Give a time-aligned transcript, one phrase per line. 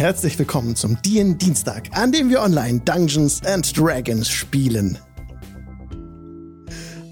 [0.00, 4.96] herzlich willkommen zum DN Dienstag, an dem wir online Dungeons and Dragons spielen.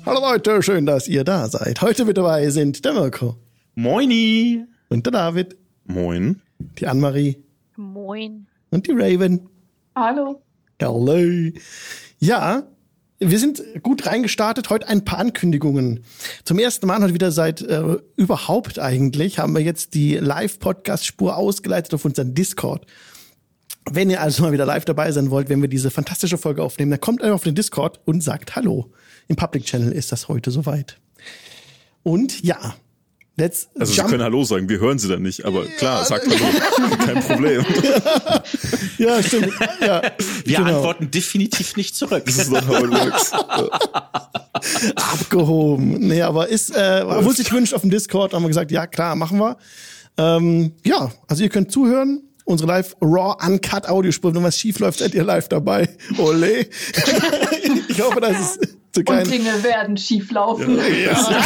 [0.06, 1.82] Hallo Leute, schön, dass ihr da seid.
[1.82, 3.36] Heute mit dabei sind der Mirko.
[3.74, 4.64] Moini.
[4.88, 5.58] Und der David.
[5.84, 6.40] Moin.
[6.78, 7.36] Die Annemarie.
[7.76, 8.46] Moin.
[8.70, 9.46] Und die Raven.
[9.94, 10.40] Hallo.
[10.80, 11.52] Hallo.
[12.20, 12.62] Ja,
[13.20, 14.70] wir sind gut reingestartet.
[14.70, 16.04] Heute ein paar Ankündigungen.
[16.44, 21.94] Zum ersten Mal heute wieder seit äh, überhaupt eigentlich haben wir jetzt die Live-Podcast-Spur ausgeleitet
[21.94, 22.86] auf unseren Discord.
[23.90, 26.90] Wenn ihr also mal wieder live dabei sein wollt, wenn wir diese fantastische Folge aufnehmen,
[26.90, 28.92] dann kommt einfach auf den Discord und sagt Hallo.
[29.26, 30.98] Im Public Channel ist das heute soweit.
[32.02, 32.76] Und ja,
[33.38, 34.08] Let's also jump.
[34.08, 37.64] Sie können Hallo sagen, wir hören Sie dann nicht, aber klar, sagt Hallo, kein Problem.
[38.98, 39.52] ja, stimmt.
[39.80, 40.02] Ja,
[40.44, 40.74] wir genau.
[40.74, 42.24] antworten definitiv nicht zurück.
[42.26, 43.32] Das ist not how it works.
[44.96, 46.08] Abgehoben.
[46.08, 49.14] Nee, aber ist, äh, wurde sich wünscht auf dem Discord, haben wir gesagt, ja klar,
[49.14, 49.56] machen wir.
[50.16, 52.27] Ähm, ja, also ihr könnt zuhören.
[52.48, 55.86] Unsere live raw uncut Audiospur, wenn was schief läuft, seid ihr live dabei.
[56.16, 56.60] Ole.
[57.88, 59.18] ich hoffe, das ist zu kein...
[59.18, 60.78] Und Dinge werden schieflaufen.
[60.78, 60.86] Ja.
[60.86, 61.44] Ja.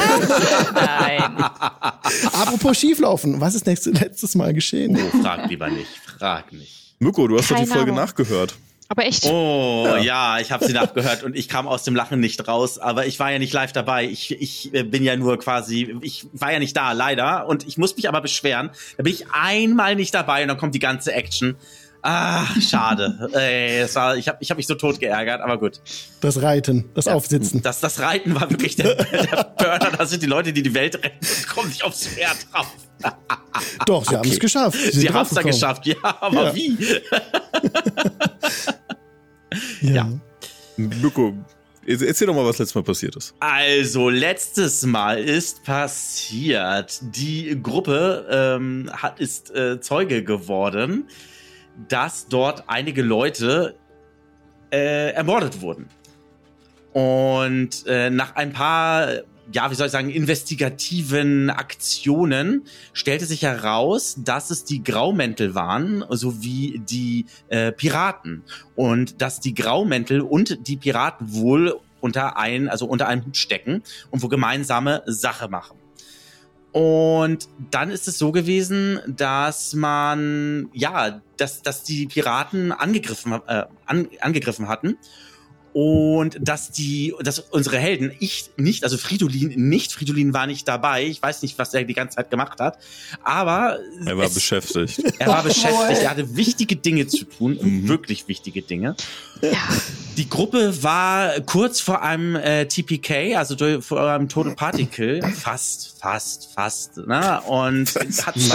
[0.74, 1.44] Nein.
[2.32, 4.96] Apropos schieflaufen, was ist nächstes, letztes Mal geschehen?
[4.96, 6.94] Oh, frag lieber nicht, frag nicht.
[7.00, 8.04] Mirko, du hast Keine doch die Folge Ahnung.
[8.04, 8.54] nachgehört.
[8.88, 9.24] Aber echt?
[9.24, 12.78] Oh, ja, ja ich habe sie nachgehört und ich kam aus dem Lachen nicht raus.
[12.78, 14.04] Aber ich war ja nicht live dabei.
[14.04, 17.46] Ich, ich äh, bin ja nur quasi, ich war ja nicht da, leider.
[17.46, 18.70] Und ich muss mich aber beschweren.
[18.96, 21.56] Da bin ich einmal nicht dabei und dann kommt die ganze Action.
[22.02, 23.30] Ah, schade.
[23.32, 25.80] Ey, es war, ich habe ich hab mich so tot geärgert, aber gut.
[26.20, 27.62] Das Reiten, das ja, Aufsitzen.
[27.62, 29.92] Das, das Reiten war wirklich der, der Burner.
[29.96, 32.66] Das sind die Leute, die die Welt retten und kommen nicht aufs Pferd drauf.
[33.86, 34.16] Doch, sie okay.
[34.16, 34.78] haben es geschafft.
[34.78, 36.54] Sie, sie haben es dann geschafft, ja, aber ja.
[36.54, 36.76] wie?
[39.80, 39.92] ja.
[39.92, 40.08] ja.
[40.76, 41.34] Mirko,
[41.86, 43.34] erzähl doch mal, was letztes Mal passiert ist.
[43.40, 51.06] Also, letztes Mal ist passiert, die Gruppe ähm, hat, ist äh, Zeuge geworden
[51.88, 53.76] dass dort einige Leute
[54.70, 55.88] äh, ermordet wurden.
[56.92, 59.08] Und äh, nach ein paar,
[59.52, 66.04] ja, wie soll ich sagen, investigativen Aktionen stellte sich heraus, dass es die Graumäntel waren,
[66.10, 68.42] sowie die äh, Piraten.
[68.74, 73.82] Und dass die Graumäntel und die Piraten wohl unter ein, also unter einem Hut stecken
[74.10, 75.78] und wo gemeinsame Sache machen.
[76.72, 83.64] Und dann ist es so gewesen, dass man, ja, dass, dass die Piraten angegriffen, äh,
[83.84, 84.96] an, angegriffen hatten
[85.72, 91.04] und dass die, dass unsere Helden, ich nicht, also Fridolin nicht, Fridolin war nicht dabei,
[91.04, 92.78] ich weiß nicht, was er die ganze Zeit gemacht hat,
[93.22, 95.02] aber er war es, beschäftigt.
[95.18, 97.88] Er war beschäftigt, er hatte wichtige Dinge zu tun, mhm.
[97.88, 98.96] wirklich wichtige Dinge.
[99.40, 99.58] Ja.
[100.16, 105.98] Die Gruppe war kurz vor einem äh, TPK, also vor einem Total Party Kill, fast,
[106.00, 107.40] fast, fast, ne?
[107.42, 108.50] Und hat es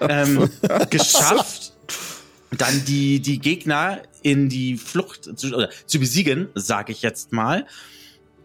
[0.00, 0.50] ähm,
[0.90, 1.72] geschafft
[2.58, 7.66] dann die, die Gegner in die Flucht zu, oder zu besiegen, sage ich jetzt mal.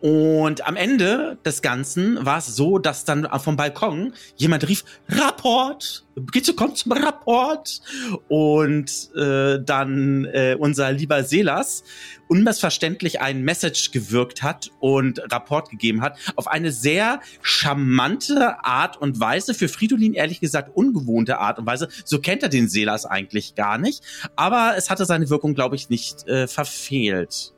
[0.01, 6.05] Und am Ende des Ganzen war es so, dass dann vom Balkon jemand rief, Rapport,
[6.15, 7.81] bitte kommt zum Rapport.
[8.29, 11.83] Und äh, dann äh, unser lieber Selas
[12.29, 19.19] unmissverständlich ein Message gewirkt hat und Rapport gegeben hat, auf eine sehr charmante Art und
[19.19, 21.89] Weise, für Fridolin ehrlich gesagt ungewohnte Art und Weise.
[22.05, 24.03] So kennt er den Selas eigentlich gar nicht,
[24.35, 27.53] aber es hatte seine Wirkung, glaube ich, nicht äh, verfehlt.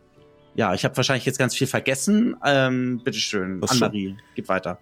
[0.55, 2.35] Ja, ich habe wahrscheinlich jetzt ganz viel vergessen.
[2.45, 4.79] Ähm, bitteschön, Anne-Marie, gib weiter.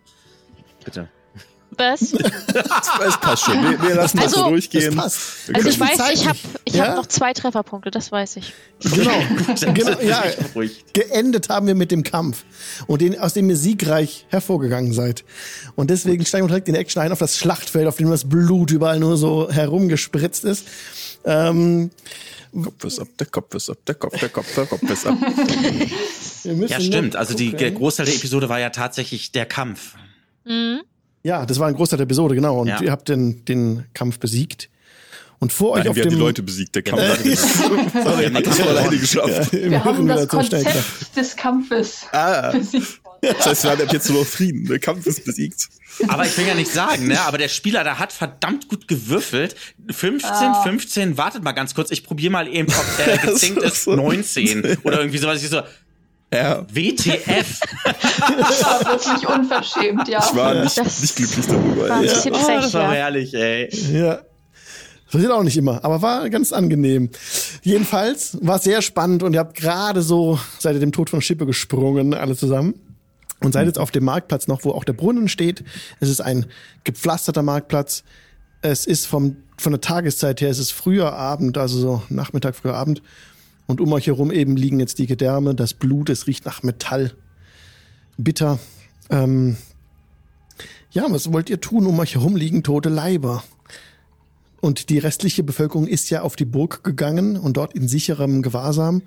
[0.83, 1.09] Bitte.
[1.77, 2.13] Was?
[2.13, 3.61] es passt schon.
[3.63, 4.99] Wir, wir lassen also, das so durchgehen.
[4.99, 6.87] Also ich weiß, ich habe ich ja?
[6.87, 8.53] hab noch zwei Trefferpunkte, das weiß ich.
[8.81, 9.11] Genau.
[9.73, 10.23] genau ja,
[10.93, 12.43] geendet haben wir mit dem Kampf
[12.87, 15.23] und den, aus dem ihr siegreich hervorgegangen seid.
[15.75, 18.71] Und deswegen steigen wir direkt in Action ein auf das Schlachtfeld, auf dem das Blut
[18.71, 20.65] überall nur so herumgespritzt ist.
[21.23, 21.91] Ähm,
[22.63, 25.17] Kopf ist ab, der Kopf ist ab, der Kopf, der Kopf, der Kopf ist ab.
[26.43, 27.15] ja, stimmt.
[27.15, 29.93] Also die, der Großteil der Episode war ja tatsächlich der Kampf.
[30.45, 30.81] Mhm.
[31.23, 32.61] Ja, das war ein Großteil der Episode, genau.
[32.61, 32.81] Und ja.
[32.81, 34.69] ihr habt den, den Kampf besiegt.
[35.39, 36.09] Und vor Nein, euch auf wir dem...
[36.11, 37.01] die Leute besiegt, der Kampf.
[37.23, 39.53] Sorry, hat das alleine geschafft.
[39.59, 42.51] Ja, wir haben das Konzept des Kampfes ah.
[42.51, 43.01] besiegt.
[43.21, 44.65] Das heißt, wir haben jetzt nur noch Frieden.
[44.65, 45.69] Der Kampf ist besiegt.
[46.07, 47.19] Aber ich will ja nicht sagen, ne?
[47.21, 49.55] Aber der Spieler, der hat verdammt gut gewürfelt.
[49.89, 50.63] 15, ah.
[50.63, 54.99] 15, wartet mal ganz kurz, ich probiere mal eben, ob der gezinkt ist 19 oder
[54.99, 55.43] irgendwie sowas.
[55.43, 55.61] Ich so,
[56.33, 56.65] ja.
[56.71, 57.59] WTF.
[57.83, 60.19] Das war wirklich unverschämt, ja.
[60.19, 61.89] Ich war nicht, nicht glücklich darüber.
[61.89, 62.13] War ja.
[62.25, 63.69] oh, das war herrlich, ey.
[63.91, 64.21] Ja.
[65.05, 67.09] Das passiert auch nicht immer, aber war ganz angenehm.
[67.63, 72.13] Jedenfalls war sehr spannend und ihr habt gerade so, ihr dem Tod von Schippe gesprungen,
[72.13, 72.75] alle zusammen.
[73.41, 75.63] Und seid jetzt auf dem Marktplatz noch, wo auch der Brunnen steht.
[75.99, 76.45] Es ist ein
[76.83, 78.03] gepflasterter Marktplatz.
[78.61, 82.75] es ist vom, von der Tageszeit her, es ist früher Abend, also so Nachmittag, früher
[82.75, 83.01] Abend.
[83.69, 87.13] Und um euch herum eben liegen jetzt die Gedärme, das Blut, es riecht nach Metall.
[88.17, 88.57] Bitter.
[89.11, 89.57] Ähm,
[90.89, 91.85] ja, was wollt ihr tun?
[91.85, 93.43] Um euch herum liegen tote Leiber.
[94.59, 99.03] Und die restliche Bevölkerung ist ja auf die Burg gegangen und dort in sicherem Gewahrsam.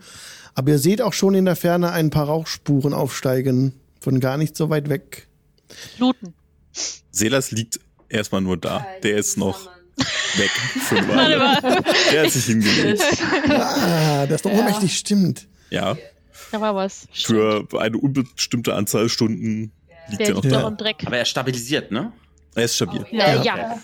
[0.54, 4.56] Aber ihr seht auch schon in der Ferne ein paar Rauchspuren aufsteigen, von gar nicht
[4.56, 5.26] so weit weg.
[5.98, 6.34] Looten.
[7.10, 8.86] Selas liegt erstmal nur da.
[9.02, 10.50] Der ist noch weg
[10.88, 11.82] für eine Weile.
[12.12, 13.02] Der hat sich hingelegt.
[13.48, 14.58] Ah, das ist doch Ja.
[14.58, 15.46] ohnmächtig, stimmt.
[15.70, 15.96] Ja,
[16.50, 17.06] Da war was.
[17.12, 19.72] für eine unbestimmte Anzahl Stunden
[20.08, 20.70] liegt Der er noch liegt da.
[20.70, 20.96] Dreck.
[21.06, 22.12] Aber er stabilisiert, ne?
[22.54, 23.04] Er ist stabil.
[23.10, 23.42] Äh, Ja.
[23.42, 23.78] ja.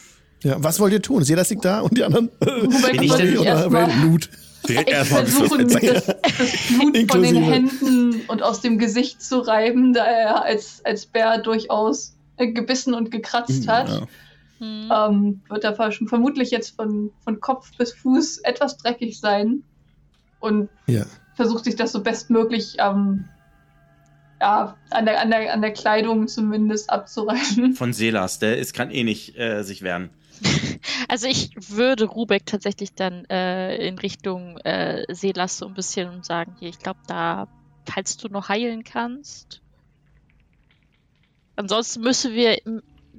[0.44, 1.24] Ja, was wollt ihr tun?
[1.24, 2.30] Seht das liegt da und die anderen?
[2.40, 4.30] Wobei Bin ich denn- oder erstmal Loot.
[4.68, 5.72] Direkt erstmal versuchen, das,
[6.04, 6.16] das
[6.68, 7.42] Blut von den.
[7.42, 13.10] Händen und aus dem Gesicht zu reiben, da er als, als Bär durchaus gebissen und
[13.10, 13.88] gekratzt hat.
[13.88, 14.02] Ja.
[14.58, 14.88] Hm.
[14.92, 19.62] Ähm, wird er ver- vermutlich jetzt von, von Kopf bis Fuß etwas dreckig sein
[20.38, 21.04] und Ja.
[21.34, 23.28] versucht sich das so bestmöglich ähm,
[24.40, 27.72] ja, an, der, an, der, an der Kleidung zumindest abzureißen.
[27.74, 30.10] Von Selas, der ist kann eh nicht äh, sich wehren.
[31.08, 36.54] Also ich würde Rubek tatsächlich dann äh, in Richtung äh, Seelas so ein bisschen sagen,
[36.58, 37.46] hier, ich glaube, da,
[37.88, 39.62] falls du noch heilen kannst.
[41.56, 42.58] Ansonsten müssen wir,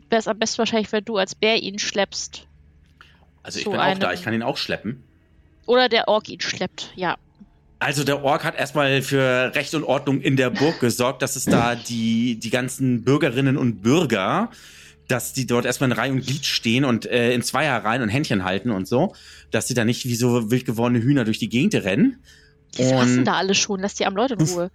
[0.10, 2.48] wäre es am besten wahrscheinlich, wenn du als Bär ihn schleppst.
[3.44, 5.04] Also ich bin auch da, ich kann ihn auch schleppen.
[5.66, 7.18] Oder der Ork ihn schleppt, ja.
[7.80, 11.46] Also der Ork hat erstmal für Recht und Ordnung in der Burg gesorgt, dass es
[11.46, 14.52] da die, die ganzen Bürgerinnen und Bürger,
[15.08, 18.44] dass die dort erstmal in Reihe und Glied stehen und äh, in Zweierreihen und Händchen
[18.44, 19.16] halten und so,
[19.52, 22.22] dass sie da nicht wie so wild gewordene Hühner durch die Gegend rennen.
[22.78, 24.72] Die Und- da alle schon, lass die am Leute in Ruhe.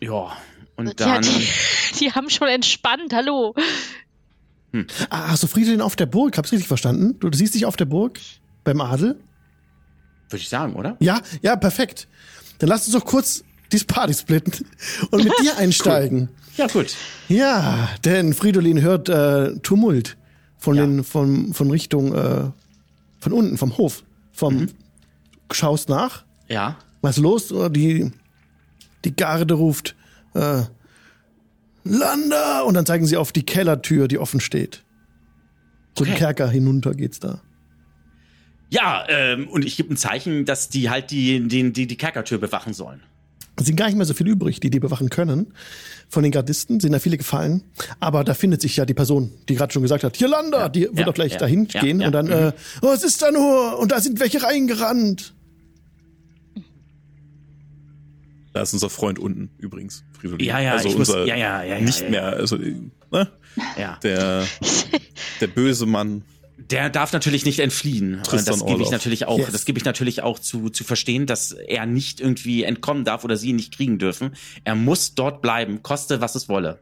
[0.00, 0.36] Ja,
[0.76, 1.22] und Ja, dann...
[1.22, 1.48] die,
[2.00, 3.54] die haben schon entspannt, hallo.
[5.10, 6.36] Ah, hast du Friedel auf der Burg?
[6.36, 7.16] Hab's richtig verstanden?
[7.20, 8.18] Du siehst dich auf der Burg?
[8.64, 9.16] Beim Adel?
[10.30, 10.96] Würde ich sagen, oder?
[11.00, 12.08] Ja, ja, perfekt.
[12.58, 14.66] Dann lass uns doch kurz die Party splitten
[15.10, 16.28] und mit dir einsteigen.
[16.56, 16.94] Ja, gut.
[17.28, 20.16] Ja, denn Fridolin hört äh, Tumult
[20.58, 20.86] von Ja.
[20.86, 22.50] den von von Richtung äh,
[23.20, 24.02] von unten vom Hof.
[24.32, 24.68] Vom Mhm.
[25.52, 26.76] schaust nach, Ja.
[27.02, 27.52] was los?
[27.52, 28.10] Oder Die
[29.04, 29.94] die Garde ruft
[30.34, 30.62] äh,
[31.84, 34.82] Landa und dann zeigen sie auf die Kellertür, die offen steht.
[35.94, 36.16] Zum Okay.
[36.16, 37.40] Kerker hinunter geht's da.
[38.70, 42.38] Ja, ähm, und ich gebe ein Zeichen, dass die halt die, die, die, die Kerkertür
[42.38, 43.00] bewachen sollen.
[43.56, 45.54] Es sind gar nicht mehr so viele übrig, die die bewachen können.
[46.08, 47.62] Von den Gardisten sind da viele gefallen.
[48.00, 50.82] Aber da findet sich ja die Person, die gerade schon gesagt hat, hier Landa, die
[50.82, 52.32] wird ja, doch gleich ja, dahin ja, gehen ja, und dann, mhm.
[52.32, 52.52] äh,
[52.82, 53.78] oh, was ist da nur?
[53.78, 55.34] Und da sind welche reingerannt.
[58.54, 60.46] Da ist unser Freund unten übrigens, Fridolin.
[60.46, 63.28] Ja, ja, also ich muss- unser ja, ja, ja, ja, nicht ja, mehr, also ne?
[63.76, 63.98] Ja.
[64.02, 64.44] der
[65.40, 66.22] der böse Mann.
[66.70, 68.20] Der darf natürlich nicht entfliehen.
[68.22, 69.50] Tristan das gebe ich natürlich auch, Yes.
[69.52, 73.36] das gebe ich natürlich auch zu, zu verstehen, dass er nicht irgendwie entkommen darf oder
[73.36, 74.34] sie ihn nicht kriegen dürfen.
[74.62, 76.78] Er muss dort bleiben, koste was es wolle.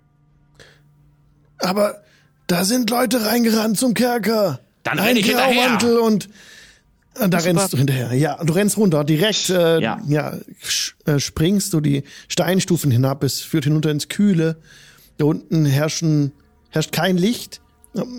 [1.59, 2.03] Aber
[2.47, 4.61] da sind Leute reingerannt zum Kerker.
[4.83, 5.55] Dann Ein renn ich hinterher.
[5.55, 5.99] Graumantel
[7.17, 7.45] und äh, da Super.
[7.61, 8.13] rennst du hinterher.
[8.15, 10.39] Ja, du rennst runter, direkt, äh, ja, Ja.
[11.07, 14.57] äh, springst du die Steinstufen hinab, es führt hinunter ins Kühle.
[15.19, 16.33] Da unten herrschen,
[16.71, 17.61] herrscht kein Licht.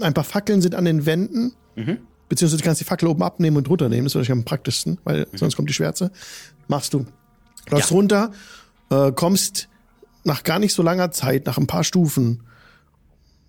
[0.01, 1.53] Ein paar Fackeln sind an den Wänden.
[1.75, 1.97] Mhm.
[2.29, 4.05] Beziehungsweise du kannst die Fackel oben abnehmen und runternehmen.
[4.05, 5.37] Das ist am praktischsten, weil Mhm.
[5.37, 6.11] sonst kommt die Schwärze.
[6.67, 7.05] Machst du.
[7.69, 7.95] Läufst Ja.
[7.95, 8.31] runter,
[8.91, 9.69] äh, kommst
[10.23, 12.43] nach gar nicht so langer Zeit, nach ein paar Stufen,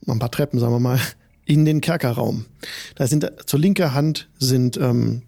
[0.09, 0.99] ein paar Treppen, sagen wir mal,
[1.45, 2.47] in den Kerkerraum.
[2.97, 5.23] Da sind zur linker Hand sind ähm,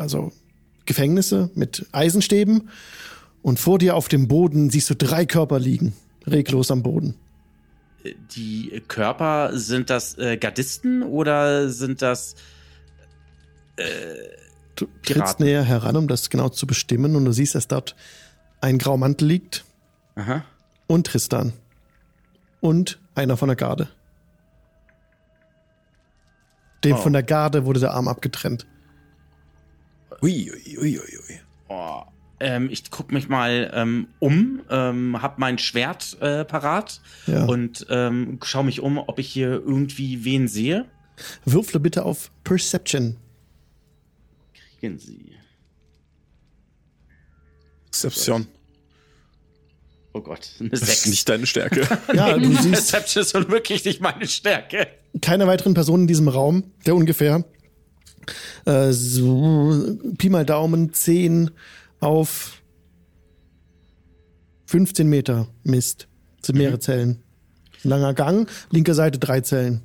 [0.00, 0.32] also
[0.86, 2.68] Gefängnisse mit Eisenstäben
[3.42, 5.92] und vor dir auf dem Boden siehst du drei Körper liegen,
[6.26, 7.14] reglos am Boden.
[8.34, 12.34] Die Körper, sind das äh, Gardisten oder sind das
[14.76, 17.96] Du trittst näher heran, um das genau zu bestimmen und du siehst, dass dort
[18.60, 19.64] ein Graumantel liegt
[20.14, 20.44] Aha.
[20.86, 21.52] und Tristan
[22.60, 23.88] und einer von der Garde.
[26.84, 26.98] Dem Oh.
[26.98, 28.66] von der Garde wurde der Arm abgetrennt.
[30.22, 31.40] Ui, ui, ui, ui, ui.
[31.68, 32.02] Oh.
[32.42, 37.44] Ähm, ich guck mich mal ähm, um, ähm, hab mein Schwert äh, parat Ja.
[37.44, 40.86] und ähm, schau mich um, ob ich hier irgendwie wen sehe.
[41.44, 43.16] Würfle bitte auf Perception.
[44.80, 45.32] Kriegen Sie.
[47.92, 48.46] Deception.
[50.12, 51.86] Oh Gott, eine Das ist nicht deine Stärke.
[52.14, 54.88] Ja, du siehst Deception ist wirklich nicht meine Stärke.
[55.20, 57.44] keine weiteren Personen in diesem Raum, der ungefähr
[58.66, 61.50] äh, so Pi mal Daumen 10
[62.00, 62.62] auf
[64.66, 66.08] 15 Meter misst.
[66.38, 67.22] Das sind mehrere Zellen.
[67.82, 69.82] Langer Gang, linke Seite drei Zellen.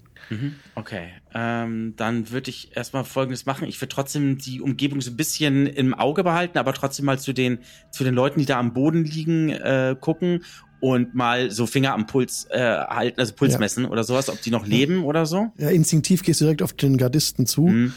[0.74, 1.10] Okay.
[1.36, 3.68] ähm, dann würde ich erstmal Folgendes machen.
[3.68, 7.32] Ich würde trotzdem die Umgebung so ein bisschen im Auge behalten, aber trotzdem mal zu
[7.32, 7.60] den,
[7.92, 10.44] zu den Leuten, die da am Boden liegen, äh, gucken
[10.80, 13.60] und mal so Finger am Puls äh, halten, also Puls Ja.
[13.60, 15.52] messen oder sowas, ob die noch leben oder so.
[15.60, 17.94] Ja, instinktiv gehst du direkt auf den Gardisten zu, Mhm.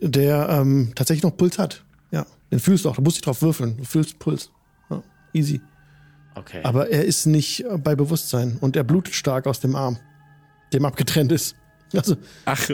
[0.00, 1.84] Der ähm, tatsächlich noch Puls hat.
[2.10, 2.96] Ja, den fühlst du auch.
[2.96, 3.76] Du musst dich drauf würfeln.
[3.76, 4.50] Du fühlst Puls.
[4.90, 5.02] Ja,
[5.32, 5.60] easy.
[6.34, 6.60] Okay.
[6.62, 9.98] Aber er ist nicht äh, bei Bewusstsein und er blutet stark aus dem Arm,
[10.72, 11.56] dem abgetrennt ist.
[11.92, 12.60] Also, Ach.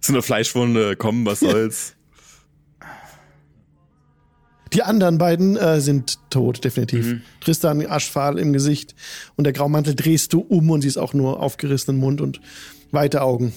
[0.00, 1.94] so eine Fleischwunde, komm, was soll's.
[4.72, 7.06] die anderen beiden äh, sind tot, definitiv.
[7.06, 7.22] Mhm.
[7.40, 8.94] Tristan aschfahl im Gesicht
[9.36, 12.40] und der Graumantel drehst du um und siehst auch nur aufgerissenen Mund und
[12.90, 13.52] weite Augen.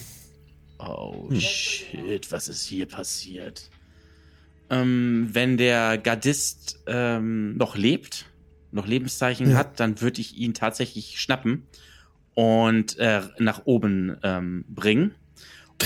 [0.82, 3.70] Oh shit, was ist hier passiert?
[4.70, 8.26] Ähm, wenn der Gardist ähm, noch lebt,
[8.72, 9.56] noch Lebenszeichen Ja.
[9.58, 11.66] hat, dann würde ich ihn tatsächlich schnappen
[12.34, 15.14] und äh, nach oben ähm, bringen.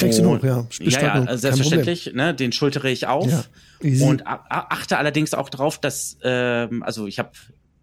[0.02, 0.66] Ihn Und- hoch, ja.
[0.80, 2.12] Ja, ja, also selbstverständlich.
[2.14, 3.48] Ne, den schultere ich auf
[3.80, 7.30] Ja, und achte allerdings auch drauf, dass ähm, also ich habe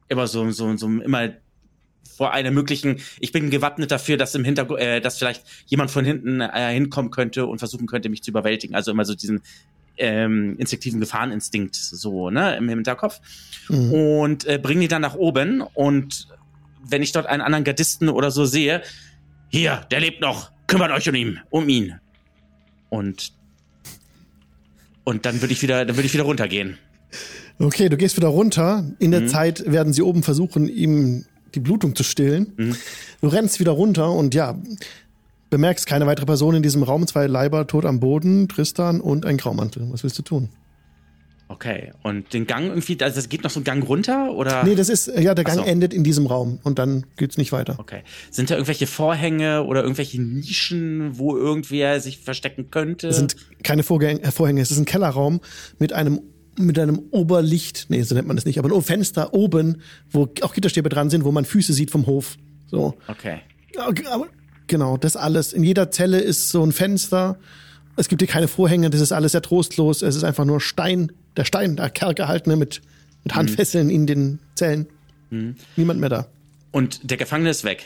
[0.09, 1.29] immer so so so immer
[2.15, 6.05] vor einer möglichen, ich bin gewappnet dafür, dass im Hintergrund, äh, dass vielleicht jemand von
[6.05, 8.75] hinten äh, hinkommen könnte und versuchen könnte, mich zu überwältigen.
[8.75, 9.41] Also immer so diesen
[9.97, 13.19] ähm, instinktiven Gefahreninstinkt so ne im Hinterkopf
[13.69, 13.93] Mhm.
[13.93, 16.27] und äh, bringe die dann nach oben und
[16.83, 18.81] wenn ich dort einen anderen Gardisten oder so sehe,
[19.49, 21.99] hier, der lebt noch, kümmert euch um ihn, um ihn.
[22.89, 23.33] Und
[25.03, 26.77] und dann würde ich wieder, dann würde ich wieder runtergehen.
[27.59, 28.85] Okay, du gehst wieder runter.
[28.99, 29.27] In der Mhm.
[29.27, 32.53] Zeit werden sie oben versuchen, ihm die Blutung zu stillen.
[32.57, 32.75] Mhm.
[33.21, 34.57] Du rennst wieder runter und ja,
[35.49, 37.05] bemerkst keine weitere Person in diesem Raum.
[37.07, 39.87] Zwei Leiber tot am Boden, Tristan und ein Graumantel.
[39.91, 40.49] Was willst du tun?
[41.51, 41.91] Okay.
[42.01, 44.63] Und den Gang irgendwie, also es geht noch so ein Gang runter oder?
[44.63, 45.65] Nee, das ist, ja, der Gang so.
[45.65, 47.75] endet in diesem Raum und dann geht's nicht weiter.
[47.77, 48.03] Okay.
[48.29, 53.09] Sind da irgendwelche Vorhänge oder irgendwelche Nischen, wo irgendwer sich verstecken könnte?
[53.09, 54.61] Es sind keine Vorgäng äh, Vorhänge.
[54.61, 55.41] Es ist ein Kellerraum
[55.77, 56.21] mit einem
[56.57, 59.81] mit einem Oberlicht, nee, so nennt man das nicht, aber ein Fenster oben,
[60.11, 62.37] wo auch Gitterstäbe dran sind, wo man Füße sieht vom Hof.
[62.69, 62.97] So.
[63.07, 63.39] okay.
[64.09, 64.27] Aber
[64.67, 65.51] Genau, das alles.
[65.51, 67.37] In jeder Zelle ist so ein Fenster.
[67.97, 70.01] Es gibt hier keine Vorhänge, das ist alles sehr trostlos.
[70.01, 72.81] Es ist einfach nur Stein, der Stein, der Kerl gehalten mit,
[73.25, 74.87] mit Handfesseln in den Zellen.
[75.75, 76.27] Niemand mehr da.
[76.71, 77.83] Und der Gefangene ist weg.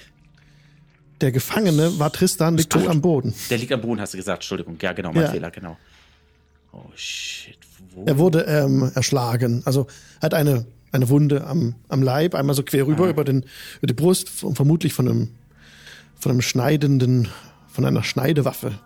[1.22, 3.34] Der Gefangene war Tristan, liegt tot am Boden.
[3.50, 4.43] Der liegt am Boden, hast du gesagt.
[4.43, 4.77] Entschuldigung.
[4.81, 5.31] Ja, genau, mein Ja.
[5.31, 5.77] Fehler, genau.
[6.72, 7.57] Oh shit.
[8.06, 9.62] Er wurde ähm, erschlagen.
[9.66, 9.88] Also
[10.22, 13.46] hat eine, eine Wunde am, am Leib, einmal so quer rüber über, den,
[13.78, 15.30] über die Brust, vermutlich von einem,
[16.20, 17.28] von einem schneidenden,
[17.68, 18.80] von einer Schneidewaffe.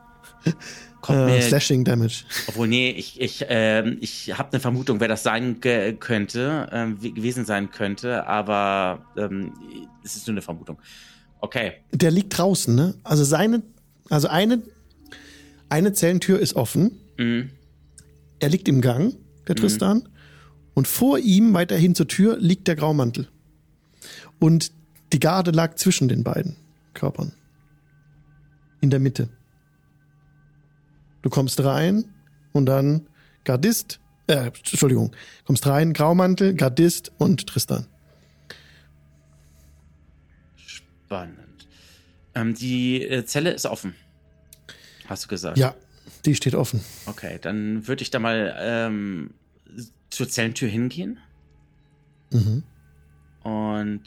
[1.01, 2.25] Kommt Äh, Slashing Damage.
[2.47, 7.45] obwohl, nee, ich, ich, ähm, ich habe eine Vermutung, wer das sein könnte, wie- gewesen
[7.45, 9.53] sein könnte, aber ähm,
[10.03, 10.77] es ist nur eine Vermutung.
[11.39, 11.73] Okay.
[11.93, 12.95] Der liegt draußen, ne?
[13.05, 13.63] Also seine,
[14.09, 14.61] also eine,
[15.69, 16.91] eine Zellentür ist offen.
[17.17, 17.51] Mhm.
[18.39, 19.15] Er liegt im Gang,
[19.47, 20.07] der Tristan.
[20.73, 23.27] Und vor ihm, weiterhin zur Tür, liegt der Graumantel.
[24.39, 24.71] Und
[25.11, 26.55] die Garde lag zwischen den beiden
[26.93, 27.33] Körpern.
[28.81, 29.29] In der Mitte.
[31.21, 32.05] Du kommst rein
[32.53, 33.07] und dann
[33.43, 37.87] Gardist, äh, Entschuldigung, kommst rein, Graumantel, Gardist und Tristan.
[40.55, 41.67] Spannend.
[42.35, 43.95] Ähm, die äh, Zelle ist offen.
[45.07, 45.57] Hast du gesagt?
[45.57, 45.75] Ja,
[46.25, 46.81] die steht offen.
[47.05, 49.31] Okay, dann würde ich da mal ähm,
[50.09, 51.19] zur Zellentür hingehen
[52.31, 52.61] Mhm.
[53.43, 54.01] und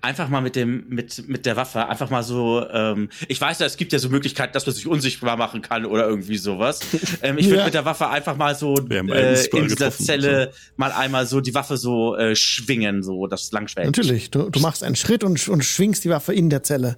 [0.00, 3.66] einfach mal mit dem mit mit der Waffe einfach mal so ähm, ich weiß ja
[3.66, 6.80] es gibt ja so Möglichkeiten dass man sich unsichtbar machen kann oder irgendwie sowas
[7.22, 7.64] ähm, ich würde Ja.
[7.64, 11.76] mit der Waffe einfach mal so äh, in dieser Zelle mal einmal so die Waffe
[11.76, 16.04] so äh, schwingen so das Langschwert Natürlich, du, du machst einen Schritt und, und schwingst
[16.04, 16.96] die Waffe in der Zelle.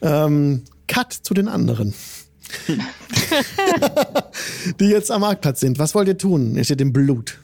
[0.00, 1.94] Ähm, Cut zu den anderen.
[4.80, 5.78] die jetzt am Marktplatz sind.
[5.78, 6.56] Was wollt ihr tun?
[6.56, 7.38] Ihr steht im Blut.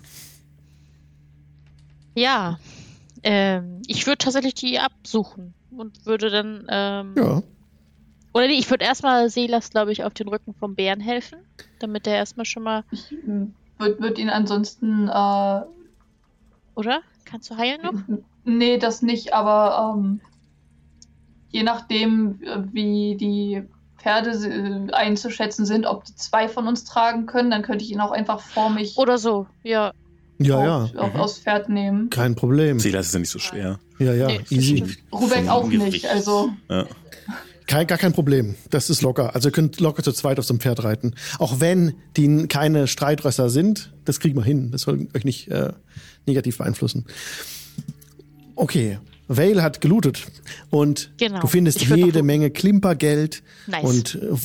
[2.14, 2.59] Ja,
[3.23, 7.43] ähm, ich würde tatsächlich die absuchen und würde dann, ähm, Ja.
[8.35, 11.38] oder nee, ich würde erstmal Selas, glaube ich, auf den Rücken vom Bären helfen,
[11.79, 12.85] damit der erstmal schon mal,
[13.79, 15.61] Wird, wird ihn ansonsten, äh,
[16.75, 17.00] oder?
[17.25, 17.95] Kannst du heilen noch?
[18.45, 20.21] nee, das nicht, aber ähm,
[21.50, 23.62] je nachdem, äh, wie die
[24.02, 28.00] Pferde äh, einzuschätzen sind, ob die zwei von uns tragen können, dann könnte ich ihn
[28.00, 29.92] auch einfach vor mich Oder so, ja.
[30.38, 30.83] Ja, ja.
[30.85, 31.21] auf, auf, Mhm.
[31.21, 32.09] aufs Pferd nehmen.
[32.11, 32.80] Kein Problem.
[32.80, 33.78] Silas ist ja nicht so schwer.
[33.99, 34.26] Ja, ja.
[34.28, 34.97] Nee, das Easy.
[35.12, 36.87] Rubek auch nicht, also Ja.
[37.66, 38.57] Kein, gar kein Problem.
[38.71, 39.35] Das ist locker.
[39.37, 41.14] Also ihr könnt locker zu zweit auf so einem Pferd reiten.
[41.38, 44.73] Auch wenn die keine Streitrösser sind, das kriegen wir hin.
[44.73, 45.73] Das soll euch nicht äh,
[46.26, 47.04] negativ beeinflussen.
[48.57, 48.99] Okay.
[49.37, 50.23] Vale hat gelootet
[50.71, 51.41] und Genau.
[51.41, 52.23] du findest jede.
[52.23, 53.85] Menge Klimpergeld Nice.
[53.85, 54.37] und äh,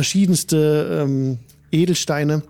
[0.00, 1.38] verschiedenste ähm,
[1.70, 2.42] Edelsteine.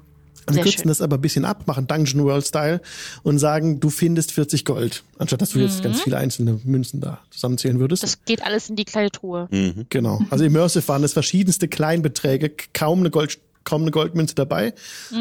[0.48, 0.88] Wir Sehr kürzen schön.
[0.88, 2.80] das aber ein bisschen ab, machen Dungeon World Style
[3.24, 7.18] und sagen, du findest 40 Gold, anstatt dass du jetzt ganz viele einzelne Münzen da
[7.30, 8.04] zusammenzählen würdest.
[8.04, 8.06] Mhm.
[8.06, 9.48] Das geht alles in die kleine Truhe.
[9.50, 9.86] Mhm.
[9.88, 10.20] Genau.
[10.30, 14.72] Also Immersive waren es verschiedenste Kleinbeträge, kaum eine, Gold, kaum eine Goldmünze dabei.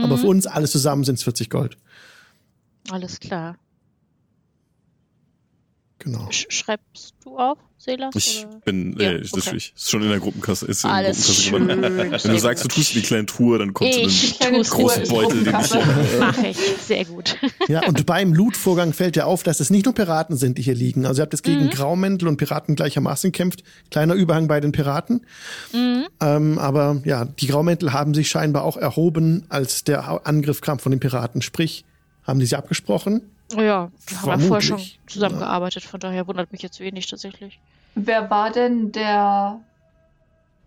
[0.03, 0.21] Aber Mhm.
[0.21, 1.75] für uns alles zusammen sind es 40 Gold.
[2.91, 3.57] Alles klar.
[6.05, 6.27] Genau.
[6.29, 8.13] Sch schreibst du auf, Selas?
[8.15, 8.59] Ich oder?
[8.59, 9.55] bin, Ja, äh, ich, okay.
[9.55, 10.67] ich, ist schon in der Gruppenkasse.
[10.67, 12.27] Ist in der Alles Gruppenkasse.
[12.27, 15.43] Wenn du sagst, du tust die kleine Truhe, dann kommt Ich so großen ist Beutel,
[15.43, 16.19] den ich.
[16.19, 16.57] Mache ich.
[16.85, 17.35] Sehr gut.
[17.67, 20.75] Ja, und beim Loot-Vorgang fällt dir auf, dass es nicht nur Piraten sind, die hier
[20.75, 21.07] liegen.
[21.07, 23.63] Also ihr habt jetzt gegen Graumäntel und Piraten gleichermaßen gekämpft.
[23.89, 25.25] Kleiner Überhang bei den Piraten.
[25.73, 30.91] Ähm, aber ja, die Graumäntel haben sich scheinbar auch erhoben, als der Angriff kam von
[30.91, 31.41] den Piraten.
[31.41, 31.83] Sprich,
[32.23, 33.21] haben die sich abgesprochen?
[33.55, 37.59] Oh ja, wir haben ja vorher schon zusammengearbeitet, von daher wundert mich jetzt wenig tatsächlich.
[37.95, 39.59] Wer war denn der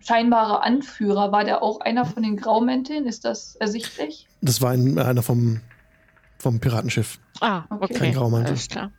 [0.00, 1.32] scheinbare Anführer?
[1.32, 3.06] War der auch einer von den Graumänteln?
[3.06, 4.26] Ist das ersichtlich?
[4.40, 5.60] Das war ein, einer vom,
[6.38, 7.18] vom Piratenschiff.
[7.40, 7.94] Ah, Okay.
[7.94, 8.50] Kein Graumantel.
[8.52, 8.92] Alles klar.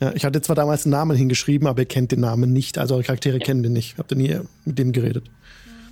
[0.00, 2.78] Ja, ich hatte zwar damals einen Namen hingeschrieben, aber ihr kennt den Namen nicht.
[2.78, 3.98] Also eure Charaktere kennen den nicht.
[3.98, 5.30] Habt ihr nie mit dem geredet?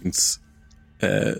[0.05, 0.41] uns,
[1.01, 1.37] äh,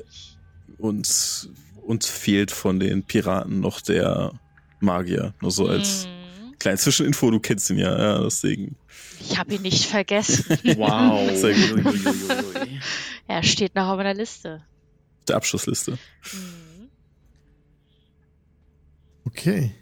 [0.79, 1.49] uns,
[1.87, 4.33] uns fehlt von den Piraten noch der
[4.81, 5.35] Magier.
[5.41, 8.77] Nur so als Hm, kleine Zwischeninfo, du kennst ihn ja, ja, deswegen.
[9.21, 10.45] Ich habe ihn nicht vergessen.
[10.77, 11.31] Wow.
[11.37, 11.95] Sehr gut.
[13.27, 14.63] Er steht noch auf meiner Liste.
[15.27, 15.93] Der Abschlussliste.
[16.31, 16.89] Hm.
[19.25, 19.73] Okay.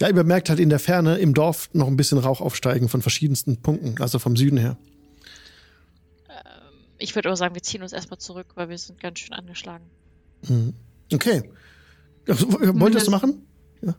[0.00, 3.00] Ja, ihr bemerkt halt in der Ferne im Dorf noch ein bisschen Rauch aufsteigen von
[3.00, 4.76] verschiedensten Punkten, also vom Süden her.
[6.98, 9.84] Ich würde aber sagen, wir ziehen uns erstmal zurück, weil wir sind ganz schön angeschlagen.
[10.48, 10.74] Mhm.
[11.12, 11.50] Okay.
[12.26, 13.46] So, Wolltest du machen?
[13.82, 13.94] Ja,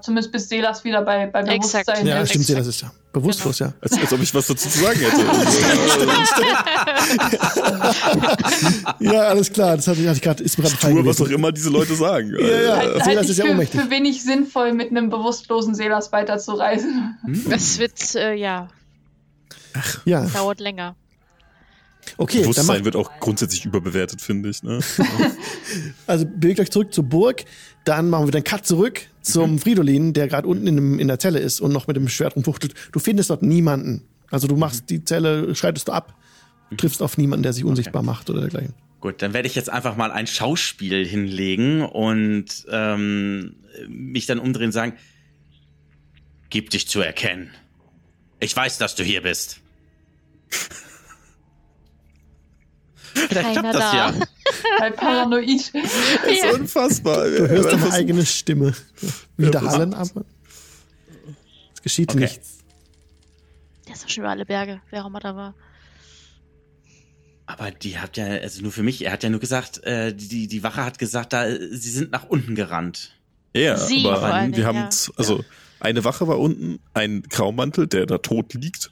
[0.00, 1.86] zumindest bis Selas wieder bei, bei Exakt.
[1.86, 2.28] Bewusstsein Ja, ist.
[2.30, 3.72] stimmt, ja, das ist ja bewusstlos, ja.
[3.80, 5.16] Als, als ob ich was dazu zu sagen hätte.
[9.00, 9.76] Ja, alles klar.
[9.76, 12.34] Das hatte, hatte ich gerade, ist mir gerade Tue, was auch immer diese Leute sagen.
[12.38, 12.76] Ja, ja.
[12.76, 13.80] Halt, Selas halt ist ich ja für, ohnmächtig.
[13.80, 17.16] für wenig sinnvoll, mit einem bewusstlosen Selas weiterzureisen.
[17.48, 18.68] Das wird, äh, ja,
[20.04, 20.96] Ja, dauert länger.
[22.16, 22.40] Okay.
[22.40, 24.62] Bewusstsein wird auch grundsätzlich überbewertet, finde ich.
[24.62, 24.80] Ne?
[26.06, 27.44] also bewegt euch zurück zur Burg.
[27.84, 31.18] Dann machen wir den Cut zurück zum Fridolin, der gerade unten in, dem, in der
[31.18, 32.74] Zelle ist und noch mit dem Schwert rumfuchtelt.
[32.92, 34.02] Du findest dort niemanden.
[34.30, 36.14] Also du machst die Zelle, schreitest du ab,
[36.76, 38.74] triffst auf niemanden, der sich unsichtbar macht oder dergleichen.
[39.00, 44.66] Gut, dann werde ich jetzt einfach mal ein Schauspiel hinlegen und ähm, mich dann umdrehen
[44.66, 44.94] und sagen,
[46.48, 47.50] gib dich zu erkennen.
[48.40, 49.60] Ich weiß, dass du hier bist.
[53.14, 53.96] Vielleicht Keiner klappt das da.
[53.96, 54.14] ja.
[54.80, 55.72] Halt paranoid.
[55.74, 57.24] Das ist unfassbar.
[57.28, 58.74] Du hörst deine eigene Stimme
[59.36, 60.24] widerhallen, aber
[61.74, 62.20] es geschieht Okay.
[62.20, 62.58] nichts.
[63.86, 65.54] Der ist doch schon über alle Berge, wer auch immer da war.
[67.46, 70.46] Aber die habt ja, also nur für mich, er hat ja nur gesagt, äh, die,
[70.48, 73.14] die Wache hat gesagt, da, sie sind nach unten gerannt.
[73.54, 74.90] Ja, Sie vor aber allen wir haben, ja.
[74.90, 75.44] z- also
[75.78, 78.90] eine Wache war unten, ein Graumantel, der da tot liegt.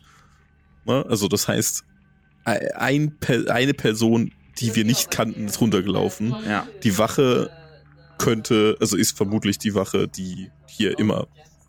[0.85, 1.05] Ne?
[1.09, 1.92] Also das heißt, ei-
[2.45, 3.17] ein,
[3.49, 6.35] eine Person, die wir nicht kannten, ist runtergelaufen.
[6.47, 6.67] Ja.
[6.83, 7.51] Die Wache
[8.19, 11.27] könnte, also ist vermutlich die Wache, die hier immer.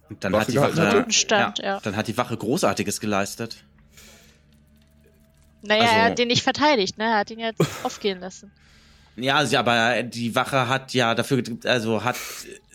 [0.10, 1.80] Und dann Wache hat die Wache, stand, ja.
[1.80, 3.64] dann hat die Wache Großartiges geleistet.
[5.62, 7.06] Naja, Also- er hat den nicht verteidigt, ne?
[7.06, 8.52] Er hat ihn jetzt aufgehen lassen.
[9.16, 12.16] Ja, sie, aber die Wache hat ja dafür, also hat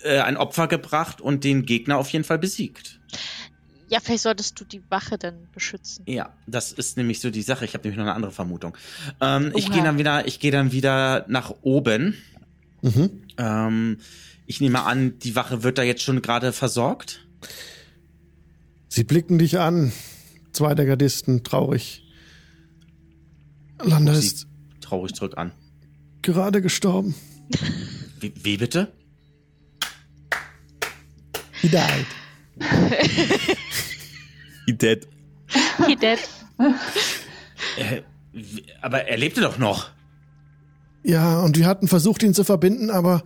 [0.04, 3.00] äh, ein Opfer gebracht und den Gegner auf jeden Fall besiegt.
[3.88, 6.05] Ja, vielleicht solltest du die Wache dann beschützen.
[6.07, 7.64] Ja, das ist nämlich so die Sache.
[7.64, 8.77] Ich habe nämlich noch eine andere Vermutung.
[9.20, 12.14] Ähm, ich gehe dann wieder, ich gehe dann wieder nach oben.
[12.83, 13.22] Mhm.
[13.38, 13.98] Ähm,
[14.46, 17.27] ich nehme an, die Wache wird da jetzt schon gerade versorgt.
[18.88, 19.92] Sie blicken dich an.
[20.53, 22.03] Zwei der Gardisten, traurig.
[23.83, 24.46] Landa ist
[24.81, 25.53] traurig zurück an.
[26.22, 27.14] gerade gestorben.
[28.20, 28.92] Wie, wie bitte?
[31.61, 32.07] He died.
[34.66, 35.06] He dead.
[35.86, 36.18] He dead.
[37.76, 38.02] Äh,
[38.82, 39.90] aber er lebte doch noch.
[41.02, 43.22] Ja, und wir hatten versucht, ihn zu verbinden, aber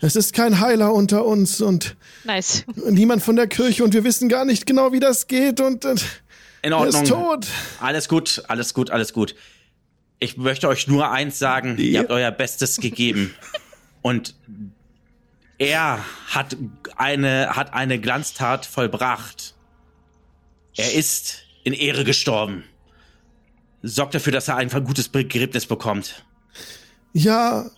[0.00, 2.64] es ist kein Heiler unter uns und Nice.
[2.88, 5.94] niemand von der Kirche und wir wissen gar nicht genau, wie das geht und äh,
[6.62, 7.02] In er Ordnung.
[7.02, 7.46] ist tot.
[7.80, 9.34] Alles gut, alles gut, alles gut.
[10.18, 12.00] Ich möchte euch nur eins sagen, ihr Ja.
[12.00, 13.34] habt euer Bestes gegeben.
[14.02, 14.34] Und
[15.60, 16.56] er hat
[16.96, 19.54] eine, hat eine Glanztat vollbracht.
[20.74, 22.64] Er ist in Ehre gestorben.
[23.82, 26.24] Sorgt dafür, dass er ein gutes Begräbnis bekommt.
[27.12, 27.70] Ja,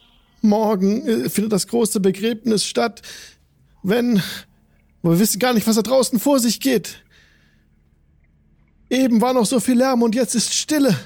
[0.43, 3.03] morgen äh, findet das große Begräbnis statt.
[3.83, 4.23] Wenn.
[5.03, 7.03] Wir wissen gar nicht, was da draußen vor sich geht.
[8.89, 10.97] Eben war noch so viel Lärm und jetzt ist Stille.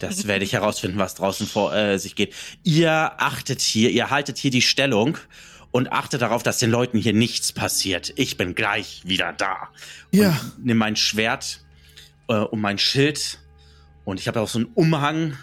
[0.00, 2.34] Das werde ich herausfinden, was draußen vor äh, sich geht.
[2.64, 5.18] Ihr achtet hier, ihr haltet hier die Stellung
[5.76, 8.14] und achtet darauf, dass den Leuten hier nichts passiert.
[8.16, 9.68] Ich bin gleich wieder da.
[10.10, 10.30] Ja.
[10.56, 11.60] Und nimm mein Schwert
[12.28, 13.40] äh, und mein Schild
[14.06, 15.36] und ich habe auch so einen Umhang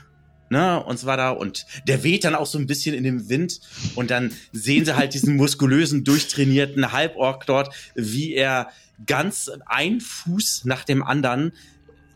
[0.50, 1.38] ne, und so weiter.
[1.38, 3.62] Und der weht dann auch so ein bisschen in dem Wind.
[3.93, 8.69] Und dann sehen sie halt diesen muskulösen, durchtrainierten Halborg dort, wie er
[9.06, 11.54] ganz ein Fuß nach dem anderen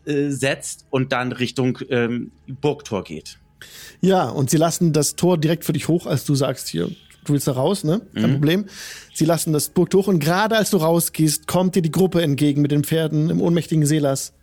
[0.05, 3.37] äh, setzt und dann Richtung ähm, Burgtor geht.
[4.01, 6.89] Ja, und sie lassen das Tor direkt für dich hoch, als du sagst, hier,
[7.27, 8.01] du willst da raus, ne?
[8.13, 8.65] Kein Problem.
[9.13, 12.61] Sie lassen das Burgtor hoch und gerade als du rausgehst, kommt dir die Gruppe entgegen
[12.61, 14.33] mit den Pferden im ohnmächtigen Seelas.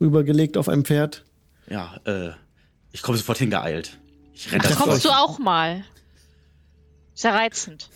[0.00, 1.24] Rübergelegt auf einem Pferd.
[1.68, 2.30] Ja, äh,
[2.92, 3.98] ich komme sofort hingeeilt.
[4.34, 5.84] Ich renne das Das Kommst du auch mal?
[7.14, 7.88] Sehr reizend.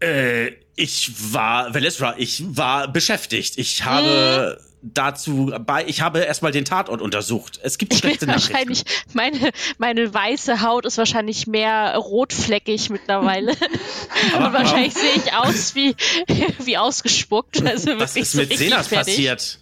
[0.00, 3.58] Äh, ich war, Velesra, ich war beschäftigt.
[3.58, 7.58] Ich habe dazu bei, ich habe erstmal den Tatort untersucht.
[7.62, 8.52] Es gibt Ich bin schlechte Nachrichten.
[8.52, 13.52] wahrscheinlich, meine, meine weiße Haut ist wahrscheinlich mehr rotfleckig mittlerweile.
[14.36, 15.94] Und wahrscheinlich sehe ich aus wie,
[16.64, 17.64] wie ausgespuckt.
[17.64, 18.90] Also Was ist so mit fertig.
[18.90, 19.58] passiert?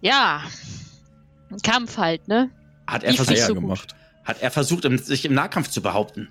[0.00, 0.42] Ja.
[1.50, 2.50] Ein Kampf halt, ne?
[2.86, 3.94] Hat er versucht, so gemacht.
[4.24, 6.28] hat er versucht, sich im Nahkampf zu behaupten?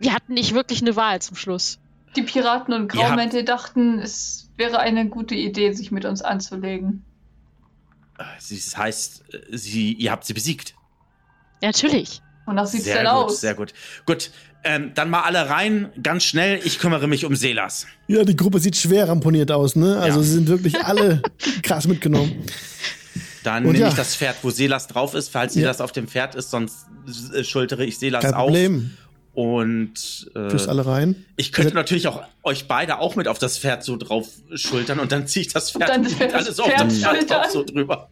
[0.00, 1.78] Wir hatten nicht wirklich eine Wahl zum Schluss.
[2.16, 7.04] Die Piraten und Graumäntel dachten, es wäre eine gute Idee, sich mit uns anzulegen.
[8.40, 10.74] Sie- Das heißt, sie, ihr habt sie besiegt.
[11.62, 12.20] Ja, natürlich.
[12.46, 13.40] Wonach sieht's sehr denn gut, aus?
[13.40, 13.74] sehr gut.
[14.06, 14.30] Gut,
[14.64, 16.60] ähm, dann mal alle rein, ganz schnell.
[16.64, 17.86] Ich kümmere mich um Selas.
[18.08, 19.98] Ja, die Gruppe sieht schwer ramponiert aus, ne?
[19.98, 20.24] Also Ja.
[20.24, 21.22] sie sind wirklich alle
[21.62, 22.44] krass mitgenommen.
[23.44, 23.88] Dann Und nehme ja.
[23.90, 25.60] ich das Pferd, wo Selas drauf ist, falls Ja.
[25.62, 26.86] Selas auf dem Pferd ist, sonst
[27.34, 28.46] äh, schultere ich Selas Kein auf.
[28.46, 28.96] Problem.
[29.42, 31.24] Und äh, Fürs alle rein.
[31.36, 34.98] ich könnte Also- natürlich auch euch beide auch mit auf das Pferd so drauf schultern
[34.98, 37.46] und dann ziehe ich das Pferd dann und das alles auf Pferd das Pferd drauf
[37.52, 38.08] so drüber.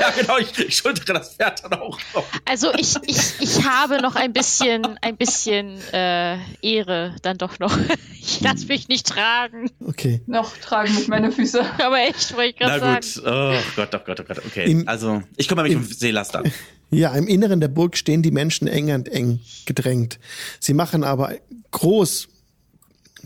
[0.00, 2.24] Ja, genau, ich, ich schultere das Pferd dann auch noch.
[2.44, 7.74] Also ich, ich, ich habe noch ein bisschen, ein bisschen äh, Ehre dann doch noch.
[8.30, 9.70] Ich lasse mich nicht tragen.
[9.86, 10.20] Okay.
[10.26, 11.64] Noch tragen mich meine Füße.
[11.82, 13.26] Aber echt, wollte ich Na gerade gut, sagen.
[13.26, 14.70] oh Gott, oh Gott, oh Gott, okay.
[14.70, 16.52] Im- also, ich kümmere mich im- um Selas dann.
[16.90, 20.18] Ja, im Inneren der Burg stehen die Menschen eng und eng gedrängt.
[20.58, 21.34] Sie machen aber
[21.70, 22.28] groß,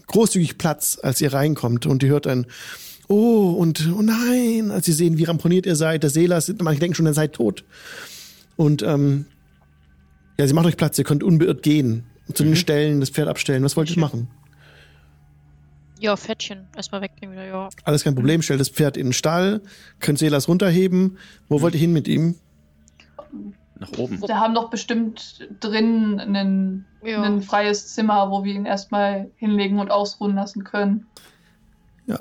[0.07, 2.46] großzügig Platz, als ihr reinkommt und ihr hört ein
[3.09, 6.94] Oh und oh nein, als sie sehen, wie ramponiert ihr seid, der Seelas, manche denken
[6.94, 7.64] schon, ihr seid tot.
[8.57, 9.27] Und ähm,
[10.38, 13.62] ja, sie macht euch Platz, ihr könnt unbeirrt gehen, zu den Stellen, das Pferd abstellen.
[13.64, 14.29] Was wollt ihr machen?
[16.01, 16.66] Ja, Fettchen.
[16.75, 17.68] Erstmal wegbringen wieder, ja.
[17.85, 19.61] Alles kein Problem, stellt das Pferd in den Stall,
[20.01, 21.18] könnt Seelas runterheben.
[21.48, 22.37] Wo wollt ihr hin mit ihm?
[23.83, 24.21] Nach oben.
[24.23, 27.21] Wir haben doch bestimmt drin einen, Ja.
[27.23, 31.07] ein freies Zimmer, wo wir ihn erstmal hinlegen und ausruhen lassen können.
[32.07, 32.21] Ja,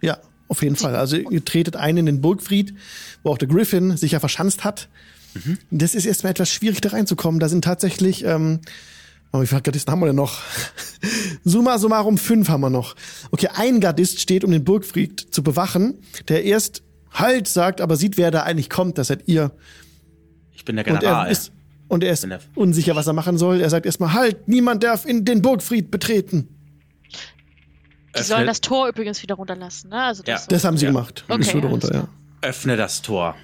[0.00, 0.96] ja, auf jeden Fall.
[0.96, 2.74] Also ihr tretet ein in den Burgfried,
[3.22, 4.88] wo auch der Griffin sich ja verschanzt hat.
[5.70, 7.40] Das ist erstmal etwas schwierig, da reinzukommen.
[7.40, 8.60] Da sind tatsächlich, ähm,
[9.32, 10.40] oh, wie viele Gardisten haben wir denn noch?
[11.44, 12.94] Summa summarum fünf haben wir noch.
[13.30, 15.98] Okay, ein Gardist steht, um den Burgfried zu bewachen,
[16.28, 16.82] der erst
[17.14, 18.96] Halt sagt, aber sieht, wer da eigentlich kommt.
[18.96, 19.50] Das seid ihr.
[20.62, 21.28] Ich bin der Und er General.
[21.32, 21.50] ist,
[21.88, 23.60] und er ist unsicher, was er machen soll.
[23.60, 26.46] Er sagt erstmal Halt, niemand darf in den Burgfried betreten.
[28.16, 30.04] Die sollen das Tor übrigens wieder runterlassen, ne?
[30.04, 30.34] Also Ja.
[30.34, 30.92] das, Das haben sie Ja.
[30.92, 31.24] gemacht.
[31.28, 32.08] Okay, Ist wieder alles runter, ja.
[32.42, 33.34] Öffne das Tor.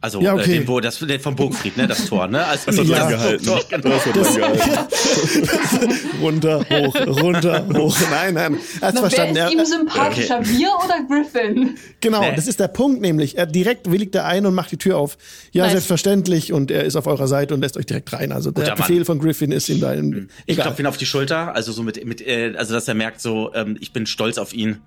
[0.00, 0.58] Also, Ja, äh, okay.
[0.60, 1.88] den, wo, das, den vom Burgfried, ne?
[1.88, 2.44] Das Tor, ne?
[2.46, 3.08] Also, Das hat Ja.
[3.08, 3.44] gehalten.
[3.44, 3.94] Tor, Das genau.
[3.96, 5.98] hat dran gehalten.
[6.22, 7.96] runter, hoch, runter, hoch.
[8.10, 8.58] Nein, nein.
[8.80, 9.34] Er hat's Na, verstanden.
[9.34, 11.76] wer ist Er, ihm sympathischer, wir oder Griffin?
[12.00, 12.36] genau, Nee.
[12.36, 13.36] das ist der Punkt nämlich.
[13.38, 15.16] Er direkt willigt er ein und macht die Tür auf.
[15.52, 15.72] Ja, Nice.
[15.72, 16.52] selbstverständlich.
[16.52, 18.32] Und er ist auf eurer Seite und lässt euch direkt rein.
[18.32, 18.86] Also der Guter Mann.
[18.86, 20.28] Befehl von Griffin ist in deinem.
[20.46, 20.66] Ich Egal.
[20.66, 23.52] klopfe ihn auf die Schulter, also so mit, mit äh, also dass er merkt, so,
[23.54, 24.78] ähm, ich bin stolz auf ihn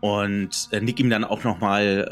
[0.00, 2.08] und äh, nick ihm dann auch noch mal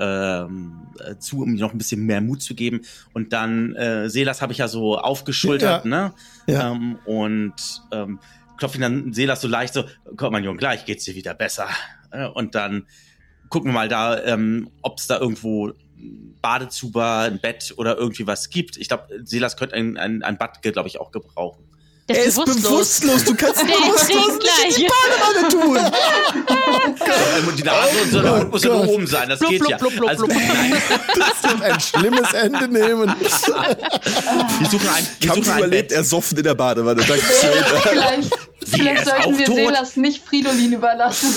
[0.49, 2.83] ähm, äh, zu, um ihm noch ein bisschen mehr Mut zu geben.
[3.15, 5.91] Und dann äh, Selas habe ich ja so aufgeschultert, Ja.
[5.91, 6.13] ne?
[6.47, 6.73] Ja.
[6.73, 7.55] Ähm, und
[7.93, 8.19] ähm,
[8.59, 9.85] klopfe ihn dann Selas so leicht so,
[10.17, 11.69] komm mein Junge, gleich geht's dir wieder besser.
[12.11, 12.87] Äh, und dann
[13.49, 15.73] gucken wir mal da, ähm, ob es da irgendwo
[16.43, 18.77] Badezuber, ein Bett oder irgendwie was gibt.
[18.77, 21.65] Ich glaube, Selas könnte ein, ein, ein Bad, glaube ich, auch gebrauchen.
[22.09, 23.25] Der er ist bewusstlos.
[23.25, 24.89] Du kannst Der bewusstlos nicht in die.
[24.89, 25.79] Badewanne tun.
[27.47, 29.71] Und die Nase und so, Oh muss ja nur oben sein, das Blub, geht blub,
[29.71, 29.77] ja.
[29.77, 30.39] blub, blub, Also, blub.
[30.49, 30.83] nein,
[31.19, 33.15] Das wird ein schlimmes Ende nehmen.
[33.21, 37.03] wir suchen ein, wir Kampf suchen ein überlebt, ersoffen in der Badewanne.
[37.05, 38.31] Dankeschön.
[38.71, 39.57] Vielleicht, sollten auch wir tot?
[39.57, 41.35] Selas nicht Fridolin überlassen.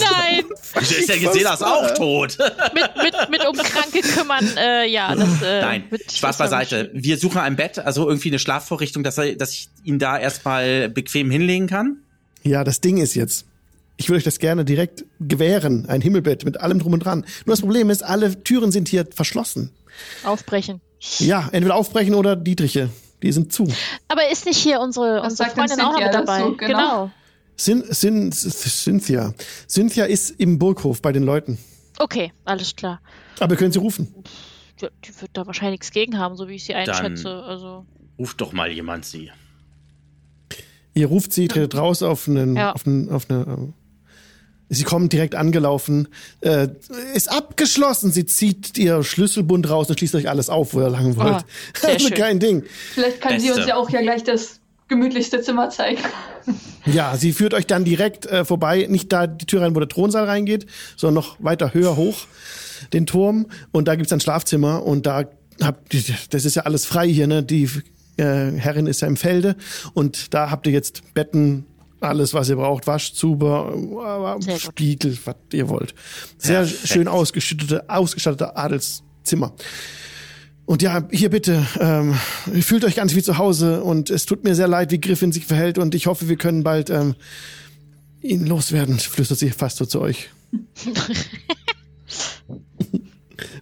[0.00, 0.44] Nein,
[0.78, 2.36] Wieso ist der Geselas auch tot?
[2.74, 6.90] mit, mit, mit um Kranke kümmern, äh, ja, das, äh, Nein, Spaß beiseite.
[6.92, 10.88] Wir suchen ein Bett, also irgendwie eine Schlafvorrichtung, dass, er, dass ich ihn da erstmal
[10.88, 11.98] bequem hinlegen kann.
[12.42, 13.46] Ja, das Ding ist jetzt,
[13.96, 17.24] Ich würde euch das gerne direkt gewähren, ein Himmelbett mit allem drum und dran.
[17.46, 19.70] Nur das Problem ist, alle Türen sind hier verschlossen.
[20.24, 20.80] Aufbrechen.
[21.18, 22.88] Ja, entweder aufbrechen oder Dietriche.
[23.24, 23.66] Die sind zu.
[24.08, 26.38] Aber ist nicht hier unsere, Was unsere Freundin auch noch dabei?
[26.40, 26.56] dazu?
[26.58, 26.78] Genau.
[26.78, 27.10] genau.
[27.56, 29.32] Sin, Sin, Cynthia.
[29.68, 31.56] Cynthia ist im Burghof bei den Leuten.
[31.98, 33.00] Okay, alles klar.
[33.40, 34.12] Aber können sie rufen.
[34.80, 37.30] Ja, die wird da wahrscheinlich nichts gegen haben, so wie ich sie einschätze.
[37.44, 37.86] Also,
[38.18, 39.30] Ruft doch mal jemand sie.
[40.94, 42.72] Ihr ruft sie, tretet raus auf einen, Ja.
[42.72, 43.72] auf, einen, auf eine.
[44.68, 46.08] Sie kommen direkt angelaufen.
[46.40, 46.68] Äh,
[47.14, 48.12] ist abgeschlossen.
[48.12, 51.34] Sie zieht ihr Schlüsselbund raus und schließt euch alles auf, wo ihr lang wollt.
[51.34, 51.44] Ah,
[51.78, 52.16] sehr also schön.
[52.16, 52.64] kein Ding.
[52.94, 53.60] Vielleicht kann sie Beste.
[53.60, 56.00] uns ja auch ja gleich das gemütlichste Zimmer zeigen.
[56.84, 59.88] Ja, sie führt euch dann direkt äh, vorbei, nicht da die Tür rein, wo der
[59.88, 62.26] Thronsaal reingeht, sondern noch weiter höher hoch,
[62.92, 63.46] den Turm.
[63.72, 65.24] Und da gibt's ein Schlafzimmer und da
[65.62, 67.42] habt ihr, das ist ja alles frei hier, ne?
[67.42, 67.68] Die
[68.16, 69.56] äh, Herrin ist ja im Felde
[69.94, 71.64] und da habt ihr jetzt Betten,
[72.04, 74.38] alles, was ihr braucht, Waschzuber.
[74.58, 75.94] Spiegel, was ihr wollt.
[76.38, 76.88] Sehr Perfekt.
[76.88, 79.54] schön ausgestattete, ausgestattete Adelszimmer.
[80.66, 82.14] Und ja, hier bitte, ähm,
[82.62, 85.44] fühlt euch ganz wie zu Hause und es tut mir sehr leid, wie Griffin sich
[85.44, 87.16] verhält und ich hoffe, wir können bald ähm,
[88.22, 90.30] ihn loswerden, flüstert sie fast so zu euch.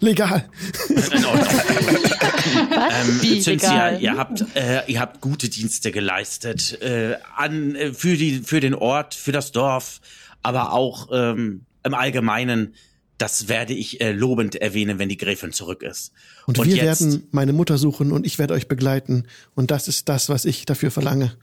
[0.00, 0.48] Legal.
[0.88, 1.46] In Ordnung.
[1.46, 3.08] was?
[3.08, 4.02] Ähm, Wie Cynthia, legal?
[4.02, 8.74] ihr habt, äh, ihr habt gute Dienste geleistet äh, an äh, für die für den
[8.74, 10.00] Ort, für das Dorf,
[10.42, 12.74] aber auch ähm, im Allgemeinen.
[13.18, 16.12] Das werde ich äh, lobend erwähnen, wenn die Gräfin zurück ist.
[16.46, 19.28] Und, Und wir jetzt- werden meine Mutter suchen und ich werde euch begleiten.
[19.54, 21.36] Und das ist das, was ich dafür verlange.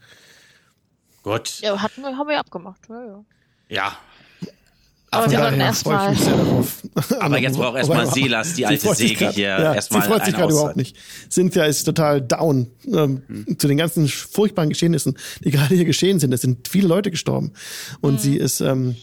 [1.22, 2.80] Gut, Ja, hatten wir, haben wir abgemacht.
[2.90, 3.24] Ja, ja.
[3.68, 3.98] ja.
[5.12, 5.98] Aber Von wir sollten daher erstmal.
[5.98, 6.82] freue ich mich sehr darauf.
[7.20, 10.34] Aber jetzt braucht erstmal Selas, die alte Säge grad- hier, ja, erstmal Sie freut sich
[10.34, 10.96] gerade überhaupt nicht.
[11.28, 13.58] Cynthia ist total down ähm, Hm.
[13.58, 16.32] zu den ganzen furchtbaren Geschehnissen, die gerade hier geschehen sind.
[16.32, 17.52] Es sind viele Leute gestorben.
[18.00, 18.94] Und sie ist ähm,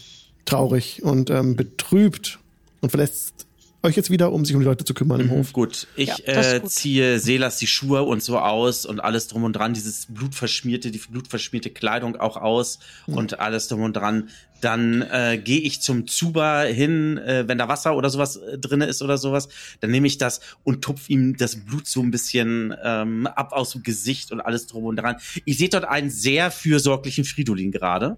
[0.46, 2.38] traurig und ähm, betrübt
[2.80, 3.34] und verlässt
[3.82, 5.52] euch jetzt wieder, um sich um die Leute zu kümmern im Hof.
[5.52, 6.16] Gut, ich Ja,
[6.54, 6.70] äh, gut.
[6.70, 10.98] ziehe Selas die Schuhe und so aus und alles drum und dran, dieses blutverschmierte, die
[10.98, 14.28] blutverschmierte Kleidung auch aus und alles drum und dran.
[14.60, 18.86] Dann äh, gehe ich zum Zuba hin, äh, wenn da Wasser oder sowas äh, drinne
[18.86, 22.74] ist oder sowas, dann nehme ich das und tupf ihm das Blut so ein bisschen
[22.82, 25.14] ähm, ab aus dem Gesicht und alles drum und dran.
[25.44, 28.16] Ich sehe dort einen sehr fürsorglichen Fridolin gerade.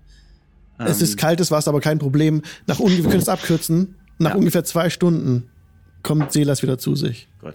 [0.79, 2.41] Es Ähm, ist kaltes Wasser, aber kein Problem.
[2.67, 3.97] Nach ungefähr, wir können es abkürzen.
[4.21, 4.37] Nach Ja.
[4.37, 5.49] ungefähr zwei Stunden
[6.03, 7.27] kommt Selas wieder zu sich.
[7.41, 7.55] Gut.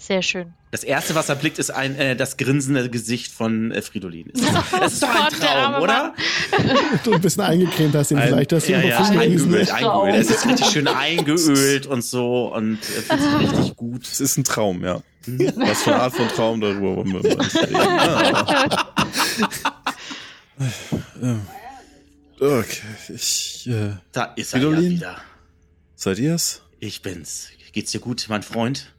[0.00, 0.52] Sehr schön.
[0.70, 4.30] Das erste, was er blickt, ist ein äh, das grinsende Gesicht von äh, Fridolin.
[4.34, 6.14] Das ist, das ist doch ein Gott, Traum, oder?
[7.04, 8.52] Du ein bisschen eingecremt hast ihn vielleicht.
[8.52, 10.14] Du Ja, ja, eingeölt, eingeölt.
[10.14, 14.02] Es ist richtig schön eingeölt und so und äh, fühlt sich richtig gut.
[14.06, 15.00] Es ist ein Traum, ja.
[15.56, 17.76] Was für eine Art von Traum, darüber wollen wir mal nicht reden.
[21.22, 21.36] Ah.
[22.40, 22.82] Okay,
[23.14, 24.90] ich, äh, Da ist er ja Fridolin?
[24.92, 25.16] wieder.
[25.98, 26.62] Seid ihr's?
[26.80, 27.48] Ich bin's.
[27.72, 28.94] Geht's dir gut, mein Freund?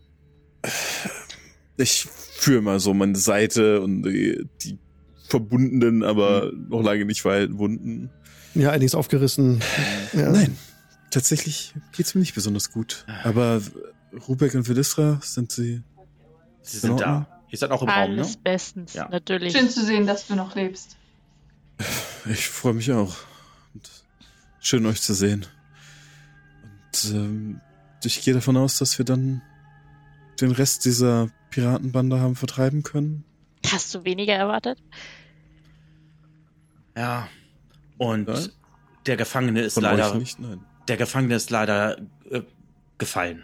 [1.77, 4.77] Ich fühle mal so meine Seite und die, die
[5.27, 8.09] verbundenen, aber noch lange nicht verheilten Wunden.
[8.53, 9.61] Ja, einiges aufgerissen.
[10.13, 10.29] Ja.
[10.29, 10.57] Nein,
[11.11, 13.05] tatsächlich geht's mir nicht besonders gut.
[13.23, 13.61] Aber
[14.27, 15.81] Rubek und Velistra, sind sie
[16.61, 17.27] Sie In sind da.
[17.49, 18.21] Ihr seid auch im Raum, ne?
[18.21, 19.07] Alles bestens, Ja.
[19.09, 19.53] natürlich.
[19.53, 20.97] Schön zu sehen, dass du noch lebst.
[22.29, 23.15] Ich freue mich auch.
[23.73, 23.89] Und
[24.59, 25.45] schön euch zu sehen.
[26.93, 27.61] Und ähm,
[28.03, 29.41] ich gehe davon aus, dass wir dann
[30.41, 33.23] den Rest dieser Piratenbande haben vertreiben können.
[33.65, 34.81] Hast du weniger erwartet?
[36.95, 37.27] Ja.
[37.97, 38.39] Und Ja.
[39.05, 40.61] der Gefangene ist Von leider, euch nicht, nein.
[40.87, 41.97] der Gefangene ist leider
[42.29, 42.41] äh,
[42.97, 43.43] gefallen.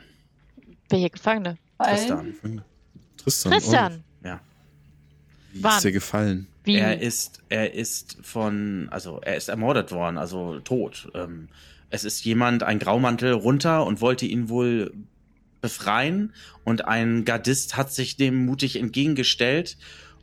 [0.89, 1.57] Welche Gefangene?
[1.77, 2.35] Weil Tristan.
[3.17, 3.51] Tristan.
[3.51, 4.03] Christian.
[4.23, 4.39] Ja.
[4.41, 4.47] Oh,
[5.53, 5.77] wie Wann?
[5.77, 6.47] ist dir gefallen?
[6.63, 6.75] Wie?
[6.77, 11.09] Er ist, er ist von, also er ist ermordet worden, also tot.
[11.13, 11.49] Ähm,
[11.95, 14.93] es ist jemand, ein Graumantel runter und wollte ihn wohl
[15.61, 19.77] befreien und ein Gardist hat sich dem mutig entgegengestellt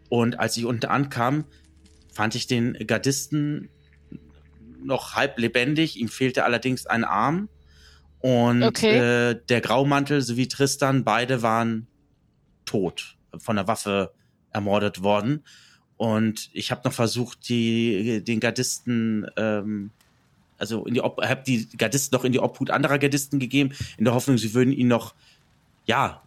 [0.09, 1.45] und als ich unten ankam,
[2.13, 3.71] fand ich den Gardisten
[4.85, 7.49] noch halb lebendig, ihm fehlte allerdings ein Arm
[8.21, 8.99] und Okay.
[8.99, 11.89] äh, der Graumantel sowie Tristan, beide waren
[12.67, 14.13] tot, von der Waffe
[14.53, 15.43] ermordet worden.
[15.97, 19.91] Und ich habe noch versucht, die, den Gardisten, ähm,
[20.63, 24.05] also in die Ob habe die Gardisten noch in die Obhut anderer Gardisten gegeben, in
[24.05, 25.15] der Hoffnung, sie würden ihn noch,
[25.87, 26.23] ja,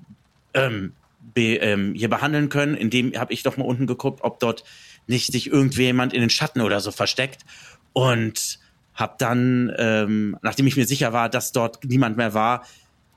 [0.54, 0.92] ähm,
[1.34, 2.76] be, ähm, hier behandeln können.
[2.76, 4.66] In dem habe ich doch mal unten geguckt, ob dort
[5.08, 7.46] nicht sich irgendjemand in den Schatten oder so versteckt.
[7.94, 8.60] Und
[8.94, 12.66] habe dann, ähm, nachdem ich mir sicher war, dass dort niemand mehr war,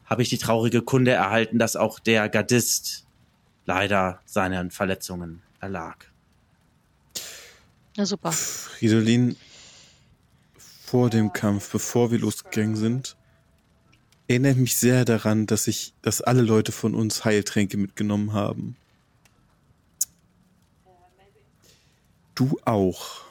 [0.05, 3.07] habe ich die traurige Kunde erhalten, dass auch der Gardist
[3.67, 6.07] leider seinen Verletzungen erlag.
[7.97, 8.31] Na super.
[8.31, 9.37] Fridolin,
[10.89, 13.15] vor dem Kampf, bevor wir losgegangen sind,
[14.27, 18.75] erinnert mich sehr daran, dass ich, dass alle Leute von uns Heiltränke mitgenommen haben.
[22.35, 23.27] Du auch.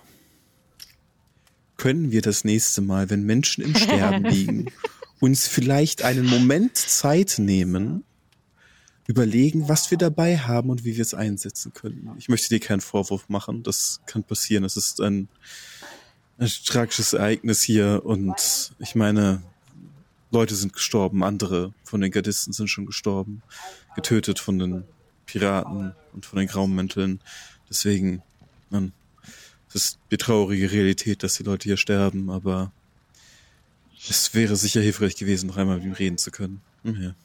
[1.77, 4.71] Können wir das nächste Mal, wenn Menschen im Sterben liegen,
[5.19, 8.03] uns vielleicht einen Moment Zeit nehmen,
[9.07, 12.11] überlegen, was wir dabei haben und wie wir es einsetzen könnten.
[12.19, 14.63] Ich möchte dir keinen Vorwurf machen, das kann passieren.
[14.63, 15.29] Es ist ein,
[16.39, 19.41] ein tragisches Ereignis hier und ich meine,
[20.31, 23.41] Leute sind gestorben, andere von den Gardisten sind schon gestorben,
[23.95, 24.83] getötet von den
[25.25, 27.19] Piraten und von den Graummänteln.
[27.69, 28.21] Deswegen,
[28.69, 28.91] man,
[29.69, 32.71] es ist die traurige Realität, dass die Leute hier sterben, aber
[34.09, 36.61] es wäre sicher hilfreich gewesen, noch einmal mit ihm reden zu können.
[36.83, 37.15] Hm, ja.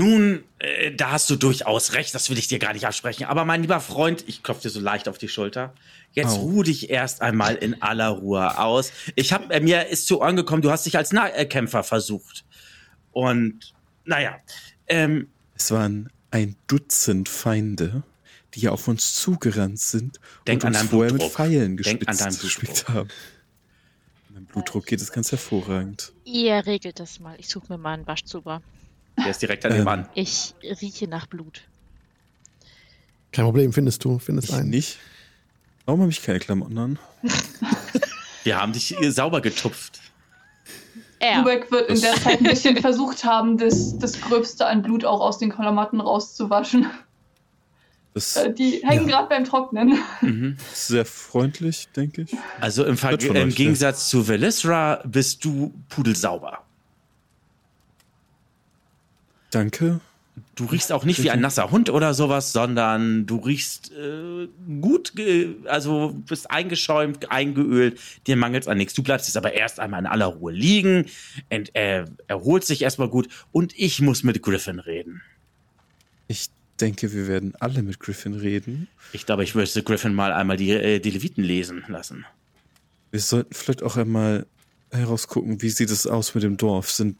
[0.00, 3.26] Nun, äh, da hast du durchaus recht, das will ich dir gar nicht absprechen.
[3.26, 5.74] Aber mein lieber Freund, ich klopfe dir so leicht auf die Schulter.
[6.14, 6.40] Jetzt Au.
[6.40, 8.92] ruh dich erst einmal in aller Ruhe aus.
[9.14, 12.46] Ich hab, äh, mir ist zu Ohren gekommen, du hast dich als Nahkämpfer versucht.
[13.12, 13.74] Und,
[14.06, 14.38] naja,
[14.86, 18.02] ähm, Es waren ein Dutzend Feinde,
[18.54, 21.22] die auf uns zugerannt sind Denk und an uns vorher mit.
[21.24, 23.10] Pfeilen Denk an deinen gespitzt haben.
[24.30, 26.14] Mein Blutdruck geht es ganz hervorragend.
[26.24, 27.34] Ihr regelt das mal.
[27.38, 28.62] Ich suche mir mal einen Waschzuber.
[29.18, 30.08] Der ist direkt an Ähm, dem Mann.
[30.14, 31.62] Ich rieche nach Blut.
[33.32, 34.70] Kein Problem, findest du, findest Ich einen.
[34.70, 34.98] nicht.
[35.86, 36.98] Warum habe ich keine Klamotten an?
[38.44, 40.00] Wir haben dich sauber getupft.
[41.18, 41.40] Er.
[41.40, 45.20] Rubek wird in der Zeit ein bisschen versucht haben, das, das Gröbste an Blut auch
[45.20, 46.86] aus den Klamotten rauszuwaschen.
[48.14, 49.16] Das Äh, Die hängen Ja.
[49.18, 49.98] gerade beim Trocknen.
[50.22, 50.56] Mhm.
[50.72, 52.34] sehr freundlich, denke ich.
[52.60, 56.64] Also im, Ver im euch, Gegensatz zu Velisra bist du pudelsauber.
[59.50, 60.00] Danke.
[60.54, 64.48] Du riechst auch nicht wie ein nasser Hund oder sowas, sondern du riechst äh,
[64.80, 65.12] gut,
[65.66, 68.94] also bist eingeschäumt, eingeölt, dir mangelt an nichts.
[68.94, 71.06] Du bleibst jetzt aber erst einmal in aller Ruhe liegen,
[71.48, 75.20] ent, äh, erholt sich erstmal gut und ich muss mit Griffin reden.
[76.28, 76.48] Ich
[76.80, 78.88] denke, wir werden alle mit Griffin reden.
[79.12, 82.24] Ich glaube, ich müsste Griffin mal einmal die, äh, die Leviten lesen lassen.
[83.10, 84.46] Wir sollten vielleicht auch einmal
[84.90, 86.90] herausgucken, wie sieht es aus mit dem Dorf?
[86.90, 87.16] Sind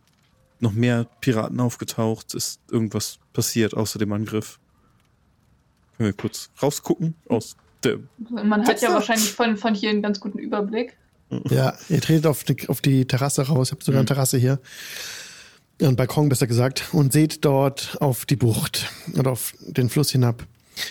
[0.61, 2.35] noch mehr Piraten aufgetaucht?
[2.35, 4.59] Ist irgendwas passiert außer dem Angriff?
[5.97, 10.21] Können wir kurz rausgucken aus der Man hat ja wahrscheinlich von, von hier einen ganz
[10.21, 10.97] guten Überblick.
[11.49, 14.59] Ja, ihr tretet auf die, auf die Terrasse raus, ihr habt sogar eine Terrasse hier.
[15.81, 20.47] Einen Balkon, besser gesagt, und seht dort auf die Bucht oder auf den Fluss hinab.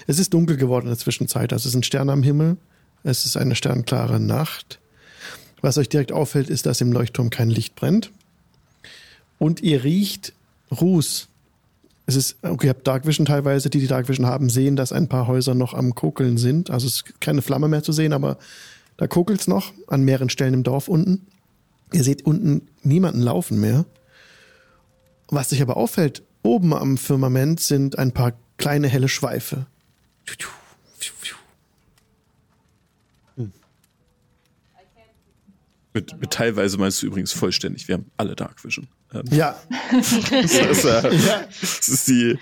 [0.08, 2.58] Es ist dunkel geworden in der Zwischenzeit, also es sind Sterne am Himmel,
[3.04, 4.80] es ist eine sternklare Nacht.
[5.62, 8.12] Was euch direkt auffällt, ist, dass im Leuchtturm kein Licht brennt.
[9.40, 10.34] Und ihr riecht
[10.70, 11.28] Ruß.
[12.06, 14.92] Es ist, okay, ihr habt Dark Vision teilweise, die die Dark Vision haben, sehen, dass
[14.92, 16.70] ein paar Häuser noch am Kokeln sind.
[16.70, 18.38] Also es ist keine Flamme mehr zu sehen, aber
[18.98, 21.26] da kokelt's noch an mehreren Stellen im Dorf unten.
[21.94, 23.86] Ihr seht unten niemanden laufen mehr.
[25.30, 29.66] Was sich aber auffällt, oben am Firmament sind ein paar kleine helle Schweife.
[36.00, 37.90] Mit, mit teilweise meinst du übrigens vollständig.
[37.90, 38.88] Wir haben alle Dark Vision.
[39.14, 39.54] Ähm, Ja,
[39.92, 41.42] Das ist, äh, ja.
[41.60, 42.38] das ist die,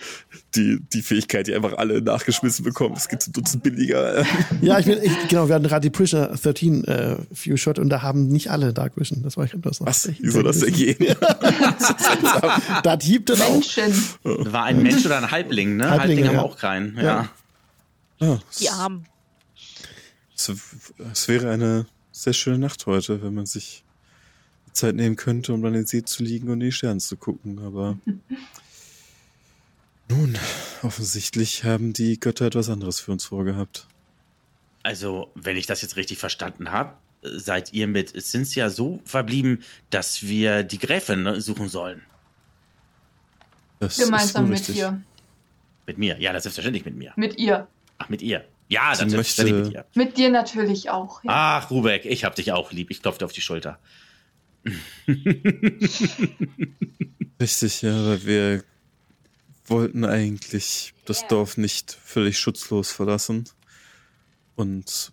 [0.54, 2.94] die, die Fähigkeit, die einfach alle nachgeschmissen bekommen.
[2.96, 4.24] Es gibt ein Dutzend billiger.
[4.62, 7.90] Ja, ich bin, ich, genau, wir hatten gerade die Prisoner 13 äh, View Shot und
[7.90, 9.24] da haben nicht alle Dark Vision.
[9.24, 9.88] Das war ich das noch.
[9.88, 10.08] Was?
[10.08, 10.98] Wie soll das denn gehen?
[12.84, 13.54] Da hiebt es auch.
[13.54, 13.92] Menschen.
[14.24, 15.90] War ein Mensch oder ein Halbling, ne?
[15.90, 16.42] Halblinge, Halblinge haben ja.
[16.44, 16.96] auch keinen.
[16.98, 17.04] Ja.
[17.04, 17.30] Ja.
[18.20, 19.06] Ja, Die Armen.
[20.36, 21.88] es wäre eine
[22.18, 23.84] sehr schöne Nacht heute, wenn man sich
[24.68, 27.16] die Zeit nehmen könnte, um an den See zu liegen und in die Sterne zu
[27.16, 27.60] gucken.
[27.60, 27.98] Aber
[30.10, 30.38] nun,
[30.82, 33.88] offensichtlich haben die Götter etwas anderes für uns vorgehabt.
[34.84, 40.24] Also, wenn ich das jetzt richtig verstanden habe, seid ihr mit Cynthia so verblieben, dass
[40.24, 42.02] wir die Gräfin ne, suchen sollen.
[43.80, 45.02] Das Gemeinsam mit ihr.
[45.86, 46.20] Mit mir.
[46.20, 47.14] Ja, das ist selbstverständlich mit mir.
[47.16, 47.68] Mit ihr.
[47.98, 48.46] Ach, mit ihr.
[48.70, 50.06] Ja, Sie das ist selbstverständlich mit möchte- ihr.
[50.06, 51.24] Mit dir natürlich auch.
[51.24, 51.30] Ja.
[51.64, 52.92] Ach, Rubek, ich hab dich auch lieb.
[52.92, 53.80] Ich klopfe dir auf die Schulter.
[57.40, 58.64] Richtig, ja, weil wir
[59.66, 63.46] wollten eigentlich das Dorf nicht völlig schutzlos verlassen.
[64.56, 65.12] Und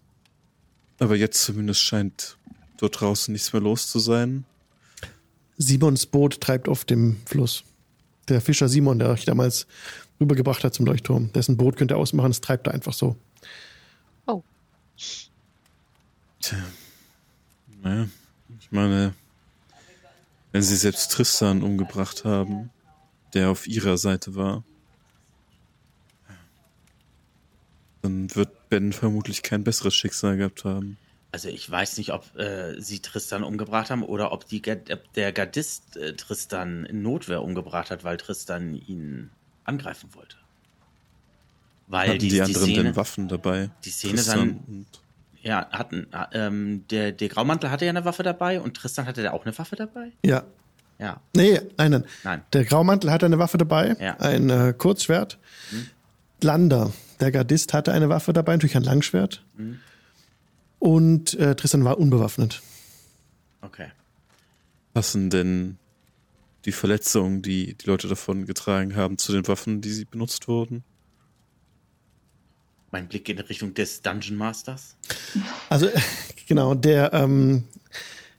[0.99, 2.37] aber jetzt zumindest scheint
[2.79, 4.45] dort draußen nichts mehr los zu sein.
[5.57, 7.65] Simons Boot treibt auf dem Fluss.
[8.29, 9.67] Der Fischer Simon, der euch damals
[10.21, 13.17] rübergebracht hat zum Leuchtturm, dessen Boot könnt ihr ausmachen, es treibt da einfach so.
[14.97, 16.59] Tja.
[17.83, 18.09] Naja,
[18.61, 19.15] ich meine,
[20.53, 22.71] wenn sie selbst Tristan umgebracht haben,
[23.35, 24.63] der auf ihrer Seite war,
[28.03, 30.99] dann wird Ben vermutlich kein besseres Schicksal gehabt haben.
[31.33, 35.97] Also ich weiß nicht, ob äh, sie Tristan umgebracht haben oder ob, die, der Gardist
[35.97, 39.31] äh, Tristan in Notwehr umgebracht hat, weil Tristan ihn
[39.65, 40.37] angreifen wollte.
[41.87, 43.71] Weil hatten die, die anderen die Szene, denn Waffen dabei?
[43.85, 44.87] Die Szene dann.
[45.43, 46.07] Ja, hatten.
[46.33, 49.57] Ähm, der, der Graumantel hatte ja eine Waffe dabei und Tristan hatte da auch eine
[49.59, 50.13] Waffe dabei?
[50.25, 50.45] Ja.
[50.99, 51.21] Ja.
[51.35, 52.05] Nee, nein, nein.
[52.23, 52.43] nein.
[52.53, 54.17] Der Graumantel hatte eine Waffe dabei, ja.
[54.21, 55.39] ein äh, Kurzschwert.
[55.71, 55.87] Mhm.
[56.41, 59.45] Lander, der Gardist, hatte eine Waffe dabei, natürlich ein Langschwert.
[59.57, 59.81] Mhm.
[60.79, 62.63] Und äh, Tristan war unbewaffnet.
[63.61, 63.89] Okay.
[64.93, 65.79] Passen denn
[66.65, 70.85] die Verletzungen, die die Leute davon getragen haben, zu den Waffen, die sie benutzt wurden?
[72.95, 74.95] Mein Blick in Richtung des Dungeon Masters.
[75.69, 75.89] Also,
[76.47, 77.65] genau, der ähm,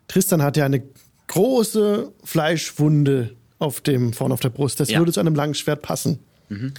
[0.08, 0.82] Tristan hat ja eine
[1.28, 4.80] große Fleischwunde auf dem, vorne auf der Brust.
[4.80, 5.00] Das ja.
[5.00, 6.20] würde zu einem langen Schwert passen.
[6.48, 6.74] Mhm.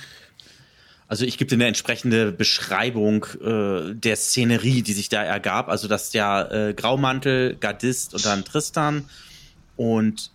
[1.06, 5.68] Also ich gebe dir eine entsprechende Beschreibung äh, der Szenerie, die sich da ergab.
[5.68, 9.04] Also dass der äh, Graumantel, Gardist und dann Tristan
[9.76, 10.30] und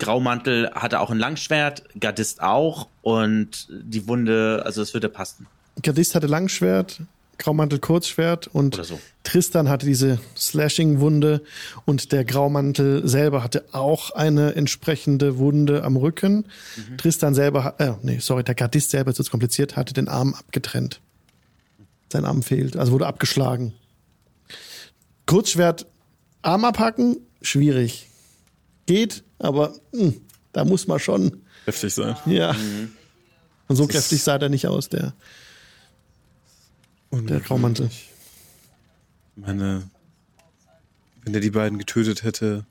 [0.00, 5.46] Graumantel hatte auch ein Langschwert, Gardist auch und die Wunde, also es würde passen.
[5.82, 7.00] Gardist hatte Langschwert,
[7.38, 9.00] Graumantel Kurzschwert und so.
[9.24, 11.42] Tristan hatte diese Slashing-Wunde
[11.86, 16.46] und der Graumantel selber hatte auch eine entsprechende Wunde am Rücken.
[16.76, 16.98] Mhm.
[16.98, 21.00] Tristan selber, äh, nee, sorry, der Gardist selber, ist jetzt kompliziert, hatte den Arm abgetrennt.
[22.12, 23.72] Sein Arm fehlt, also wurde abgeschlagen.
[25.26, 25.86] Kurzschwert,
[26.42, 28.08] Arm abhacken, schwierig.
[28.86, 30.20] Geht, aber mh, hm,
[30.52, 31.42] da muss man schon.
[31.64, 32.16] Heftig sein.
[32.26, 32.52] Ja.
[32.52, 32.92] Mhm.
[33.68, 35.14] Und so das kräftig sah der nicht aus, der.
[37.12, 37.86] Der Graumantel.
[37.86, 38.10] Ich
[39.34, 39.90] meine,
[41.22, 42.66] wenn er die beiden getötet hätte,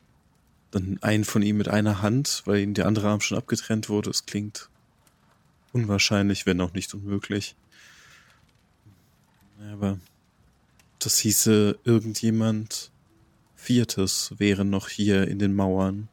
[0.72, 4.10] dann einen von ihm mit einer Hand, weil ihm der andere Arm schon abgetrennt wurde.
[4.10, 4.70] Es klingt
[5.74, 7.56] unwahrscheinlich, wenn auch nicht unmöglich.
[9.72, 10.00] Aber
[11.00, 12.92] das hieße, irgendjemand
[13.56, 16.08] Viertes wäre noch hier in den Mauern.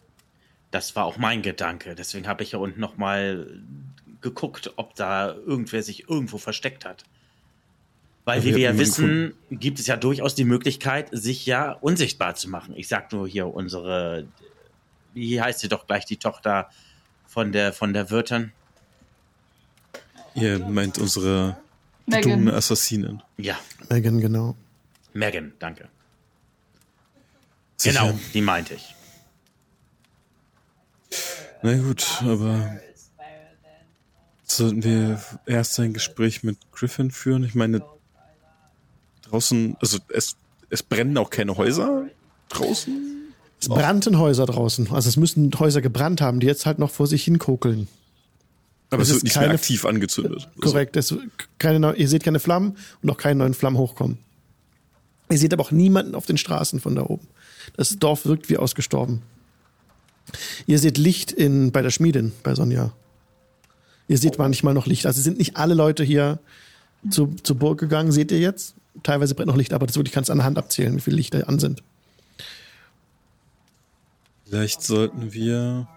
[0.72, 1.94] Das war auch mein Gedanke.
[1.94, 3.62] Deswegen habe ich ja unten nochmal
[4.20, 7.04] geguckt, ob da irgendwer sich irgendwo versteckt hat.
[8.26, 12.50] Weil, wie wir ja wissen, gibt es ja durchaus die Möglichkeit, sich ja unsichtbar zu
[12.50, 12.74] machen.
[12.76, 14.26] Ich sag nur hier unsere,
[15.14, 16.68] wie heißt sie doch gleich, die Tochter
[17.28, 18.50] von der, von der Wirtin?
[20.34, 21.56] Ihr meint unsere
[22.08, 23.22] dumme Assassinen.
[23.36, 23.56] Ja.
[23.90, 24.56] Megan, genau.
[25.12, 25.88] Megan, danke.
[27.76, 28.00] Sicher.
[28.00, 28.92] Genau, die meinte ich.
[31.62, 32.80] Na gut, aber
[34.42, 37.44] sollten wir erst ein Gespräch mit Griffin führen?
[37.44, 37.84] Ich meine,
[39.30, 40.36] draußen, also es,
[40.70, 42.06] es brennen auch keine Häuser
[42.48, 43.16] draußen.
[43.60, 44.90] Es brannten Häuser draußen.
[44.90, 47.88] Also es müssen Häuser gebrannt haben, die jetzt halt noch vor sich hin kokeln.
[48.90, 50.46] Aber es, es wird nicht keine, mehr aktiv angezündet.
[50.46, 50.96] Also korrekt.
[50.96, 51.14] Es,
[51.58, 54.18] keine, ihr seht keine Flammen und auch keine neuen Flammen hochkommen.
[55.28, 57.26] Ihr seht aber auch niemanden auf den Straßen von da oben.
[57.76, 59.22] Das Dorf wirkt wie ausgestorben.
[60.66, 62.92] Ihr seht Licht in, bei der Schmiedin, bei Sonja.
[64.08, 65.06] Ihr seht manchmal noch Licht.
[65.06, 66.38] Also sind nicht alle Leute hier
[67.10, 70.28] zu, zur Burg gegangen, seht ihr jetzt teilweise brennt noch Licht, aber das wirklich kannst
[70.28, 71.82] du an der Hand abzählen, wie viele Lichter an sind.
[74.44, 75.88] Vielleicht sollten wir.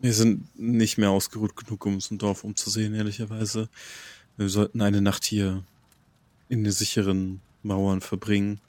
[0.00, 3.68] Wir sind nicht mehr ausgeruht genug, um uns im Dorf umzusehen, ehrlicherweise.
[4.36, 5.62] Wir sollten eine Nacht hier
[6.48, 8.60] in den sicheren Mauern verbringen.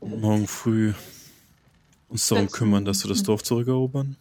[0.00, 0.92] Und morgen früh
[2.08, 4.16] uns darum kümmern, dass wir das Dorf zurückerobern.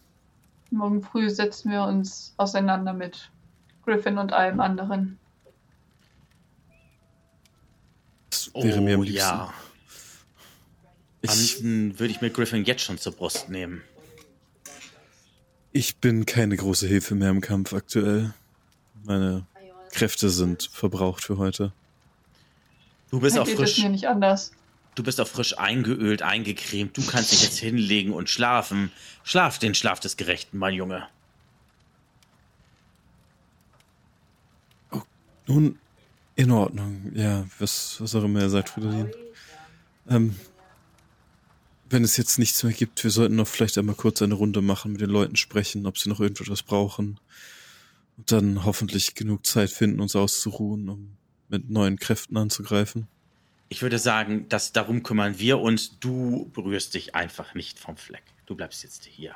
[0.72, 3.30] Morgen früh setzen wir uns auseinander mit
[3.86, 5.20] Griffin und allem anderen.
[8.54, 9.20] Wäre oh, mir am oh, liebsten.
[9.20, 9.54] ja.
[11.22, 13.82] Ich, würde ich mir Griffin jetzt schon zur Brust nehmen.
[15.72, 18.34] Ich bin keine große Hilfe mehr im Kampf aktuell.
[19.04, 19.47] Meine
[19.91, 21.72] Kräfte sind verbraucht für heute.
[23.10, 23.78] Du bist auch frisch.
[23.78, 24.51] Mir nicht anders.
[24.95, 26.95] Du bist auch frisch eingeölt, eingecremt.
[26.97, 28.91] Du kannst dich jetzt hinlegen und schlafen.
[29.24, 31.08] Schlaf den Schlaf des Gerechten, mein Junge.
[34.91, 35.01] Oh,
[35.47, 35.80] nun,
[36.36, 39.11] in Ordnung, ja, was, was auch immer er sagt, Fridolin.
[40.09, 40.36] Ähm,
[41.89, 44.93] wenn es jetzt nichts mehr gibt, wir sollten noch vielleicht einmal kurz eine Runde machen,
[44.93, 47.19] mit den Leuten sprechen, ob sie noch irgendetwas brauchen.
[48.17, 51.17] Und dann hoffentlich genug Zeit finden, uns auszuruhen, um
[51.49, 53.07] mit neuen Kräften anzugreifen.
[53.69, 55.99] Ich würde sagen, dass darum kümmern wir uns.
[55.99, 58.23] Du berührst dich einfach nicht vom Fleck.
[58.45, 59.36] Du bleibst jetzt hier.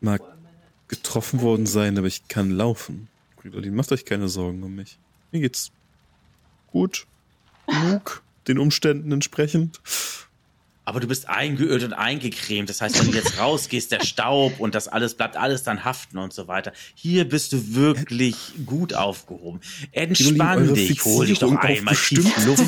[0.00, 0.22] Mag
[0.88, 3.08] getroffen worden sein, aber ich kann laufen.
[3.40, 4.98] Fridolin, macht euch keine Sorgen um mich.
[5.36, 5.70] Mir geht's
[6.68, 7.06] gut
[7.66, 9.82] genug, den Umständen entsprechend.
[10.86, 12.70] aber du bist eingeölt und eingecremt.
[12.70, 16.16] Das heißt, wenn du jetzt rausgehst, der Staub und das alles bleibt alles dann haften
[16.16, 16.72] und so weiter.
[16.94, 19.60] Hier bist du wirklich gut aufgehoben.
[19.92, 22.64] Entspann dich, hol dich doch einmal tief Luft.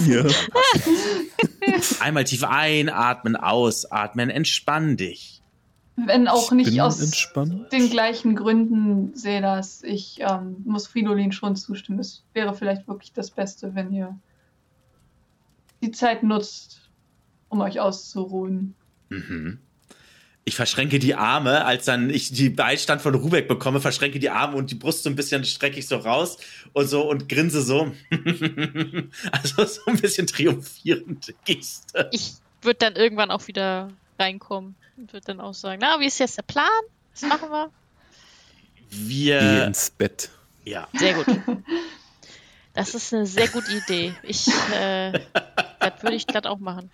[2.01, 5.38] einmal tief einatmen, ausatmen, entspann dich.
[6.07, 7.72] Wenn auch nicht aus entspannt.
[7.72, 9.82] den gleichen Gründen, Selas.
[9.82, 11.99] Ich ähm, muss Fridolin schon zustimmen.
[11.99, 14.16] Es wäre vielleicht wirklich das Beste, wenn ihr
[15.82, 16.88] die Zeit nutzt,
[17.49, 18.74] um euch auszuruhen.
[19.09, 19.59] Mhm.
[20.44, 24.57] Ich verschränke die Arme, als dann ich die Beistand von Rubeck bekomme, verschränke die Arme
[24.57, 26.38] und die Brust so ein bisschen strecke ich so raus
[26.72, 27.92] und so und grinse so.
[29.32, 32.09] also so ein bisschen triumphierende Geste.
[32.12, 36.19] Ich würde dann irgendwann auch wieder reinkommen und würde dann auch sagen, na, wie ist
[36.19, 36.69] jetzt der Plan?
[37.12, 37.71] Was machen wir?
[38.91, 40.31] Wir Geh ins Bett.
[40.64, 40.89] Ja.
[40.95, 41.27] Sehr gut.
[42.75, 44.14] Das ist eine sehr gute Idee.
[44.23, 45.11] Ich, äh,
[45.81, 46.93] das würde ich glatt auch machen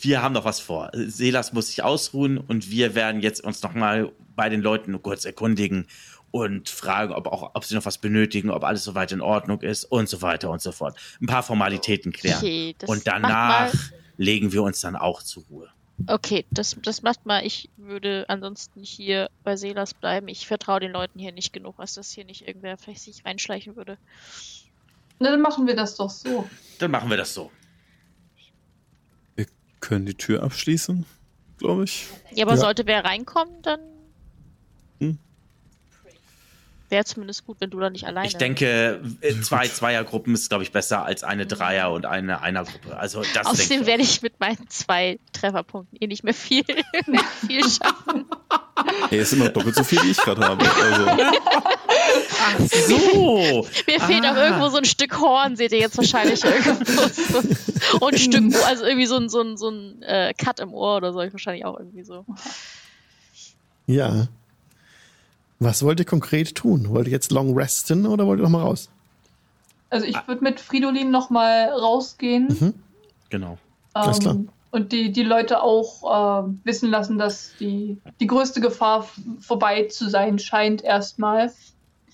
[0.00, 0.90] wir haben noch was vor.
[0.92, 5.24] Selas muss sich ausruhen und wir werden jetzt uns noch mal bei den Leuten kurz
[5.24, 5.86] erkundigen
[6.30, 9.84] und fragen, ob auch, ob sie noch was benötigen, ob alles soweit in Ordnung ist
[9.84, 10.96] und so weiter und so fort.
[11.20, 12.38] Ein paar Formalitäten klären.
[12.38, 13.72] Okay, und danach
[14.16, 15.68] legen wir uns dann auch zur Ruhe.
[16.06, 17.46] Okay, das, das macht mal.
[17.46, 20.28] Ich würde ansonsten hier bei Selas bleiben.
[20.28, 23.76] Ich vertraue den Leuten hier nicht genug, als dass hier nicht irgendwer vielleicht sich reinschleichen
[23.76, 23.96] würde.
[25.20, 26.48] Na, dann machen wir das doch so.
[26.78, 27.50] Dann machen wir das so
[29.84, 31.04] können die Tür abschließen,
[31.58, 32.06] glaube ich.
[32.32, 32.60] Ja, aber ja.
[32.60, 33.80] sollte wer reinkommen, dann
[34.98, 35.18] hm.
[36.94, 38.28] Wäre zumindest gut, wenn du da nicht alleine.
[38.28, 42.96] Ich denke, äh, zwei Zweiergruppen ist, glaube ich, besser als eine Dreier- und eine Einergruppe.
[42.96, 46.62] Also das Außerdem werde ich mit meinen zwei Trefferpunkten eh nicht mehr viel,
[47.46, 48.26] viel schaffen.
[49.08, 50.64] Hey, ist immer doppelt so viel, wie ich gerade habe.
[50.64, 51.06] Also.
[52.44, 53.66] Ach so.
[53.88, 54.06] Mir ah.
[54.06, 54.44] fehlt auch ah.
[54.44, 58.04] irgendwo so ein Stück Horn, seht ihr jetzt wahrscheinlich irgendwo.
[58.04, 60.98] Und ein Stück, also irgendwie so ein, so ein, so ein äh, Cut im Ohr
[60.98, 62.24] oder so, ich wahrscheinlich auch irgendwie so.
[63.86, 64.28] Ja.
[65.64, 66.88] Was wollt ihr konkret tun?
[66.90, 68.88] Wollt ihr jetzt long resten oder wollt ihr noch mal raus?
[69.90, 72.48] Also ich würde mit Fridolin noch mal rausgehen.
[72.48, 72.74] Mhm.
[73.30, 73.52] Genau.
[73.52, 73.58] Ähm,
[73.94, 74.36] Alles klar
[74.74, 76.02] und die, die Leute auch
[76.42, 79.08] äh, wissen lassen, dass die, die größte Gefahr
[79.38, 81.52] vorbei zu sein scheint erstmal.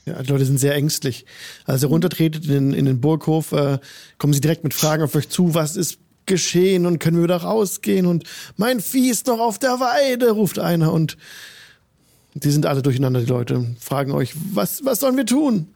[0.05, 1.25] Ja, die Leute sind sehr ängstlich.
[1.65, 3.79] Als ihr runtertretet in, in den Burghof, äh,
[4.19, 7.39] kommen sie direkt mit Fragen auf euch zu, was ist geschehen und können wir wieder
[7.39, 8.25] rausgehen und
[8.59, 11.17] mein Vieh ist noch auf der Weide, ruft einer und
[12.35, 15.69] die sind alle durcheinander, die Leute, fragen euch, was, was sollen wir tun?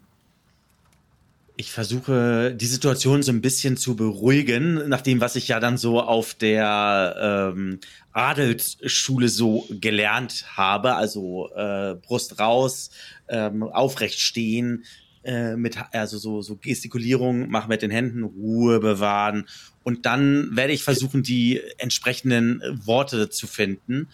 [1.56, 5.78] ich versuche die Situation so ein bisschen zu beruhigen, nach dem, was ich ja dann
[5.78, 7.78] so auf der ähm,
[8.12, 12.90] Adelsschule so gelernt habe, also äh, Brust raus,
[13.28, 14.84] ähm, aufrecht stehen,
[15.22, 19.46] äh, mit also so so Gestikulierung machen mit den Händen, Ruhe bewahren.
[19.84, 24.08] Und dann werde ich versuchen, die entsprechenden Worte zu finden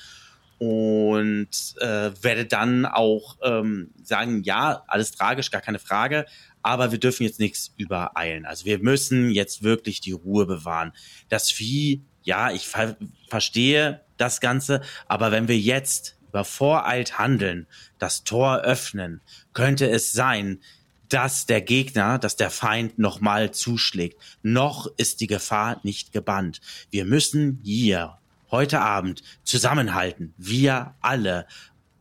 [0.61, 1.49] und
[1.81, 6.27] äh, werde dann auch ähm, sagen, ja, alles tragisch, gar keine Frage,
[6.63, 8.45] aber wir dürfen jetzt nichts übereilen.
[8.45, 10.93] Also wir müssen jetzt wirklich die Ruhe bewahren.
[11.31, 12.99] Das Vieh, ja, ich ver
[13.31, 17.67] verstehe das Ganze, aber wenn wir jetzt über Voreilt handeln,
[17.99, 19.23] das Tor öffnen,
[19.55, 20.61] könnte es sein,
[21.09, 24.21] dass der Gegner, dass der Feind nochmal zuschlägt.
[24.43, 26.61] Noch ist die Gefahr nicht gebannt.
[26.91, 28.20] Wir müssen hier
[28.51, 30.35] heute Abend zusammenhalten.
[30.37, 31.47] Wir alle.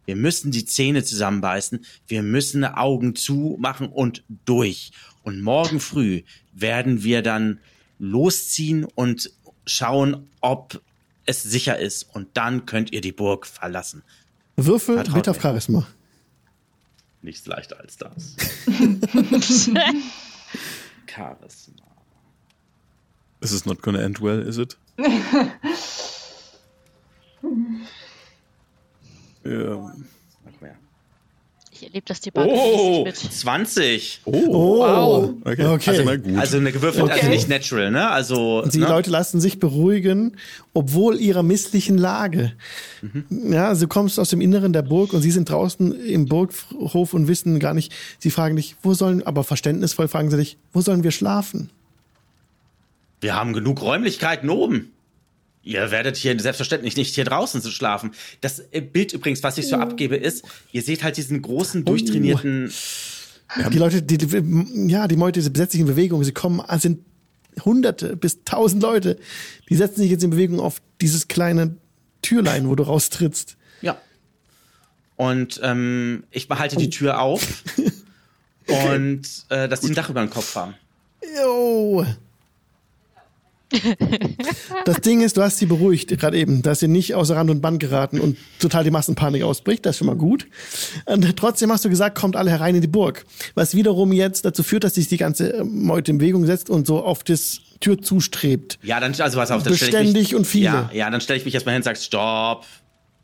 [0.06, 1.86] Wir müssen die Zähne zusammenbeißen.
[2.08, 4.92] Wir müssen Augen zumachen und durch.
[5.24, 6.24] Und morgen früh
[6.54, 7.60] werden wir dann
[8.00, 9.32] losziehen und
[9.66, 10.82] schauen, ob
[11.26, 12.04] es sicher ist.
[12.16, 14.02] Und dann könnt ihr die Burg verlassen.
[14.56, 15.88] Würfel Vertraut bitte auf Charisma.
[17.22, 18.36] Nichts leichter als das.
[21.06, 21.84] Charisma.
[23.42, 24.78] This is not gonna end well, is it?
[29.44, 29.94] Ja.
[31.80, 33.16] Ich erlebe das Debatte oh, mit.
[33.16, 34.22] 20.
[34.26, 34.80] Oh, oh.
[34.80, 35.34] wow.
[35.46, 35.66] Okay.
[35.66, 35.90] okay.
[35.92, 37.22] Also, also eine gewürfelt, also okay.
[37.22, 38.10] also nicht natural, ne?
[38.10, 38.62] Also.
[38.64, 38.88] Und die ne?
[38.88, 40.36] Leute lassen sich beruhigen,
[40.74, 42.52] obwohl ihrer misslichen Lage.
[43.02, 43.54] Mhm.
[43.54, 47.14] Ja, also du kommst aus dem Inneren der Burg und sie sind draußen im Burghof
[47.14, 50.82] und wissen gar nicht, sie fragen dich, wo sollen, aber verständnisvoll fragen sie dich, wo
[50.82, 51.70] sollen wir schlafen?
[53.22, 54.92] Wir haben genug Räumlichkeiten oben.
[55.70, 58.14] Ihr werdet hier selbstverständlich nicht hier draußen zu schlafen.
[58.42, 62.72] Das äh, Bild übrigens, was ich so abgebe, ist, ihr seht halt diesen großen, durchtrainierten.
[63.56, 63.70] Oh.
[63.70, 67.06] Die Leute, die, die, ja, die Leute, diese besetzlichen Bewegungen, sie kommen, sind
[67.64, 69.20] hunderte bis tausend Leute.
[69.70, 71.78] Die setzen sich jetzt in Bewegung auf dieses kleine
[72.24, 73.56] Türlein, wo du raustrittst.
[73.82, 74.02] Ja.
[75.18, 76.80] Und ähm, ich behalte oh.
[76.80, 77.64] die Tür auf
[78.66, 80.74] und äh, dass sie ein Dach über den Kopf haben.
[81.38, 82.08] Jo.
[84.86, 87.62] das Ding ist, du hast sie beruhigt gerade eben, dass sie nicht außer Rand und
[87.62, 89.86] Band geraten und total die Massenpanik ausbricht.
[89.86, 90.48] Das ist schon mal gut.
[91.06, 93.26] Und trotzdem hast du gesagt, kommt alle herein in die Burg.
[93.56, 97.04] Was wiederum jetzt dazu führt, dass sich die ganze Meute in Bewegung setzt und so
[97.04, 98.80] auf das Tür zustrebt.
[98.84, 100.66] Ja, dann also was auf das Beständig mich, und viele.
[100.66, 102.66] Ja, ja dann stelle ich mich erstmal hin und sag, stopp,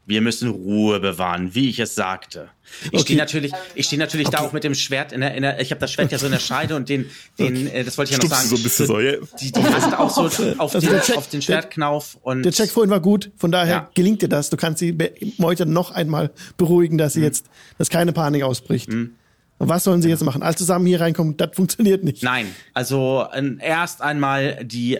[0.07, 2.49] wir müssen Ruhe bewahren, wie ich es sagte.
[2.83, 3.01] Ich okay.
[3.01, 4.37] stehe natürlich, ich stehe natürlich okay.
[4.37, 6.27] da auch mit dem Schwert in der, in der ich habe das Schwert ja so
[6.27, 7.79] in der Scheide und den, den, okay.
[7.79, 8.47] äh, das wollte ich ja noch sagen.
[8.47, 9.13] So ein bisschen so, ja.
[9.39, 10.23] Die, die hast auch so
[10.57, 12.43] auf, also den, Check, auf den Schwertknauf und.
[12.43, 13.89] Der Check vorhin war gut, von daher ja.
[13.95, 14.49] gelingt dir das.
[14.49, 14.95] Du kannst sie
[15.41, 17.25] heute noch einmal beruhigen, dass sie mhm.
[17.25, 17.47] jetzt,
[17.77, 18.89] dass keine Panik ausbricht.
[18.89, 19.15] Mhm.
[19.57, 20.43] Und was sollen sie jetzt machen?
[20.43, 22.21] All zusammen hier reinkommen, das funktioniert nicht.
[22.23, 24.99] Nein, also äh, erst einmal die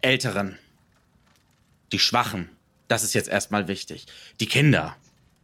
[0.00, 0.58] Älteren,
[1.92, 2.48] die Schwachen
[2.90, 4.06] das ist jetzt erstmal wichtig.
[4.40, 4.96] Die Kinder.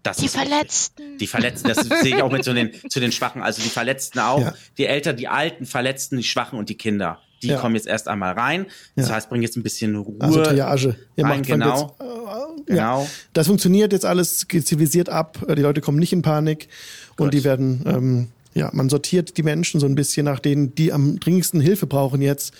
[0.02, 1.02] Das die Verletzten.
[1.02, 1.18] Wichtig.
[1.18, 3.40] Die Verletzten, das sehe ich auch mit zu den, zu den Schwachen.
[3.40, 4.40] Also die Verletzten auch.
[4.40, 4.54] Ja.
[4.78, 7.20] Die Eltern, die Alten, Verletzten, die Schwachen und die Kinder.
[7.42, 7.58] Die ja.
[7.58, 8.66] kommen jetzt erst einmal rein.
[8.96, 9.14] Das ja.
[9.14, 10.16] heißt, bringen jetzt ein bisschen Ruhe.
[10.20, 10.96] Also Triage.
[11.14, 11.96] Ihr rein, genau.
[12.00, 13.08] Jetzt, äh, genau.
[13.32, 15.38] Das funktioniert jetzt alles zivilisiert ab.
[15.48, 16.68] Die Leute kommen nicht in Panik.
[17.10, 17.26] Gut.
[17.26, 20.92] Und die werden, ähm, ja, man sortiert die Menschen so ein bisschen nach denen, die
[20.92, 22.52] am dringendsten Hilfe brauchen jetzt.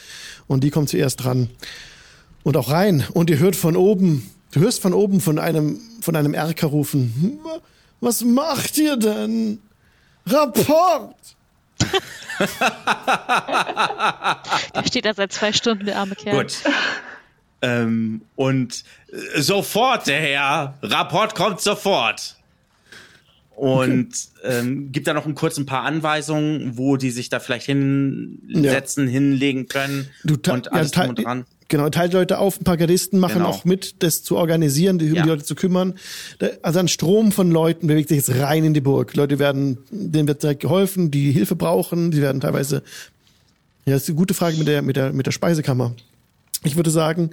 [0.47, 1.51] Und die kommen zuerst dran.
[2.45, 3.05] Und auch rein.
[3.13, 7.39] Und ihr hört von oben, Du hörst von oben von einem, von einem Erker rufen.
[8.01, 9.59] Was macht ihr denn?
[10.25, 11.15] Rapport!
[14.75, 16.39] der steht da seit zwei Stunden, der arme Kerl.
[16.39, 16.57] Gut.
[17.61, 18.83] Ähm, und
[19.13, 20.79] äh, sofort, der Herr.
[20.81, 22.37] Rapport kommt sofort.
[23.57, 24.09] Und
[24.43, 29.11] ähm, gibt da noch einen kurzen paar Anweisungen, wo die sich da vielleicht hinsetzen, ja.
[29.11, 31.45] hinlegen können du und alles ja, drum und dran.
[31.69, 33.49] Genau, teilt Leute auf, ein paar Gardisten machen genau.
[33.49, 35.23] auch mit, das zu organisieren, die, um ja.
[35.23, 35.95] die Leute zu kümmern.
[36.63, 39.15] Also ein Strom von Leuten bewegt sich jetzt rein in die Burg.
[39.17, 42.83] Leute werden, denen wird direkt geholfen, die Hilfe brauchen, die werden teilweise,
[43.85, 45.93] ja, das ist eine gute Frage mit der, mit der, mit der Speisekammer.
[46.63, 47.31] Ich würde sagen,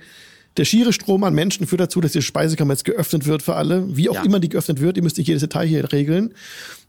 [0.57, 3.95] der schiere Strom an Menschen führt dazu, dass die Speisekammer jetzt geöffnet wird für alle,
[3.95, 4.23] wie auch ja.
[4.23, 4.97] immer die geöffnet wird.
[4.97, 6.33] Ihr müsst nicht jedes Detail hier regeln.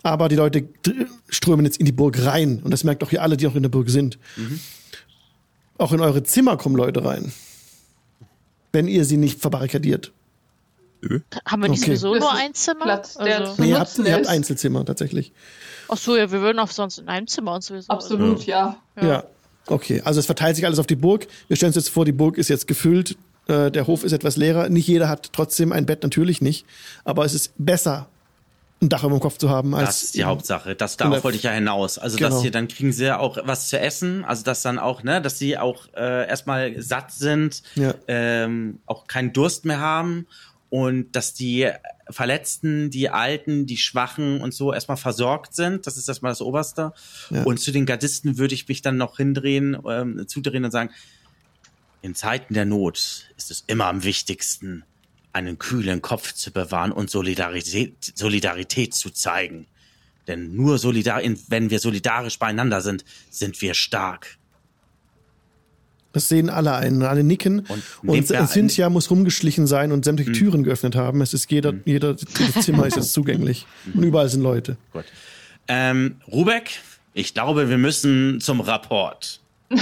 [0.02, 0.68] Aber die Leute
[1.30, 2.60] strömen jetzt in die Burg rein.
[2.62, 4.18] Und das merkt auch hier alle, die auch in der Burg sind.
[4.36, 4.60] Mhm.
[5.78, 7.32] Auch in eure Zimmer kommen Leute rein.
[8.72, 10.12] Wenn ihr sie nicht verbarrikadiert.
[11.46, 11.96] Haben wir nicht okay.
[11.96, 12.84] sowieso nur ein Zimmer?
[12.84, 13.62] Platz, der also.
[13.62, 15.32] nee, ihr habt, ihr habt Einzelzimmer tatsächlich.
[15.88, 17.92] Ach so, ja, wir würden auch sonst in einem Zimmer uns sowieso.
[17.92, 18.78] Absolut, ja.
[18.96, 19.06] ja.
[19.06, 19.24] ja.
[19.66, 21.26] Okay, also es verteilt sich alles auf die Burg.
[21.48, 23.16] Wir stellen uns jetzt vor, die Burg ist jetzt gefüllt.
[23.46, 24.68] Äh, der Hof ist etwas leerer.
[24.68, 26.66] Nicht jeder hat trotzdem ein Bett, natürlich nicht.
[27.04, 28.08] Aber es ist besser,
[28.84, 29.74] ein Dach über dem Kopf zu haben.
[29.74, 30.74] Als das ist die Hauptsache.
[30.74, 31.98] Das darauf wollte ich ja hinaus.
[31.98, 32.30] Also genau.
[32.30, 34.24] dass sie dann kriegen sie ja auch was zu essen.
[34.24, 37.94] Also dass dann auch, ne, dass sie auch äh, erstmal satt sind, ja.
[38.06, 40.26] ähm, auch keinen Durst mehr haben
[40.70, 41.70] und dass die
[42.10, 45.86] Verletzten, die Alten, die Schwachen und so erstmal versorgt sind.
[45.86, 46.92] Das ist erstmal das Oberste.
[47.30, 47.44] Ja.
[47.44, 50.90] Und zu den Gardisten würde ich mich dann noch hindrehen, ähm, zudrehen und sagen,
[52.02, 54.84] in Zeiten der Not ist es immer am wichtigsten,
[55.34, 59.66] einen kühlen Kopf zu bewahren und Solidarität, Solidarität zu zeigen.
[60.26, 64.38] Denn nur solidar, wenn wir solidarisch beieinander sind, sind wir stark.
[66.12, 67.66] Das sehen alle ein, alle nicken.
[67.66, 70.38] Und, und Cynthia muss rumgeschlichen sein und sämtliche hm.
[70.38, 71.20] Türen geöffnet haben.
[71.20, 71.82] Es ist jeder, hm.
[71.84, 73.66] jeder Zimmer ist jetzt zugänglich.
[73.92, 74.76] Und überall sind Leute.
[74.92, 75.04] Gut.
[75.66, 76.80] Ähm, Rubeck,
[77.14, 79.40] ich glaube, wir müssen zum Rapport.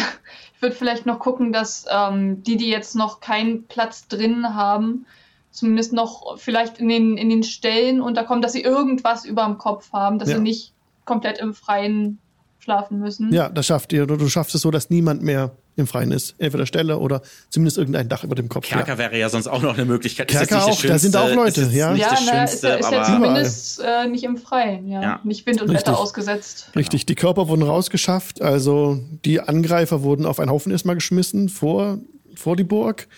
[0.55, 5.07] Ich würde vielleicht noch gucken, dass ähm, die, die jetzt noch keinen Platz drin haben,
[5.53, 9.93] zumindest noch vielleicht in den, in den Stellen unterkommen, dass sie irgendwas über dem Kopf
[9.93, 10.37] haben, dass ja.
[10.37, 10.73] sie nicht
[11.05, 12.19] komplett im Freien
[12.59, 13.33] schlafen müssen.
[13.33, 14.07] Ja, das schafft ihr.
[14.07, 16.35] Du schaffst es so, dass niemand mehr im Freien ist.
[16.39, 18.67] Entweder Stelle oder zumindest irgendein Dach über dem Kopf.
[18.67, 18.99] Kerker ja.
[18.99, 20.29] wäre ja sonst auch noch eine Möglichkeit.
[20.29, 21.95] Kerker auch, da sind auch Leute, ja.
[21.95, 25.03] Ja, na, ist, ja, ist ja zumindest äh, nicht im Freien, ja.
[25.03, 25.21] ja.
[25.25, 25.89] Nicht Wind und Richtig.
[25.89, 26.71] Wetter ausgesetzt.
[26.77, 31.99] Richtig, die Körper wurden rausgeschafft, also die Angreifer wurden auf einen Haufen erstmal geschmissen vor,
[32.35, 33.09] vor die Burg.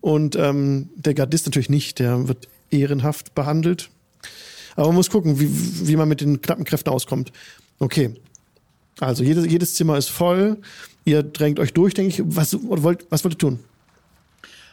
[0.00, 3.90] Und ähm, der Gardist natürlich nicht, der wird ehrenhaft behandelt.
[4.76, 7.32] Aber man muss gucken, wie, wie man mit den knappen Kräften auskommt.
[7.78, 8.14] Okay.
[9.00, 10.58] Also jedes, jedes Zimmer ist voll.
[11.04, 12.22] Ihr drängt euch durch, denke ich.
[12.24, 13.58] Was, wollt, was wollt ihr tun?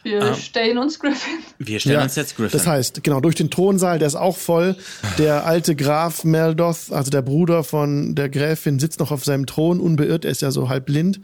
[0.06, 1.32] Wir ähm, stellen uns Griffin.
[1.58, 2.56] Wir stellen ja, uns jetzt Griffin.
[2.56, 4.76] Das heißt, genau, durch den Thronsaal, der ist auch voll.
[5.18, 9.80] Der alte Graf Meldoth, also der Bruder von der Gräfin, sitzt noch auf seinem Thron,
[9.80, 10.24] unbeirrt.
[10.24, 11.20] Er ist ja so halb blind.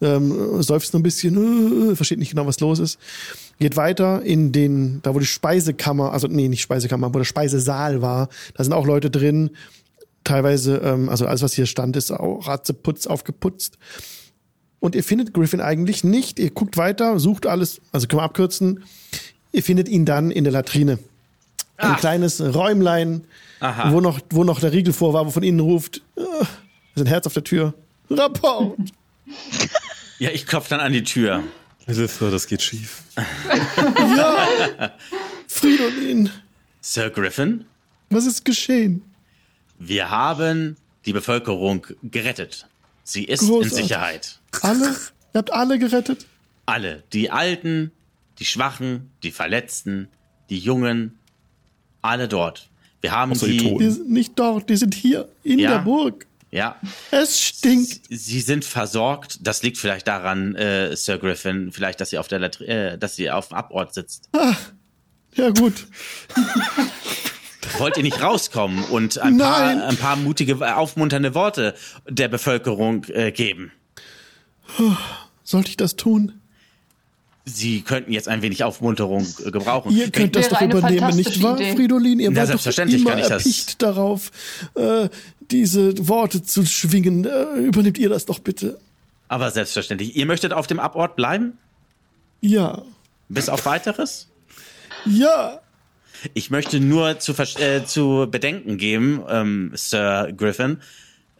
[0.00, 2.98] Ähm, seufzt nur ein bisschen, äh, versteht nicht genau, was los ist.
[3.58, 8.00] Geht weiter in den, da wo die Speisekammer, also nee, nicht Speisekammer, wo der Speisesaal
[8.00, 8.30] war.
[8.54, 9.50] Da sind auch Leute drin.
[10.24, 13.76] Teilweise, ähm, also alles, was hier stand, ist auch ratzeputz aufgeputzt.
[14.82, 16.40] Und ihr findet Griffin eigentlich nicht.
[16.40, 18.82] Ihr guckt weiter, sucht alles, also können wir abkürzen.
[19.52, 20.98] Ihr findet ihn dann in der Latrine.
[21.76, 22.00] Ein Ach.
[22.00, 23.22] kleines Räumlein,
[23.60, 23.92] Aha.
[23.92, 26.22] wo noch, wo noch der Riegel vor war, wo von innen ruft, äh,
[26.96, 27.74] ist ein Herz auf der Tür.
[28.10, 28.76] Rapport!
[30.18, 31.44] Ja, ich klopfe dann an die Tür.
[31.86, 33.04] Hilfe, das geht schief.
[34.16, 34.90] ja,
[35.46, 36.28] Fridolin.
[36.80, 37.66] Sir Griffin?
[38.10, 39.02] Was ist geschehen?
[39.78, 40.76] Wir haben
[41.06, 42.66] die Bevölkerung gerettet.
[43.04, 43.70] Sie ist Großartig.
[43.70, 44.40] in Sicherheit.
[44.60, 44.96] Alle?
[45.34, 46.26] Ihr habt alle gerettet?
[46.66, 47.02] Alle.
[47.12, 47.92] Die Alten,
[48.38, 50.08] die Schwachen, die Verletzten,
[50.50, 51.18] die Jungen.
[52.02, 52.68] Alle dort.
[53.00, 56.26] Wir haben die, die, die sind nicht dort, die sind hier in ja, der Burg.
[56.52, 56.76] Ja.
[57.10, 58.02] Es stinkt.
[58.08, 59.38] Sie, sie, sind versorgt.
[59.40, 63.16] Das liegt vielleicht daran, äh, Sir Griffin, vielleicht, dass sie auf der, Latri äh, dass
[63.16, 64.28] sie auf dem Abort sitzt.
[64.32, 64.54] Ah,
[65.34, 65.86] ja gut.
[67.78, 71.74] Wollt ihr nicht rauskommen und ein paar, ein paar mutige, aufmunternde Worte
[72.08, 73.72] der Bevölkerung äh, geben?
[75.42, 76.40] Sollte ich das tun?
[77.44, 79.96] Sie könnten jetzt ein wenig Aufmunterung äh, gebrauchen.
[79.96, 81.74] Ihr könnt das doch übernehmen, nicht wahr, Idee.
[81.74, 82.20] Fridolin?
[82.20, 84.30] Ihr Na, wart doch immer erpicht darauf,
[84.74, 85.08] äh,
[85.50, 87.24] diese Worte zu schwingen.
[87.24, 88.78] Äh, übernehmt ihr das doch bitte.
[89.26, 90.14] Aber selbstverständlich.
[90.14, 91.58] Ihr möchtet auf dem Abort bleiben?
[92.40, 92.82] Ja.
[93.28, 94.28] Bis auf weiteres?
[95.04, 95.60] Ja.
[96.34, 100.78] Ich möchte nur zu, äh, zu bedenken geben, ähm, Sir Griffin,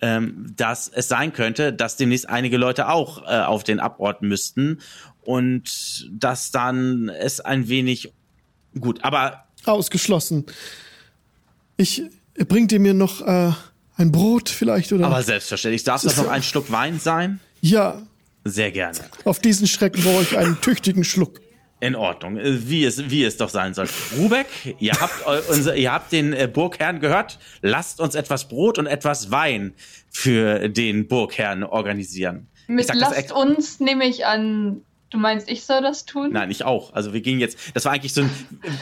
[0.03, 4.81] ähm, dass es sein könnte, dass demnächst einige Leute auch äh, auf den Abort müssten
[5.23, 8.13] und dass dann es ein wenig
[8.79, 10.45] gut, aber ausgeschlossen.
[11.77, 12.03] Ich
[12.49, 13.53] bringt ihr mir noch äh,
[13.97, 15.07] ein Brot vielleicht oder?
[15.07, 15.85] Aber selbstverständlich.
[15.85, 17.41] Darf das noch ein Schluck Wein sein?
[17.61, 18.03] Ja.
[18.45, 18.99] Sehr gerne.
[19.25, 21.41] Auf diesen Strecken brauche ich einen tüchtigen Schluck.
[21.83, 23.89] In Ordnung, äh, wie es, wie es doch sein soll.
[24.17, 24.47] Rubeck,
[24.79, 27.41] ihr habt, unser, ihr habt den äh, Burgherrn gehört.
[27.61, 29.75] Lasst uns etwas Brot und etwas Wein
[30.09, 32.47] für den Burgherrn organisieren.
[32.69, 36.31] Mit lasst uns nehme ich an, du meinst, ich soll das tun?
[36.31, 36.93] Nein, ich auch.
[36.93, 38.31] Also wir gingen jetzt, das war eigentlich so ein,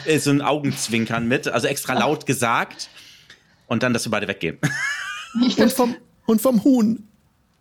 [0.05, 2.91] äh, so ein Augenzwinkern mit, also extra laut gesagt
[3.65, 4.59] und dann, dass wir beide weggehen.
[5.57, 5.95] und vom,
[6.27, 7.07] und vom Huhn.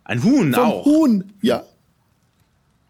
[0.04, 0.84] Ein Huhn vom auch?
[0.84, 1.64] Huhn, ja.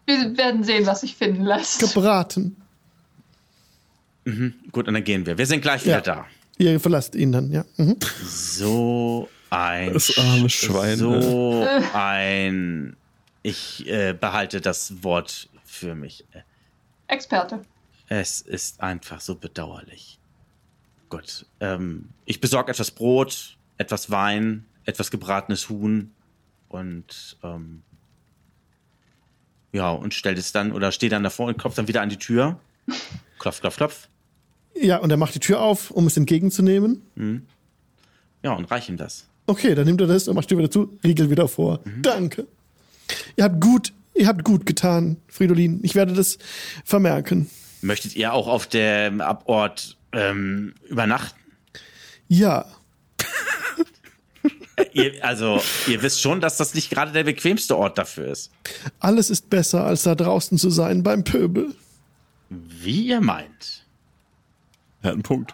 [0.05, 1.79] Wir werden sehen, was sich finden lässt.
[1.79, 2.55] Gebraten.
[4.25, 5.37] Mhm, gut, und dann gehen wir.
[5.37, 6.01] Wir sind gleich wieder ja.
[6.01, 6.25] da.
[6.57, 7.65] Ihr verlasst ihn dann, ja.
[7.77, 7.97] Mhm.
[8.23, 9.93] So ein.
[9.93, 10.97] Das arme Schwein.
[10.97, 12.95] So ein.
[13.43, 16.25] Ich äh, behalte das Wort für mich.
[17.07, 17.61] Experte.
[18.07, 20.19] Es ist einfach so bedauerlich.
[21.09, 21.45] Gut.
[21.59, 26.11] Ähm, ich besorge etwas Brot, etwas Wein, etwas gebratenes Huhn
[26.69, 27.81] und ähm,
[29.73, 32.17] ja, und stellt es dann oder steht dann davor und klopft dann wieder an die
[32.17, 32.59] Tür.
[33.39, 34.07] Klopf, klopf, klopf.
[34.75, 37.01] Ja, und er macht die Tür auf, um es entgegenzunehmen.
[37.15, 37.45] Mhm.
[38.43, 39.27] Ja, und reich ihm das.
[39.47, 41.79] Okay, dann nimmt er das und macht die Tür wieder zu, Riegel wieder vor.
[41.83, 42.01] Mhm.
[42.01, 42.47] Danke.
[43.35, 45.79] Ihr habt gut, ihr habt gut getan, Fridolin.
[45.83, 46.37] Ich werde das
[46.85, 47.49] vermerken.
[47.81, 51.39] Möchtet ihr auch auf dem Abort ähm, übernachten?
[52.27, 52.65] Ja.
[54.93, 58.51] Ihr, also, ihr wisst schon, dass das nicht gerade der bequemste Ort dafür ist.
[58.99, 61.73] Alles ist besser, als da draußen zu sein beim Pöbel.
[62.49, 63.85] Wie ihr meint.
[65.01, 65.53] Er hat einen Punkt.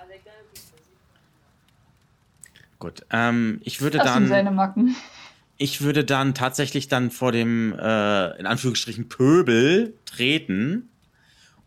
[2.80, 4.28] Gut, ähm, ich würde das dann.
[4.28, 4.96] Seine Macken.
[5.58, 10.90] Ich würde dann tatsächlich dann vor dem, äh, in Anführungsstrichen, Pöbel treten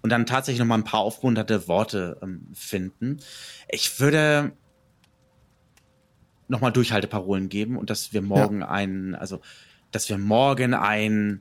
[0.03, 3.19] und dann tatsächlich noch mal ein paar aufmunternde Worte ähm, finden.
[3.69, 4.53] Ich würde
[6.51, 8.69] nochmal Durchhalteparolen geben und dass wir morgen ja.
[8.69, 9.41] ein, also
[9.93, 11.41] dass wir morgen ein,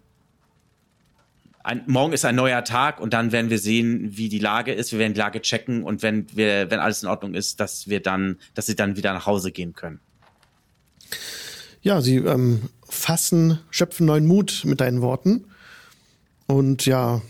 [1.64, 4.92] ein, morgen ist ein neuer Tag und dann werden wir sehen, wie die Lage ist.
[4.92, 8.02] Wir werden die Lage checken und wenn wir, wenn alles in Ordnung ist, dass wir
[8.02, 10.00] dann, dass sie dann wieder nach Hause gehen können.
[11.82, 15.46] Ja, sie ähm, fassen, schöpfen neuen Mut mit deinen Worten
[16.48, 17.22] und ja,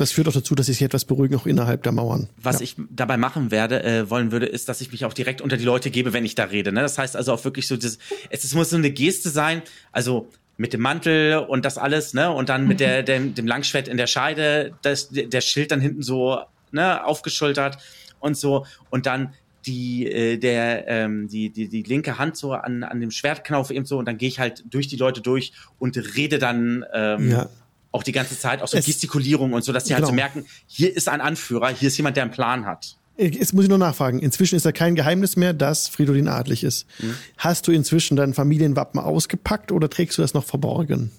[0.00, 2.30] das führt auch dazu, dass sie sich etwas beruhigen, auch innerhalb der Mauern.
[2.38, 2.62] Was ja.
[2.62, 5.64] ich dabei machen werde, äh, wollen würde, ist, dass ich mich auch direkt unter die
[5.64, 6.72] Leute gebe, wenn ich da rede.
[6.72, 6.80] Ne?
[6.80, 7.98] Das heißt also auch wirklich so, das,
[8.30, 12.30] es, es muss so eine Geste sein, also mit dem Mantel und das alles, ne?
[12.30, 16.02] Und dann mit der, dem, dem Langschwert in der Scheide, das, der Schild dann hinten
[16.02, 16.38] so
[16.70, 17.78] ne, aufgeschultert
[18.20, 18.66] und so.
[18.90, 19.34] Und dann
[19.66, 23.84] die, äh, der, ähm, die, die, die linke Hand so an, an dem Schwertknauf eben
[23.84, 27.48] so und dann gehe ich halt durch die Leute durch und rede dann ähm, ja
[27.92, 29.98] auch die ganze Zeit, auch so es, Gestikulierung und so, dass sie genau.
[29.98, 30.22] halt so genau.
[30.22, 32.96] merken, hier ist ein Anführer, hier ist jemand, der einen Plan hat.
[33.16, 34.20] Jetzt muss ich nur nachfragen.
[34.20, 36.86] Inzwischen ist ja kein Geheimnis mehr, dass Fridolin adlig ist.
[37.00, 37.16] Mhm.
[37.36, 41.10] Hast du inzwischen dein Familienwappen ausgepackt oder trägst du das noch verborgen?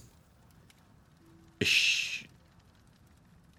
[1.59, 2.27] Ich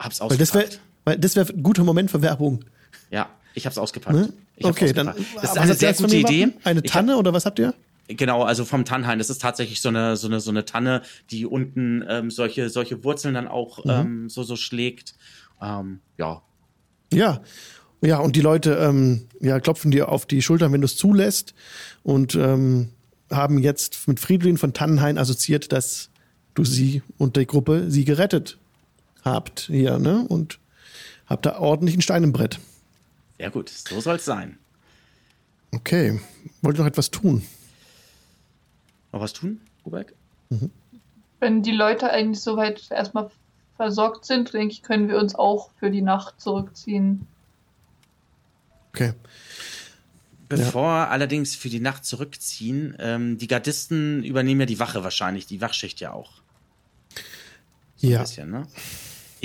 [0.00, 0.54] hab's ausgepackt.
[0.54, 2.64] Weil das wäre weil das wäre ein guter Moment für Werbung.
[3.10, 4.16] Ja, ich hab's ausgepackt.
[4.16, 4.32] Ne?
[4.56, 5.18] Ich hab's okay, ausgepackt.
[5.18, 5.26] dann.
[5.40, 6.48] Das ist eine sehr gute Idee.
[6.64, 7.74] Eine Tanne hab, oder was habt ihr?
[8.08, 9.18] Genau, also vom Tannhain.
[9.18, 13.04] Das ist tatsächlich so eine so eine so eine Tanne, die unten ähm, solche solche
[13.04, 13.90] Wurzeln dann auch mhm.
[13.90, 15.14] ähm, so so schlägt.
[15.60, 16.42] Ähm, ja.
[17.12, 17.42] Ja.
[18.04, 21.54] Ja, und die Leute ähm, ja, klopfen dir auf die Schultern, wenn du es zulässt
[22.02, 22.88] und ähm,
[23.30, 26.10] haben jetzt mit Friedlin von Tannenhain assoziiert, dass
[26.54, 28.58] du sie und die Gruppe sie gerettet
[29.24, 30.26] habt hier, ne?
[30.28, 30.58] Und
[31.26, 32.58] habt da ordentlichen Stein im Brett.
[33.38, 34.58] Sehr gut, so soll es sein.
[35.70, 36.20] Okay.
[36.60, 37.42] Wollt ihr noch etwas tun?
[39.12, 40.14] Noch was tun, Rubeck?
[40.50, 40.70] Mhm.
[41.40, 43.30] Wenn die Leute eigentlich soweit erstmal
[43.76, 47.26] versorgt sind, denke ich, können wir uns auch für die Nacht zurückziehen.
[48.90, 49.14] Okay.
[50.48, 51.08] Bevor ja.
[51.08, 56.00] allerdings für die Nacht zurückziehen, ähm, die Gardisten übernehmen ja die Wache wahrscheinlich, die Wachschicht
[56.00, 56.42] ja auch.
[57.96, 58.20] So ja.
[58.20, 58.66] Bisschen, ne?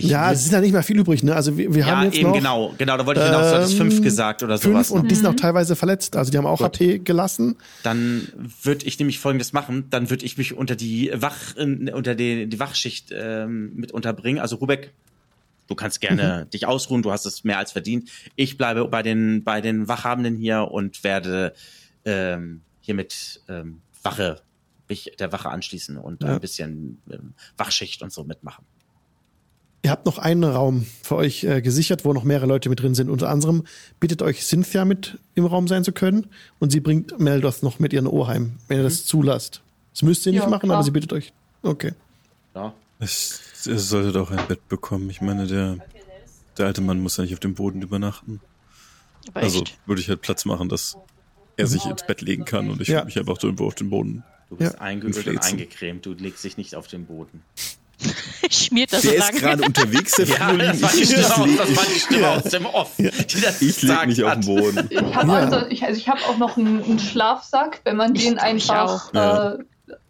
[0.06, 1.36] Ja, es ist ja nicht mehr viel übrig, ne?
[1.36, 3.52] Also wir, wir ja, haben jetzt eben noch, genau, genau, da wollte ich hinaus, ähm,
[3.52, 4.92] du hattest fünf gesagt oder fünf sowas.
[4.92, 5.08] Und mhm.
[5.08, 6.68] die sind auch teilweise verletzt, also die haben auch Gut.
[6.68, 7.56] HP gelassen.
[7.84, 8.28] Dann
[8.62, 12.60] würde ich nämlich folgendes machen, dann würde ich mich unter die Wach, unter die, die
[12.60, 14.40] Wachschicht ähm, mit unterbringen.
[14.40, 14.94] Also Rubeck,
[15.68, 16.50] du kannst gerne mhm.
[16.52, 18.10] dich ausruhen, du hast es mehr als verdient.
[18.36, 21.54] Ich bleibe bei den, bei den Wachhabenden hier und werde
[22.06, 24.42] ähm, hier mit ähm, Wache,
[24.88, 26.36] mich der Wache anschließen und ja.
[26.36, 28.64] ein bisschen ähm, Wachschicht und so mitmachen.
[29.88, 32.94] Ihr habt noch einen Raum für euch äh, gesichert, wo noch mehrere Leute mit drin
[32.94, 33.10] sind.
[33.10, 33.64] Unter anderem
[34.02, 36.28] bittet euch Cynthia mit im Raum sein zu können
[36.60, 38.88] und sie bringt Meldoth noch mit ihren Oheim, wenn ihr mhm.
[38.88, 39.62] das zulasst.
[39.94, 40.76] Das müsst ihr nicht ja, machen, klar.
[40.76, 41.32] aber sie bittet euch.
[41.64, 41.94] Okay.
[42.54, 42.74] Ja.
[43.00, 45.10] Es, ihr solltet auch ein Bett bekommen.
[45.10, 45.78] Ich meine, der,
[46.58, 48.42] der alte Mann muss ja nicht auf dem Boden übernachten.
[49.30, 50.98] Aber also würde ich halt Platz machen, dass
[51.56, 53.06] er sich ins Bett legen kann und ich ja.
[53.06, 54.26] mich einfach irgendwo auf den Boden.
[54.50, 54.82] Du bist ja.
[54.82, 57.42] eingehüllt und eingecremt, du legst dich nicht auf den Boden.
[58.54, 59.32] Schmiert das der so lange.
[59.32, 62.44] ist gerade unterwegs, der ja, das war die Stimme, aus, das war die Stimme aus
[62.44, 63.10] dem Off, ja.
[63.10, 64.90] die das Ich leg mich auf den Boden.
[64.98, 65.34] Ich habe ja.
[65.34, 69.64] also, ich, also ich hab auch noch einen, einen, Schlafsack, wenn man den einfach äh,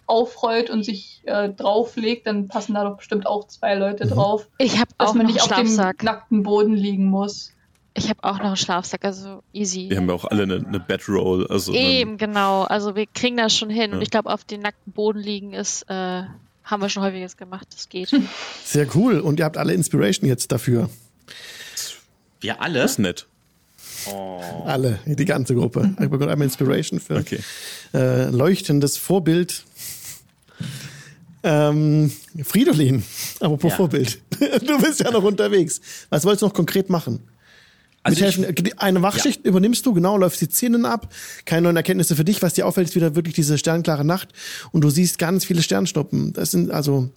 [0.06, 4.10] aufrollt und sich äh, drauflegt, dann passen da doch bestimmt auch zwei Leute mhm.
[4.10, 4.48] drauf.
[4.58, 7.54] Ich habe auch dass man nicht auf dem nackten Boden liegen muss.
[7.94, 9.90] Ich habe auch noch einen Schlafsack, also easy.
[9.90, 11.48] Wir haben ja auch alle eine, eine Bedroll.
[11.48, 12.62] Also Eben, genau.
[12.64, 13.90] Also wir kriegen das schon hin.
[13.90, 13.98] Ja.
[13.98, 16.24] Und ich glaube, auf dem nackten Boden liegen ist äh,
[16.68, 18.13] haben wir schon häufiges gemacht, das geht.
[18.65, 19.20] Sehr cool.
[19.20, 20.89] Und ihr habt alle Inspiration jetzt dafür.
[22.41, 22.80] Wir alle?
[22.80, 23.26] Das ist nett.
[24.05, 24.63] Oh.
[24.65, 25.95] Alle, die ganze Gruppe.
[25.99, 27.39] Ich bekomme einmal Inspiration für okay.
[27.93, 29.63] äh, leuchtendes Vorbild.
[31.43, 32.11] Ähm,
[32.43, 33.03] Fridolin,
[33.39, 33.78] apropos ja.
[33.78, 34.22] Vorbild.
[34.65, 35.82] Du bist ja noch unterwegs.
[36.09, 37.22] Was wolltest du noch konkret machen?
[38.08, 39.49] Also Mithelfen, eine Wachschicht ja.
[39.49, 41.14] übernimmst du, genau, läufst die Szenen ab,
[41.45, 44.30] keine neuen Erkenntnisse für dich, was dir auffällt, ist wieder wirklich diese sternklare Nacht
[44.72, 46.34] und du siehst ganz viele Sternschnuppen.
[46.34, 47.10] Das sind also,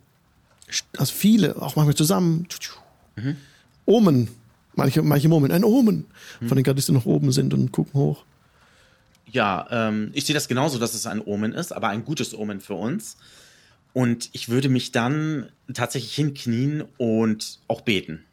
[0.96, 2.46] also viele, auch manchmal zusammen.
[3.16, 3.36] Mhm.
[3.86, 4.28] Omen,
[4.74, 6.06] manche, manche Momen, ein Omen,
[6.40, 6.48] mhm.
[6.48, 8.24] von den Gardisten noch oben sind und gucken hoch.
[9.32, 12.60] Ja, ähm, ich sehe das genauso, dass es ein Omen ist, aber ein gutes Omen
[12.60, 13.16] für uns.
[13.92, 18.24] Und ich würde mich dann tatsächlich hinknien und auch beten.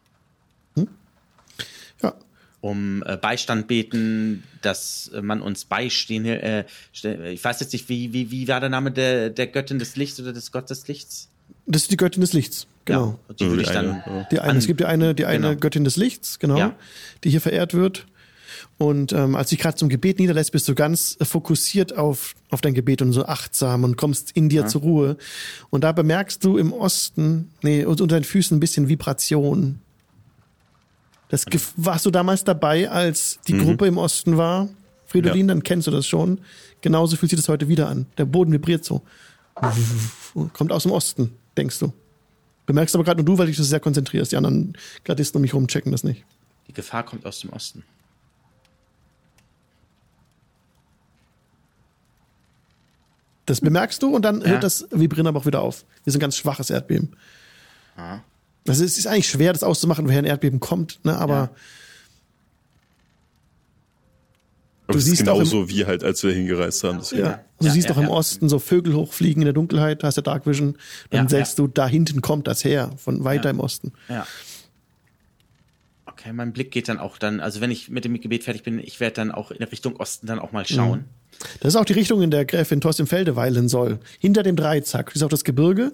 [2.60, 6.24] Um äh, Beistand beten, dass äh, man uns beistehen.
[6.24, 9.94] Äh, ich weiß jetzt nicht, wie, wie, wie war der Name der, der Göttin des
[9.94, 11.28] Lichts oder des Gottes des Lichts?
[11.66, 13.18] Das ist die Göttin des Lichts, genau.
[13.28, 14.02] Ja, die würde ich dann.
[14.02, 15.60] Eine, die eine, es gibt ja eine, die eine genau.
[15.60, 16.74] Göttin des Lichts, genau, ja.
[17.24, 18.06] die hier verehrt wird.
[18.76, 22.60] Und ähm, als du dich gerade zum Gebet niederlässt, bist du ganz fokussiert auf, auf
[22.60, 24.66] dein Gebet und so achtsam und kommst in dir ja.
[24.66, 25.16] zur Ruhe.
[25.70, 29.80] Und da bemerkst du im Osten, nee, unter deinen Füßen ein bisschen Vibration.
[31.28, 31.44] Das
[31.76, 33.64] warst du damals dabei, als die mhm.
[33.64, 34.68] Gruppe im Osten war,
[35.06, 35.54] Fridolin, ja.
[35.54, 36.40] dann kennst du das schon.
[36.80, 38.06] Genauso fühlt sich das heute wieder an.
[38.16, 39.02] Der Boden vibriert so.
[40.52, 41.92] Kommt aus dem Osten, denkst du.
[42.66, 44.32] Bemerkst aber gerade nur du, weil dich das sehr konzentrierst.
[44.32, 46.24] Die anderen Gladisten um mich rum checken das nicht.
[46.68, 47.82] Die Gefahr kommt aus dem Osten.
[53.46, 54.48] Das bemerkst du und dann ja.
[54.48, 55.86] hört das Vibrieren aber auch wieder auf.
[56.04, 57.16] Wir sind ein ganz schwaches Erdbeben.
[57.96, 58.22] Aha.
[58.68, 61.16] Also es ist eigentlich schwer, das auszumachen, woher ein Erdbeben kommt, ne?
[61.16, 61.34] aber.
[61.34, 61.50] Ja.
[64.86, 67.00] Aber du siehst auch so wie halt, als wir hingereist haben.
[67.10, 67.18] Ja.
[67.18, 67.44] ja.
[67.60, 70.22] Du ja, siehst ja, auch im Osten so Vögel hochfliegen in der Dunkelheit, hast du
[70.22, 70.78] Dark Vision.
[71.10, 73.92] Dann sagst du, da hinten kommt das her, von weiter im Osten.
[74.08, 74.26] Ja.
[76.06, 78.78] Okay, mein Blick geht dann auch dann, also wenn ich mit dem Gebet fertig bin,
[78.78, 81.00] ich werde dann auch in Richtung Osten dann auch mal schauen.
[81.00, 81.04] Mhm.
[81.60, 84.00] Das ist auch die Richtung, in der Gräfin Thorsten Felde weilen soll.
[84.18, 85.14] Hinter dem Dreizack.
[85.14, 85.92] ist auch das Gebirge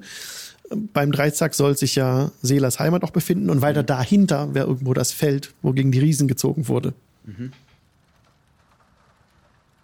[0.71, 3.87] beim Dreizack soll sich ja Seelers Heimat auch befinden und weiter mhm.
[3.87, 6.95] dahinter wäre irgendwo das Feld, wo gegen die Riesen gezogen wurde.
[7.25, 7.53] Mhm.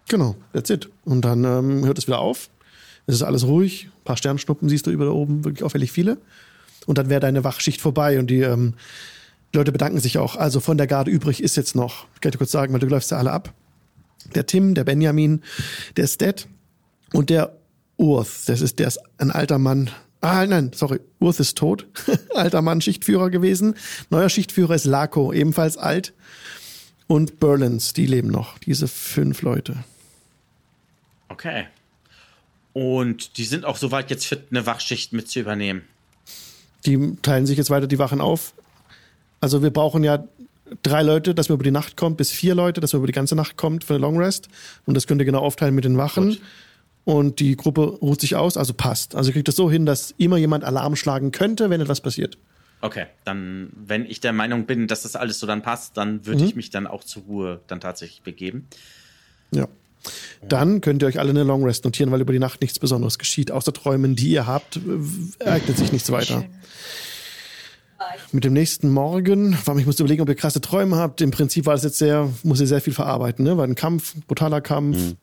[0.07, 0.89] Genau, that's it.
[1.05, 2.49] Und dann ähm, hört es wieder auf.
[3.07, 3.85] Es ist alles ruhig.
[3.85, 6.17] Ein paar Sternschnuppen siehst du über da oben, wirklich auffällig viele.
[6.85, 8.73] Und dann wäre deine Wachschicht vorbei und die ähm,
[9.53, 10.35] Leute bedanken sich auch.
[10.35, 12.87] Also von der Garde übrig ist jetzt noch, ich kann dir kurz sagen, weil du
[12.87, 13.53] läufst ja alle ab.
[14.35, 15.41] Der Tim, der Benjamin,
[15.97, 16.47] der Sted
[17.13, 17.57] und der
[17.97, 18.47] Urth.
[18.47, 19.89] Das ist, der ist ein alter Mann,
[20.21, 20.99] Ah, nein, sorry.
[21.19, 21.87] Urth ist tot.
[22.35, 23.75] Alter Mann, Schichtführer gewesen.
[24.11, 26.13] Neuer Schichtführer ist Lako, ebenfalls alt.
[27.07, 28.59] Und Berlins, die leben noch.
[28.59, 29.83] Diese fünf Leute.
[31.27, 31.65] Okay.
[32.73, 35.81] Und die sind auch soweit jetzt fit, eine Wachschicht mit zu übernehmen.
[36.85, 38.53] Die teilen sich jetzt weiter die Wachen auf.
[39.39, 40.23] Also wir brauchen ja
[40.83, 43.13] drei Leute, dass man über die Nacht kommt, bis vier Leute, dass man über die
[43.13, 44.47] ganze Nacht kommt für eine Long Rest.
[44.85, 46.29] Und das könnt ihr genau aufteilen mit den Wachen.
[46.29, 46.41] Gut.
[47.03, 49.15] Und die Gruppe ruht sich aus, also passt.
[49.15, 52.37] Also kriegt das so hin, dass immer jemand Alarm schlagen könnte, wenn etwas passiert.
[52.81, 56.41] Okay, dann, wenn ich der Meinung bin, dass das alles so dann passt, dann würde
[56.41, 56.47] mhm.
[56.47, 58.67] ich mich dann auch zur Ruhe dann tatsächlich begeben.
[59.51, 59.67] Ja.
[60.47, 63.19] Dann könnt ihr euch alle eine Long Rest notieren, weil über die Nacht nichts Besonderes
[63.19, 63.51] geschieht.
[63.51, 64.79] Außer Träumen, die ihr habt,
[65.37, 66.43] ereignet sich nichts weiter.
[68.31, 71.21] Mit dem nächsten Morgen, ich muss überlegen, ob ihr krasse Träume habt.
[71.21, 73.57] Im Prinzip war es jetzt sehr, muss ihr sehr viel verarbeiten, ne?
[73.57, 74.97] War ein Kampf, brutaler Kampf.
[74.97, 75.17] Mhm.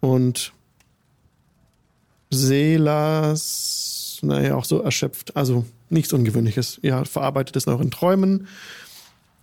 [0.00, 0.52] Und
[2.30, 5.36] Selas, naja, auch so erschöpft.
[5.36, 6.78] Also nichts Ungewöhnliches.
[6.82, 8.46] Ihr verarbeitet es in euren Träumen,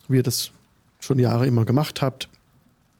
[0.07, 0.51] wie ihr das
[0.99, 2.29] schon Jahre immer gemacht habt.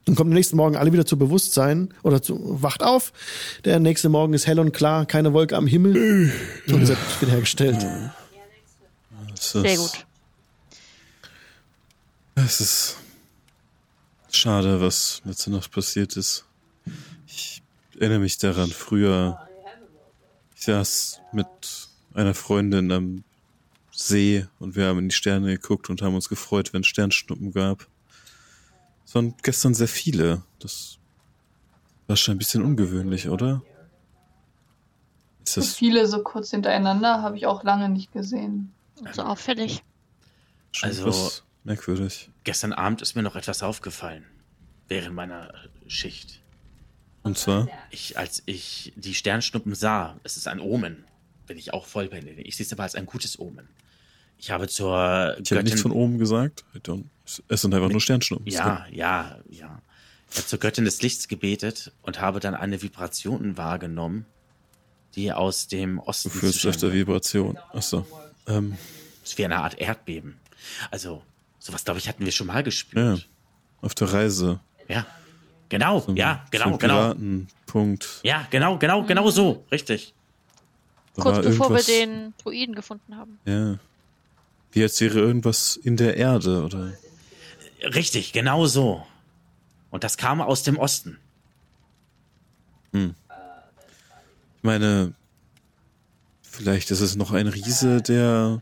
[0.06, 3.12] Dann kommt am nächsten Morgen alle wieder zu Bewusstsein oder zu, wacht auf.
[3.66, 6.32] Der nächste Morgen ist hell und klar, keine Wolke am Himmel.
[6.68, 7.86] Und ihr seid wiederhergestellt.
[9.36, 10.06] Sehr gut.
[12.36, 12.98] Es ist
[14.32, 16.46] schade, was letzte Nacht passiert ist.
[17.28, 17.62] Ich
[18.00, 19.47] erinnere mich daran, früher,
[20.68, 21.48] ich saß mit
[22.14, 23.24] einer Freundin am
[23.92, 27.54] See und wir haben in die Sterne geguckt und haben uns gefreut, wenn es Sternschnuppen
[27.54, 27.88] gab.
[29.06, 30.44] Es waren gestern sehr viele.
[30.60, 30.98] Das
[32.08, 33.62] war schon ein bisschen ungewöhnlich, oder?
[35.46, 38.74] Ist das so viele so kurz hintereinander habe ich auch lange nicht gesehen.
[39.14, 39.84] So auffällig.
[40.74, 41.32] Schon also
[41.64, 42.30] merkwürdig.
[42.44, 44.26] Gestern Abend ist mir noch etwas aufgefallen
[44.90, 45.54] während meiner
[45.88, 46.42] Schicht.
[47.28, 47.68] Und zwar?
[47.92, 51.04] Ich, als ich die Sternschnuppen sah, es ist ein Omen,
[51.46, 52.40] bin ich auch voll bei denen.
[52.40, 53.68] Ich sehe es aber als ein gutes Omen.
[54.38, 56.64] Ich habe zur Ich habe nichts von oben gesagt.
[57.48, 58.48] Es sind einfach nur Sternschnuppen.
[58.48, 59.82] Ja, ja, ja.
[60.30, 64.26] Ich habe zur Göttin des Lichts gebetet und habe dann eine Vibration wahrgenommen,
[65.16, 66.30] die aus dem Osten.
[66.30, 67.58] Du fühlst öfter Vibration.
[67.74, 68.06] Achso.
[68.48, 68.78] Ähm.
[69.22, 70.40] Das ist wie eine Art Erdbeben.
[70.92, 71.24] Also,
[71.60, 73.20] sowas, glaube ich, hatten wir schon mal gespürt.
[73.20, 73.26] Ja.
[73.82, 74.60] Auf der Reise.
[74.88, 75.06] Ja.
[75.70, 77.14] Genau, so, ja, genau, so genau.
[77.66, 78.22] Punkt.
[78.24, 79.66] Ja, genau, genau, genau so.
[79.72, 80.14] Richtig.
[81.16, 83.40] Kurz bevor wir den Druiden gefunden haben.
[83.46, 83.80] Ja.
[84.72, 86.94] Wie als wäre irgendwas in der Erde, oder?
[87.82, 89.06] Richtig, genau so.
[89.90, 91.18] Und das kam aus dem Osten.
[92.94, 93.16] Hm.
[94.58, 95.14] Ich meine,
[96.42, 98.62] vielleicht ist es noch ein Riese, der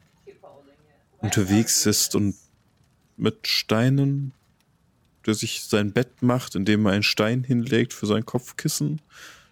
[1.19, 2.35] unterwegs ist und
[3.17, 4.33] mit Steinen,
[5.25, 9.01] der sich sein Bett macht, indem er einen Stein hinlegt für sein Kopfkissen.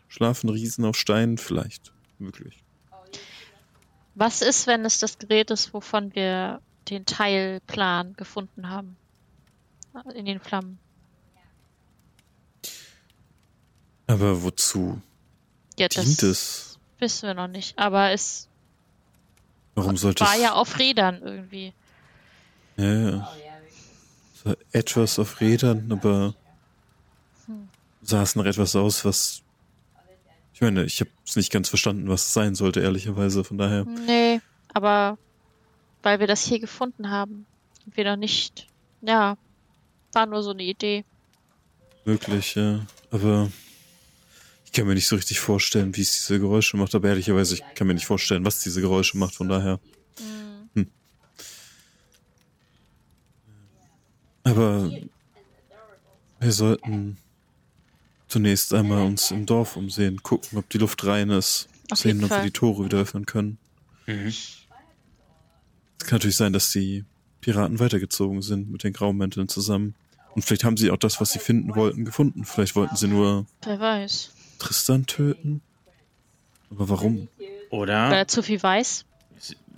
[0.07, 1.37] Schlafen Riesen auf Steinen?
[1.37, 1.91] Vielleicht.
[2.19, 2.63] Möglich.
[4.15, 8.95] Was ist, wenn es das Gerät ist, wovon wir den Teilplan gefunden haben?
[10.13, 10.79] In den Flammen.
[14.07, 15.01] Aber wozu
[15.77, 16.77] ja, dient es?
[16.99, 17.77] Wissen wir noch nicht.
[17.77, 18.47] Aber es
[19.75, 20.41] Warum sollte war es...
[20.41, 21.73] ja auf Rädern irgendwie.
[22.77, 23.33] Ja, ja.
[24.71, 26.35] Etwas auf Rädern, aber
[27.45, 27.69] hm.
[28.01, 29.41] sah es noch etwas aus, was
[30.53, 33.85] ich meine, ich habe es nicht ganz verstanden, was es sein sollte, ehrlicherweise, von daher.
[33.85, 34.39] Nee,
[34.73, 35.17] aber
[36.03, 37.45] weil wir das hier gefunden haben
[37.85, 38.67] wir noch nicht,
[39.01, 39.37] ja,
[40.13, 41.05] war nur so eine Idee.
[42.05, 42.85] Möglich, ja.
[43.11, 43.51] Aber
[44.65, 47.63] ich kann mir nicht so richtig vorstellen, wie es diese Geräusche macht, aber ehrlicherweise, ich
[47.75, 49.79] kann mir nicht vorstellen, was diese Geräusche macht, von daher.
[50.19, 50.69] Mhm.
[50.73, 50.91] Hm.
[54.43, 54.91] Aber
[56.39, 57.17] wir sollten
[58.27, 62.31] zunächst einmal uns im Dorf umsehen, gucken, ob die Luft rein ist, Auf sehen, ob
[62.31, 63.57] wir die Tore wieder öffnen können.
[64.05, 64.27] Mhm.
[64.27, 64.65] Es
[65.99, 67.05] kann natürlich sein, dass die
[67.41, 69.95] Piraten weitergezogen sind mit den Graumänteln zusammen.
[70.35, 72.43] Und vielleicht haben sie auch das, was sie finden wollten, gefunden.
[72.43, 74.31] Vielleicht wollten sie nur Wer weiß.
[74.59, 75.61] Tristan töten.
[76.71, 77.27] Aber warum?
[77.69, 78.09] Oder?
[78.09, 79.05] Weil er zu viel weiß.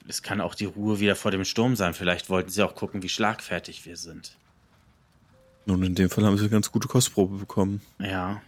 [0.07, 1.93] Es kann auch die Ruhe wieder vor dem Sturm sein.
[1.93, 4.37] Vielleicht wollten sie auch gucken, wie schlagfertig wir sind.
[5.65, 7.81] Nun, in dem Fall haben sie eine ganz gute Kostprobe bekommen.
[7.99, 8.41] Ja.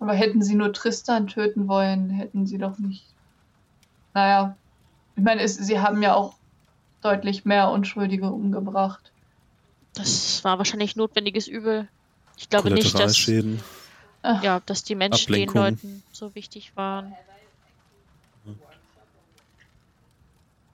[0.00, 3.04] Aber hätten sie nur Tristan töten wollen, hätten sie doch nicht.
[4.14, 4.56] Naja,
[5.16, 6.34] ich meine, es, sie haben ja auch
[7.02, 9.12] deutlich mehr Unschuldige umgebracht.
[9.94, 11.88] Das war wahrscheinlich notwendiges Übel.
[12.36, 17.14] Ich glaube nicht, dass, ja, dass die Menschen den Leuten so wichtig waren.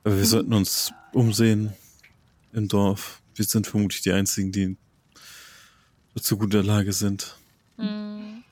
[0.03, 1.73] Aber wir sollten uns umsehen
[2.51, 3.21] im Dorf.
[3.35, 4.77] Wir sind vermutlich die Einzigen, die
[6.21, 7.35] zu guter Lage sind.
[7.77, 8.43] Mhm.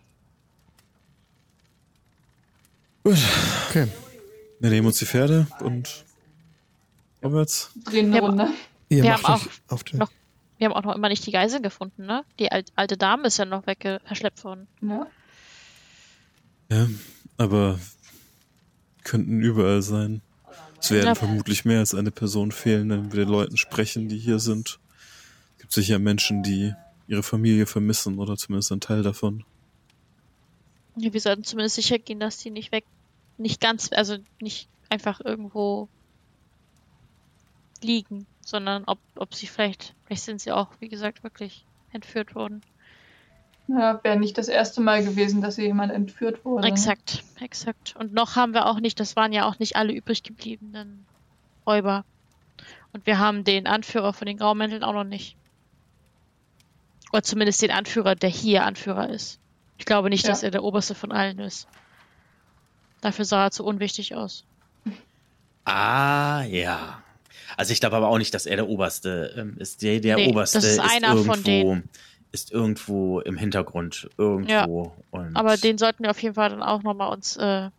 [3.03, 3.17] Gut.
[3.69, 3.87] Okay.
[4.59, 6.05] Wir nehmen uns die Pferde und
[7.21, 7.71] vorwärts.
[7.85, 8.47] Drehen eine Runde.
[8.89, 10.11] Ihr wir, haben auch auf den noch,
[10.57, 12.23] wir haben auch noch immer nicht die Geisel gefunden, ne?
[12.39, 14.67] Die alte Dame ist ja noch wegge verschleppt worden.
[14.81, 15.07] Ja.
[16.69, 16.87] Ja,
[17.37, 17.79] aber
[19.03, 20.21] könnten überall sein.
[20.79, 21.15] Es werden ja.
[21.15, 24.79] vermutlich mehr als eine Person fehlen, wenn wir den Leuten sprechen, die hier sind.
[25.55, 26.73] Es gibt sicher Menschen, die
[27.11, 29.43] ihre Familie vermissen oder zumindest einen Teil davon.
[30.95, 32.85] Ja, wir sollten zumindest sicher gehen, dass die nicht weg,
[33.37, 35.89] nicht ganz, also nicht einfach irgendwo
[37.81, 42.61] liegen, sondern ob, ob sie vielleicht, vielleicht sind sie auch, wie gesagt, wirklich entführt worden.
[43.67, 46.67] Ja, wäre nicht das erste Mal gewesen, dass hier jemand entführt wurde.
[46.67, 47.95] Exakt, exakt.
[47.97, 51.05] Und noch haben wir auch nicht, das waren ja auch nicht alle übrig gebliebenen
[51.65, 52.05] Räuber.
[52.93, 55.37] Und wir haben den Anführer von den Graumänteln auch noch nicht.
[57.11, 59.39] Oder zumindest den Anführer, der hier Anführer ist.
[59.77, 60.29] Ich glaube nicht, ja.
[60.29, 61.67] dass er der oberste von allen ist.
[63.01, 64.45] Dafür sah er zu unwichtig aus.
[65.65, 67.01] Ah, ja.
[67.57, 69.81] Also ich glaube aber auch nicht, dass er der Oberste ähm, ist.
[69.81, 71.89] Der, der nee, Oberste das ist, einer irgendwo, von denen.
[72.31, 74.95] ist irgendwo im Hintergrund irgendwo.
[75.11, 77.69] Ja, aber den sollten wir auf jeden Fall dann auch nochmal uns äh,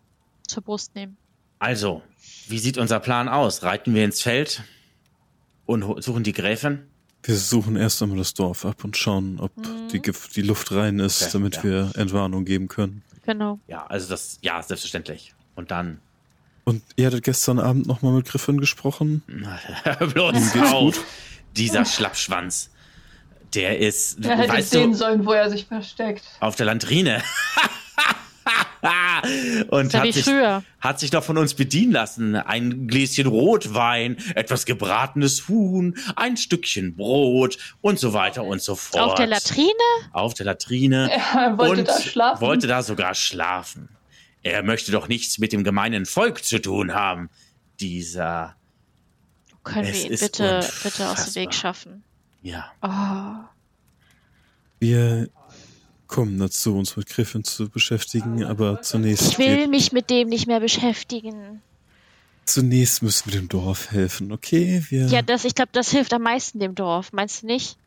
[0.47, 1.17] zur Brust nehmen.
[1.59, 2.03] Also,
[2.49, 3.63] wie sieht unser Plan aus?
[3.63, 4.63] Reiten wir ins Feld
[5.65, 6.87] und suchen die Gräfin?
[7.23, 9.89] Wir suchen erst einmal das Dorf ab und schauen, ob mhm.
[9.93, 11.63] die, die, Luft rein ist, okay, damit ja.
[11.63, 13.03] wir Entwarnung geben können.
[13.25, 13.61] Genau.
[13.69, 15.35] Ja, also das, ja, selbstverständlich.
[15.55, 15.99] Und dann
[16.65, 19.23] und ihr hattet gestern Abend nochmal mit Griffin gesprochen?
[20.15, 21.05] Bloß auf.
[21.57, 22.71] Dieser Schlappschwanz.
[23.55, 24.25] Der ist.
[24.25, 26.23] Er hätte sehen du, sollen, wo er sich versteckt.
[26.41, 27.23] Auf der Landrine.
[29.69, 30.27] und hat sich,
[30.81, 32.35] hat sich doch von uns bedienen lassen.
[32.35, 39.11] Ein Gläschen Rotwein, etwas gebratenes Huhn, ein Stückchen Brot und so weiter und so fort.
[39.11, 39.73] Auf der Latrine?
[40.13, 41.11] Auf der Latrine.
[41.35, 42.41] Er wollte und da schlafen.
[42.41, 43.89] Wollte da sogar schlafen.
[44.43, 47.31] Er möchte doch nichts mit dem gemeinen Volk zu tun haben.
[47.81, 48.57] Dieser.
[49.63, 52.03] Können wir ihn bitte, bitte aus dem Weg schaffen?
[52.43, 52.73] Ja.
[52.83, 53.49] Oh.
[54.81, 55.29] Wir
[56.13, 59.33] kommen dazu, uns mit Griffin zu beschäftigen, aber zunächst.
[59.33, 61.63] Ich will mich mit dem nicht mehr beschäftigen.
[62.45, 64.85] Zunächst müssen wir dem Dorf helfen, okay?
[64.91, 67.77] Wir ja, das, ich glaube, das hilft am meisten dem Dorf, meinst du nicht?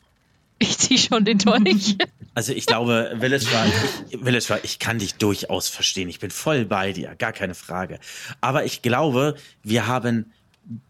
[0.58, 1.98] Ich zieh schon den Dolch.
[2.34, 3.66] Also ich glaube, Willisra,
[4.10, 6.08] ich, Willisra, ich kann dich durchaus verstehen.
[6.08, 8.00] Ich bin voll bei dir, gar keine Frage.
[8.40, 10.32] Aber ich glaube, wir haben,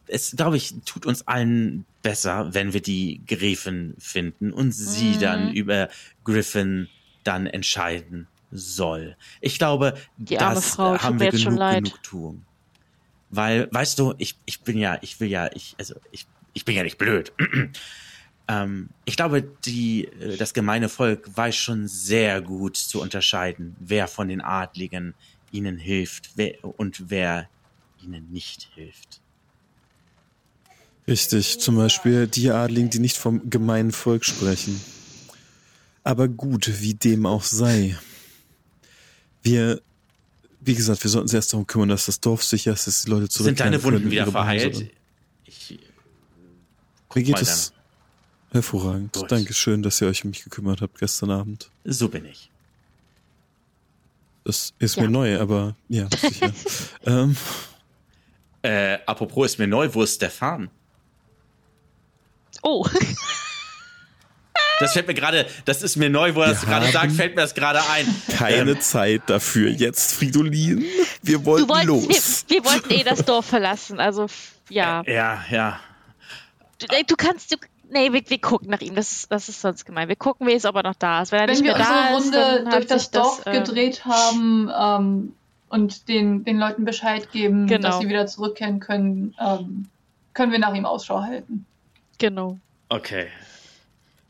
[0.05, 5.19] es glaube ich, tut uns allen besser, wenn wir die Gräfin finden und sie mhm.
[5.19, 5.89] dann über
[6.23, 6.87] Griffin
[7.25, 9.17] dann entscheiden soll.
[9.41, 12.45] Ich glaube, die das Frau, haben wir genug Genugtuung.
[13.29, 16.75] Weil, weißt du, ich, ich bin ja, ich will ja, ich, also ich, ich bin
[16.75, 17.33] ja nicht blöd.
[18.47, 24.07] Ähm, ich glaube, die, äh, das gemeine Volk weiß schon sehr gut zu unterscheiden, wer
[24.07, 25.15] von den Adligen
[25.51, 27.49] ihnen hilft wer, und wer
[28.03, 29.19] ihnen nicht hilft.
[31.07, 34.79] Richtig, zum Beispiel die Adligen, die nicht vom gemeinen Volk sprechen.
[36.05, 37.97] Aber gut, wie dem auch sei.
[39.41, 39.81] Wir,
[40.61, 43.09] wie gesagt, wir sollten uns erst darum kümmern, dass das Dorf sicher ist, dass die
[43.09, 44.91] Leute zurückkehren Sind deine Wunden wieder verheilt?
[45.45, 45.79] Ich,
[47.11, 47.73] Wie geht es?
[48.51, 49.13] Hervorragend.
[49.13, 49.31] Gut.
[49.31, 51.71] Dankeschön, dass ihr euch um mich gekümmert habt gestern Abend.
[51.83, 52.51] So bin ich.
[54.43, 55.03] Das ist ja.
[55.03, 56.53] mir neu, aber ja, sicher.
[57.07, 57.35] ähm.
[58.61, 60.69] äh, apropos ist mir neu, wo ist Stefan?
[62.61, 62.87] Oh.
[64.79, 67.41] Das fällt mir gerade, das ist mir neu, wo er das gerade sagt, fällt mir
[67.41, 68.05] das gerade ein.
[68.37, 69.69] Keine ähm, Zeit dafür.
[69.69, 70.85] Jetzt, Fridolin.
[71.21, 72.45] Wir wollten wolltest, los.
[72.47, 74.27] Wir, wir, wollten eh das Dorf verlassen, also
[74.69, 75.03] ja.
[75.05, 75.79] Ja, ja.
[76.79, 77.57] Du, du kannst, du,
[77.89, 78.95] Nee, wir, wir gucken nach ihm.
[78.95, 80.07] Das, ist, das ist sonst gemein.
[80.07, 81.31] Wir gucken, wie es, ob er noch da ist.
[81.31, 84.05] Wenn, er Wenn nicht wir unsere da Runde ist, durch das Dorf das, äh, gedreht
[84.05, 85.33] haben ähm,
[85.69, 87.89] und den, den Leuten Bescheid geben, genau.
[87.89, 89.87] dass sie wieder zurückkehren können, ähm,
[90.33, 91.65] können wir nach ihm Ausschau halten.
[92.17, 92.57] Genau.
[92.89, 93.27] Okay.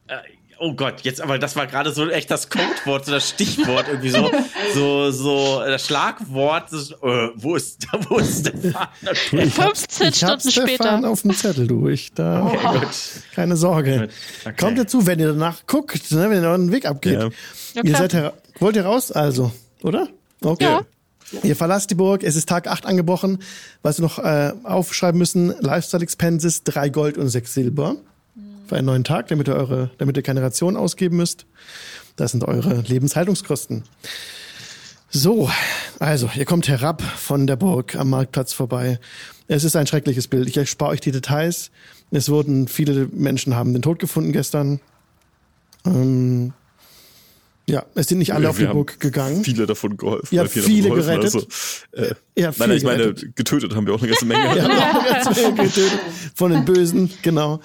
[0.07, 0.17] Äh,
[0.57, 4.09] Oh Gott, jetzt aber das war gerade so echt das Codewort, so das Stichwort irgendwie
[4.09, 4.31] so,
[4.73, 6.71] so, so das Schlagwort.
[6.71, 8.87] Das, äh, wo ist, wo ist Stefan?
[9.03, 9.49] Okay.
[9.49, 11.09] 15 ich Stunden Stefan später.
[11.09, 12.11] auf dem Zettel durch.
[12.15, 12.87] Da okay, gut.
[13.33, 14.09] keine Sorge.
[14.45, 14.55] Okay.
[14.57, 17.19] Kommt dazu, wenn ihr danach guckt, ne, wenn ihr euren Weg abgeht.
[17.19, 17.29] Ja.
[17.73, 19.51] Ja, ihr seid wollt ihr raus, also,
[19.83, 20.07] oder?
[20.41, 20.63] Okay.
[20.63, 20.81] Ja.
[21.43, 23.39] Ihr verlasst die Burg, es ist Tag 8 angebrochen.
[23.81, 27.97] Was wir noch äh, aufschreiben müssen, Lifestyle Expenses, drei Gold und sechs Silber
[28.67, 31.45] für einen neuen Tag, damit ihr eure, damit ihr keine Ration ausgeben müsst.
[32.15, 33.83] Das sind eure Lebenshaltungskosten.
[35.09, 35.49] So,
[35.99, 38.99] also, ihr kommt herab von der Burg am Marktplatz vorbei.
[39.47, 40.47] Es ist ein schreckliches Bild.
[40.49, 41.71] Ich erspare euch die Details.
[42.11, 44.79] Es wurden, viele Menschen haben den Tod gefunden gestern.
[45.85, 46.53] Ähm,
[47.67, 49.43] ja, es sind nicht alle ja, auf die Burg gegangen.
[49.43, 50.35] Viele davon geholfen.
[50.35, 51.33] Ja, viele, viele gerettet.
[51.33, 51.47] Also,
[51.93, 53.35] äh, ja, viele nein, ich meine, gerettet.
[53.35, 54.43] getötet haben wir auch eine ganze Menge.
[54.55, 55.99] ja, auch eine ganze Menge getötet.
[56.35, 57.61] Von den Bösen, genau.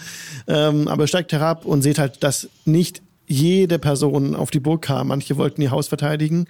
[0.46, 5.08] Ähm, aber steigt herab und seht halt, dass nicht jede Person auf die Burg kam.
[5.08, 6.46] Manche wollten ihr Haus verteidigen.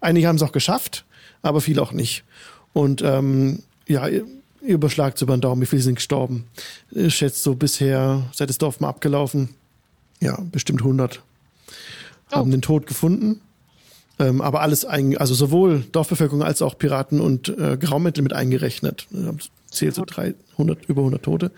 [0.00, 1.04] Einige haben es auch geschafft,
[1.42, 2.24] aber viele auch nicht.
[2.72, 4.08] Und ähm, ja,
[4.62, 6.46] überschlagt über den Daumen, wie viele sind gestorben.
[6.90, 9.50] Ich schätze so bisher, seit das Dorf mal abgelaufen,
[10.20, 11.22] ja, bestimmt 100
[12.32, 12.36] oh.
[12.36, 13.40] haben den Tod gefunden.
[14.18, 19.06] Ähm, aber alles, ein, also sowohl Dorfbevölkerung als auch Piraten und äh, Graumittel mit eingerechnet.
[19.70, 21.52] Zählt so 300, über 100 Tote.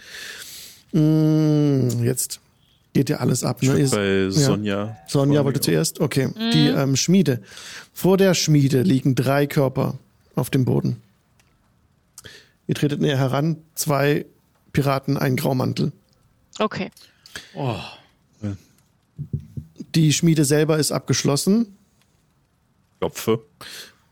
[0.92, 2.40] Mm, jetzt
[2.92, 3.62] geht ja alles ab.
[3.62, 3.78] Ne?
[3.78, 4.86] Ist, bei Sonja.
[4.86, 4.96] Ja.
[5.06, 6.00] Sonja wollte zuerst.
[6.00, 6.26] Okay.
[6.28, 6.50] Mhm.
[6.52, 7.40] Die ähm, Schmiede.
[7.94, 9.94] Vor der Schmiede liegen drei Körper
[10.34, 10.96] auf dem Boden.
[12.66, 14.26] Ihr tretet näher heran, zwei
[14.72, 15.92] Piraten, ein Graumantel.
[16.58, 16.90] Okay.
[17.54, 17.76] Oh.
[19.94, 21.76] Die Schmiede selber ist abgeschlossen.
[22.98, 23.40] Klopfe.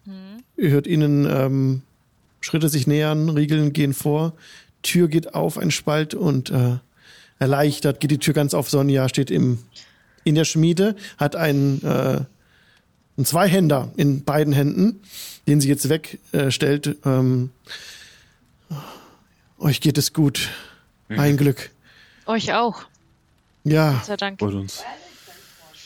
[0.05, 0.43] Mhm.
[0.57, 1.83] Ihr hört ihnen ähm,
[2.41, 4.33] Schritte sich nähern, Riegeln gehen vor,
[4.83, 6.77] Tür geht auf, ein Spalt und äh,
[7.39, 8.71] erleichtert geht die Tür ganz auf.
[8.71, 9.59] Sonja steht im,
[10.25, 12.21] in der Schmiede, hat einen, äh,
[13.17, 15.01] einen Zweihänder in beiden Händen,
[15.47, 16.97] den sie jetzt wegstellt.
[17.05, 17.51] ähm,
[19.59, 20.49] euch geht es gut.
[21.09, 21.19] Mhm.
[21.19, 21.71] Ein Glück.
[22.27, 22.85] Euch auch.
[23.65, 23.93] Ja.
[23.93, 24.41] Gott sei Dank.
[24.41, 24.85] uns.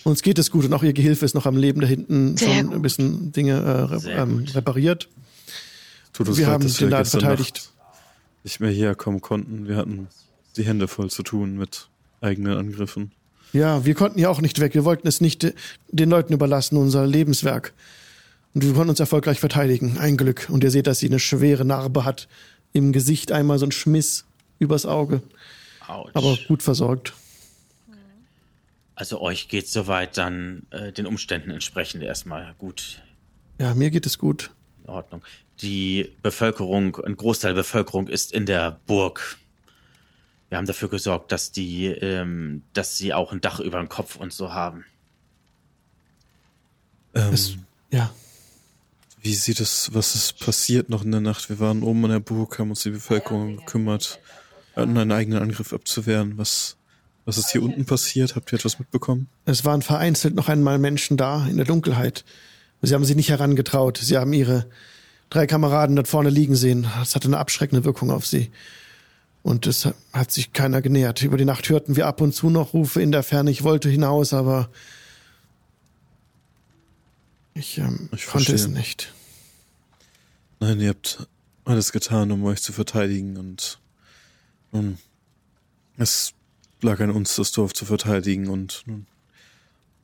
[0.05, 2.49] Uns geht es gut und auch ihr Gehilfe ist noch am Leben da hinten Sehr
[2.49, 2.75] schon gut.
[2.75, 5.09] ein bisschen Dinge äh, ähm, repariert.
[6.13, 7.71] Tut uns wir leid, haben den Laden verteidigt.
[8.45, 9.69] Nicht mehr herkommen konnten.
[9.69, 10.09] Wir hatten
[10.57, 11.89] die Hände voll zu tun mit
[12.21, 13.13] eigenen Angriffen.
[13.53, 14.75] Ja, wir konnten ja auch nicht weg.
[14.75, 15.55] Wir wollten es nicht
[15.89, 17.73] den Leuten überlassen, unser Lebenswerk.
[18.55, 19.99] Und wir konnten uns erfolgreich verteidigen.
[19.99, 20.49] Ein Glück.
[20.51, 22.29] Und ihr seht, dass sie eine schwere Narbe hat.
[22.73, 24.25] Im Gesicht einmal so ein Schmiss
[24.59, 25.23] übers Auge.
[25.87, 26.11] Autsch.
[26.15, 27.13] Aber gut versorgt.
[29.03, 33.03] Also euch geht soweit dann äh, den Umständen entsprechend erstmal gut.
[33.59, 34.53] Ja, mir geht es gut.
[34.85, 35.25] In Ordnung.
[35.61, 39.39] Die Bevölkerung, ein Großteil der Bevölkerung ist in der Burg.
[40.49, 44.15] Wir haben dafür gesorgt, dass die, ähm, dass sie auch ein Dach über dem Kopf
[44.15, 44.85] und so haben.
[47.13, 47.57] Ähm, es,
[47.91, 48.15] ja.
[49.21, 51.49] Wie sieht es, was ist passiert noch in der Nacht?
[51.49, 54.21] Wir waren oben in der Burg, haben uns die Bevölkerung gekümmert,
[54.77, 56.39] hatten einen eigenen Angriff abzuwehren.
[56.39, 56.77] Was,
[57.25, 58.35] was ist hier unten passiert?
[58.35, 59.29] Habt ihr etwas mitbekommen?
[59.45, 62.25] Es waren vereinzelt noch einmal Menschen da in der Dunkelheit.
[62.83, 63.99] Sie haben sich nicht herangetraut.
[63.99, 64.67] Sie haben ihre
[65.31, 66.89] drei Kameraden dort vorne liegen sehen.
[66.99, 68.51] Das hatte eine abschreckende Wirkung auf sie.
[69.43, 71.23] Und es hat sich keiner genähert.
[71.23, 73.51] Über die Nacht hörten wir ab und zu noch Rufe in der Ferne.
[73.51, 74.69] Ich wollte hinaus, aber
[77.55, 79.13] ich, ähm, ich konnte es nicht.
[80.61, 81.27] Nein, ihr habt
[81.65, 83.81] alles getan, um euch zu verteidigen und
[84.71, 84.99] nun,
[85.99, 86.35] es
[86.83, 89.07] lag an uns, das Dorf zu verteidigen und nun,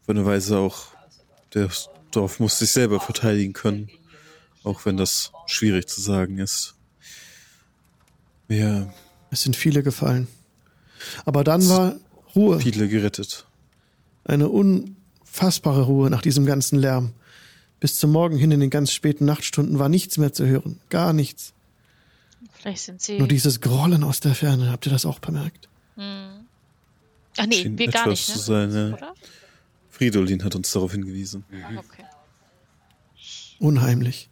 [0.03, 0.87] auf eine Weise auch,
[1.51, 3.91] das Dorf muss sich selber verteidigen können,
[4.65, 6.75] auch wenn das schwierig zu sagen ist.
[8.47, 8.93] Wir
[9.31, 10.29] es sind viele gefallen.
[11.25, 11.97] Aber dann war
[12.35, 12.61] Ruhe.
[12.61, 13.47] Viele gerettet.
[14.25, 17.13] Eine unfassbare Ruhe nach diesem ganzen Lärm.
[17.81, 20.81] Bis zum Morgen hin in den ganz späten Nachtstunden war nichts mehr zu hören.
[20.89, 21.53] Gar nichts.
[22.53, 23.19] Vielleicht sind sie.
[23.19, 24.71] Nur dieses Grollen aus der Ferne.
[24.73, 25.69] Habt ihr das auch bemerkt?
[25.97, 26.38] Hm.
[27.39, 28.29] Ach nee, Schien wir gar nicht.
[28.29, 28.35] Ne?
[28.35, 29.15] Zu sein, ja.
[29.91, 31.45] Fridolin hat uns darauf hingewiesen.
[31.51, 31.79] Mhm.
[31.79, 32.05] Okay.
[33.59, 34.29] Unheimlich.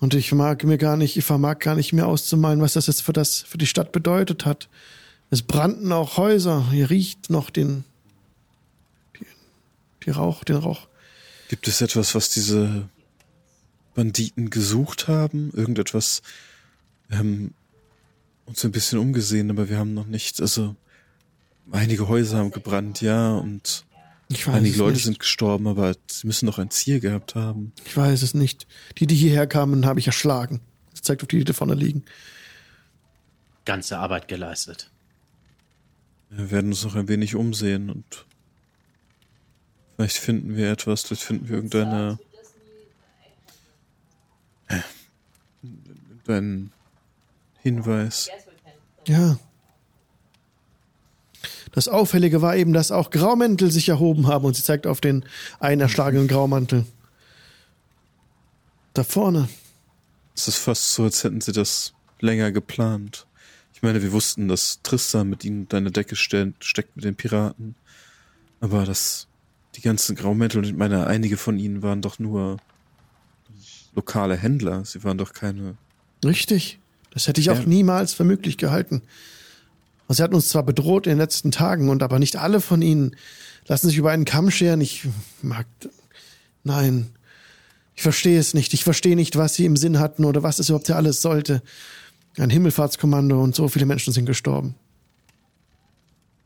[0.00, 3.02] Und ich mag mir gar nicht, ich vermag gar nicht mehr auszumalen, was das jetzt
[3.02, 4.68] für das, für die Stadt bedeutet hat.
[5.30, 6.70] Es brannten auch Häuser.
[6.70, 7.84] Hier riecht noch den,
[9.18, 9.26] die,
[10.04, 10.88] die Rauch, den Rauch.
[11.48, 12.88] Gibt es etwas, was diese
[13.94, 15.52] Banditen gesucht haben?
[15.54, 16.22] Irgendetwas?
[17.08, 17.54] Wir haben
[18.44, 20.74] uns ein bisschen umgesehen, aber wir haben noch nicht, also
[21.70, 23.84] einige Häuser haben gebrannt, ja, und
[24.46, 25.04] einige Leute nicht.
[25.04, 27.72] sind gestorben, aber sie müssen doch ein Ziel gehabt haben.
[27.84, 28.66] Ich weiß es nicht.
[28.98, 30.60] Die, die hierher kamen, habe ich erschlagen.
[30.90, 32.04] Das zeigt auf die, die da vorne liegen.
[33.64, 34.90] Ganze Arbeit geleistet.
[36.30, 38.26] Wir werden uns noch ein wenig umsehen und
[40.02, 42.18] Vielleicht finden wir etwas, vielleicht finden wir irgendeine.
[44.66, 44.80] Äh,
[45.62, 46.72] irgendeinen
[47.60, 48.28] Hinweis.
[49.06, 49.38] Ja.
[51.72, 55.24] Das Auffällige war eben, dass auch Graumäntel sich erhoben haben und sie zeigt auf den
[55.58, 56.84] einen erschlagenen Graumantel.
[58.94, 59.48] Da vorne.
[60.34, 63.26] Es ist fast so, als hätten sie das länger geplant.
[63.74, 67.74] Ich meine, wir wussten, dass Tristan mit ihnen deine Decke steckt mit den Piraten.
[68.60, 69.26] Aber das
[69.74, 72.58] die ganzen Graumäntel, ich meine, einige von ihnen waren doch nur
[73.94, 74.84] lokale Händler.
[74.84, 75.76] Sie waren doch keine.
[76.24, 76.78] Richtig.
[77.10, 79.02] Das hätte ich auch niemals für möglich gehalten.
[80.12, 82.82] Also sie hatten uns zwar bedroht in den letzten Tagen und aber nicht alle von
[82.82, 83.16] ihnen
[83.64, 84.82] lassen sich über einen Kamm scheren.
[84.82, 85.08] Ich
[85.40, 85.66] mag,
[86.64, 87.16] nein.
[87.94, 88.74] Ich verstehe es nicht.
[88.74, 91.62] Ich verstehe nicht, was sie im Sinn hatten oder was es überhaupt ja alles sollte.
[92.36, 94.74] Ein Himmelfahrtskommando und so viele Menschen sind gestorben.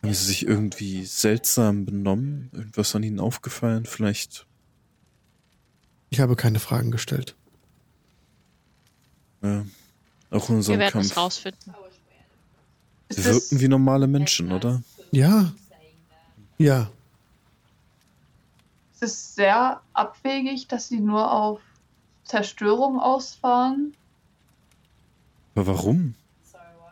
[0.05, 2.51] Haben sie sich irgendwie seltsam benommen?
[2.53, 3.85] Irgendwas an ihnen aufgefallen?
[3.85, 4.47] Vielleicht.
[6.11, 7.35] Ich habe keine Fragen gestellt.
[9.43, 9.67] Ja.
[10.31, 11.07] Auch in unserem Wir werden Kampf.
[11.11, 11.75] es rausfinden.
[13.09, 14.83] Wir wirken wie normale Menschen, oder?
[15.13, 15.53] Ja.
[16.59, 16.91] Ja.
[18.95, 21.61] Es ist sehr abwegig, dass sie nur auf
[22.25, 23.95] Zerstörung ausfahren.
[25.55, 26.15] Aber warum?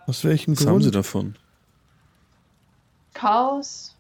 [0.07, 0.95] Aus welchem Was haben sie Grund?
[0.95, 1.37] davon?
[3.15, 3.97] Chaos.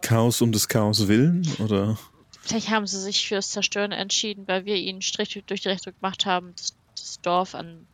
[0.00, 1.46] Chaos um des Chaos willen?
[1.58, 1.98] Oder?
[2.42, 6.26] Vielleicht haben sie sich fürs Zerstören entschieden, weil wir ihnen Strich durch die Rechnung gemacht
[6.26, 7.86] haben, das, das Dorf an,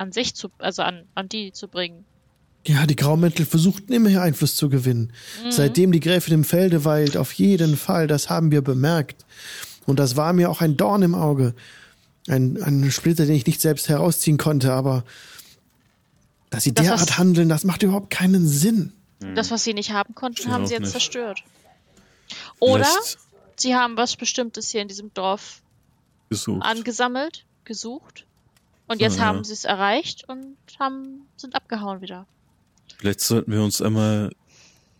[0.00, 2.04] an sich zu, also an, an die zu bringen.
[2.66, 5.12] Ja, die Graumäntel versuchten immer hier Einfluss zu gewinnen.
[5.44, 5.50] Mhm.
[5.52, 9.24] Seitdem die Gräfin im Felde weilt, auf jeden Fall, das haben wir bemerkt.
[9.86, 11.54] Und das war mir auch ein Dorn im Auge.
[12.28, 15.04] Ein, ein Splitter, den ich nicht selbst herausziehen konnte, aber
[16.50, 18.92] dass sie Das, derart handeln, das macht überhaupt keinen Sinn.
[19.34, 20.92] Das, was sie nicht haben konnten, Ich haben sie jetzt nicht.
[20.92, 21.42] zerstört.
[22.58, 23.18] Oder Vielleicht
[23.56, 25.62] sie haben was Bestimmtes hier in diesem Dorf
[26.30, 26.62] gesucht.
[26.64, 28.26] angesammelt, gesucht.
[28.90, 29.24] Und So, jetzt ja.
[29.26, 32.26] haben sie es erreicht und haben, sind abgehauen wieder.
[32.98, 34.32] Vielleicht sollten wir uns einmal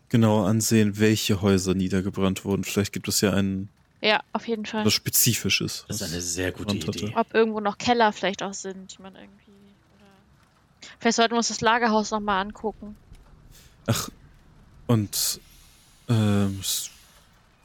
[0.09, 2.62] genauer ansehen, welche Häuser niedergebrannt wurden.
[2.62, 3.69] Vielleicht gibt es ja ein
[4.01, 4.85] Ja, auf jeden Fall.
[4.85, 5.87] was Spezifisches.
[5.89, 7.07] Das ist eine sehr gute gebrannt hatte.
[7.07, 7.17] Idee.
[7.17, 9.51] Ob irgendwo noch Keller vielleicht auch sind, die man irgendwie.
[9.51, 12.95] Oder vielleicht sollten wir uns das Lagerhaus nochmal angucken.
[13.89, 14.09] Ach,
[14.87, 15.41] und
[16.09, 16.61] ähm,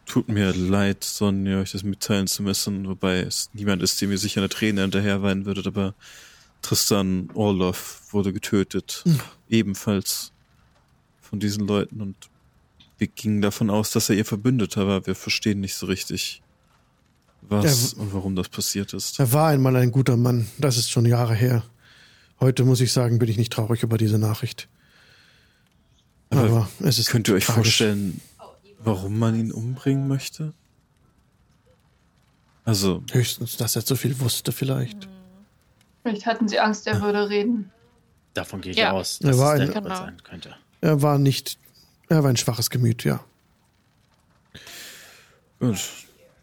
[0.05, 4.17] tut mir leid, Sonja, euch das mitteilen zu müssen, wobei es niemand ist, dem ihr
[4.17, 5.93] sicher eine Träne hinterher weinen würdet, aber
[6.61, 9.01] Tristan Orloff wurde getötet.
[9.03, 9.19] Hm.
[9.49, 10.31] Ebenfalls
[11.21, 12.15] von diesen Leuten und
[12.97, 15.05] wir gingen davon aus, dass er ihr Verbündeter war.
[15.05, 16.41] Wir verstehen nicht so richtig,
[17.41, 19.19] was Ja, und warum das passiert ist.
[19.19, 21.63] Er war einmal ein guter Mann, das ist schon Jahre her.
[22.39, 24.67] Heute muss ich sagen, bin ich nicht traurig über diese Nachricht.
[26.29, 27.77] Aber Aber es ist Könnt ihr euch tragisch.
[27.77, 28.19] vorstellen,
[28.85, 30.53] warum man ihn umbringen möchte?
[32.63, 35.07] Also, Höchstens, dass er zu viel wusste, vielleicht.
[36.03, 37.71] Vielleicht hatten sie Angst, er würde reden.
[38.33, 38.91] Davon gehe ich Ja.
[38.91, 39.95] aus, Er dass war es ein- der Genau.
[39.95, 40.55] sein könnte.
[40.81, 41.57] Er war nicht,
[42.09, 43.23] er war ein schwaches Gemüt, ja.
[45.59, 45.79] gut,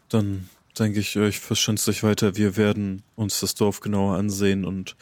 [0.09, 0.49] dann
[0.79, 2.35] denke ich, euch verschanzt euch weiter.
[2.35, 4.95] Wir werden uns das Dorf genauer ansehen und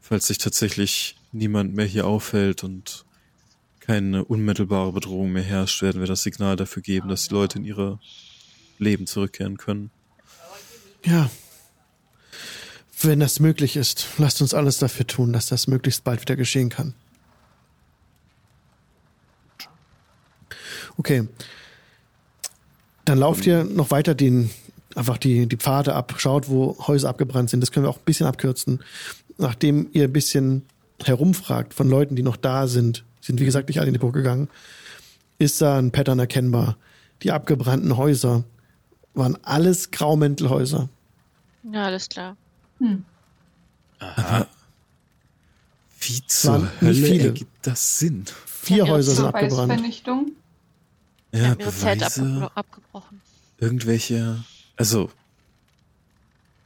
[0.00, 3.04] falls sich tatsächlich niemand mehr hier aufhält und
[3.88, 7.64] keine unmittelbare Bedrohung mehr herrscht, werden wir das Signal dafür geben, dass die Leute in
[7.64, 7.98] ihre
[8.78, 9.90] Leben zurückkehren können.
[11.06, 11.30] Ja.
[13.00, 16.68] Wenn das möglich ist, lasst uns alles dafür tun, dass das möglichst bald wieder geschehen
[16.68, 16.92] kann.
[20.98, 21.26] Okay.
[23.06, 24.50] Dann lauft ihr noch weiter den,
[24.96, 27.62] einfach die, die Pfade ab, schaut, wo Häuser abgebrannt sind.
[27.62, 28.84] Das können wir auch ein bisschen abkürzen.
[29.38, 30.66] Nachdem ihr ein bisschen
[31.02, 34.14] herumfragt von Leuten, die noch da sind, sind wie gesagt nicht alle in die Burg
[34.14, 34.48] gegangen,
[35.38, 36.76] ist da ein Pattern erkennbar.
[37.22, 38.42] Die abgebrannten Häuser
[39.14, 40.88] waren alles Graumäntelhäuser.
[41.62, 42.36] Ja, alles klar.
[42.78, 43.04] Hm.
[46.00, 47.24] Wie waren zur Hölle viele.
[47.26, 48.24] ergibt das Sinn?
[48.46, 49.72] Vier Ja, Häuser sind abgebrannt.
[49.72, 50.32] Weißvernichtung.
[51.32, 53.20] Die Ja, haben ihre abge Beweise, abgebrochen.
[53.58, 54.42] irgendwelche,
[54.76, 55.10] also,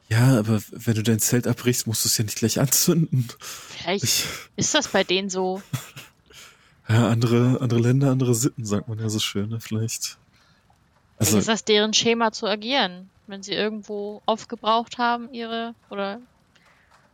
[0.08, 3.28] ja, aber wenn du dein Zelt abbrichst, musst du es ja nicht gleich anzünden.
[3.40, 4.26] Vielleicht Ich,
[4.56, 5.60] ist das bei denen so.
[6.88, 9.60] ja, andere, andere Länder, andere Sitten, sagt man ja so schön, ne?
[9.60, 10.18] Vielleicht.
[11.18, 13.08] Also, ist das deren Schema zu agieren.
[13.26, 16.20] Wenn sie irgendwo aufgebraucht haben, ihre oder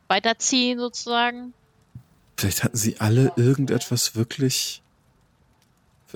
[0.08, 1.52] weiterziehen sozusagen.
[2.36, 4.82] vielleicht hatten sie alle irgendetwas wirklich.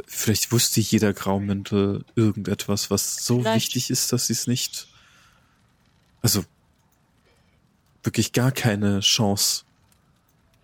[0.07, 3.57] Vielleicht wusste jeder Graumäntel irgendetwas, was so Vielleicht.
[3.57, 4.89] wichtig ist, dass sie es nicht.
[6.23, 6.43] Also
[8.03, 9.65] wirklich gar keine Chance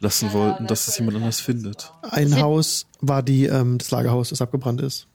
[0.01, 1.93] lassen wollten, dass es jemand anders findet.
[2.03, 5.07] Ein Sind- Haus war die, ähm, das Lagerhaus, das abgebrannt ist.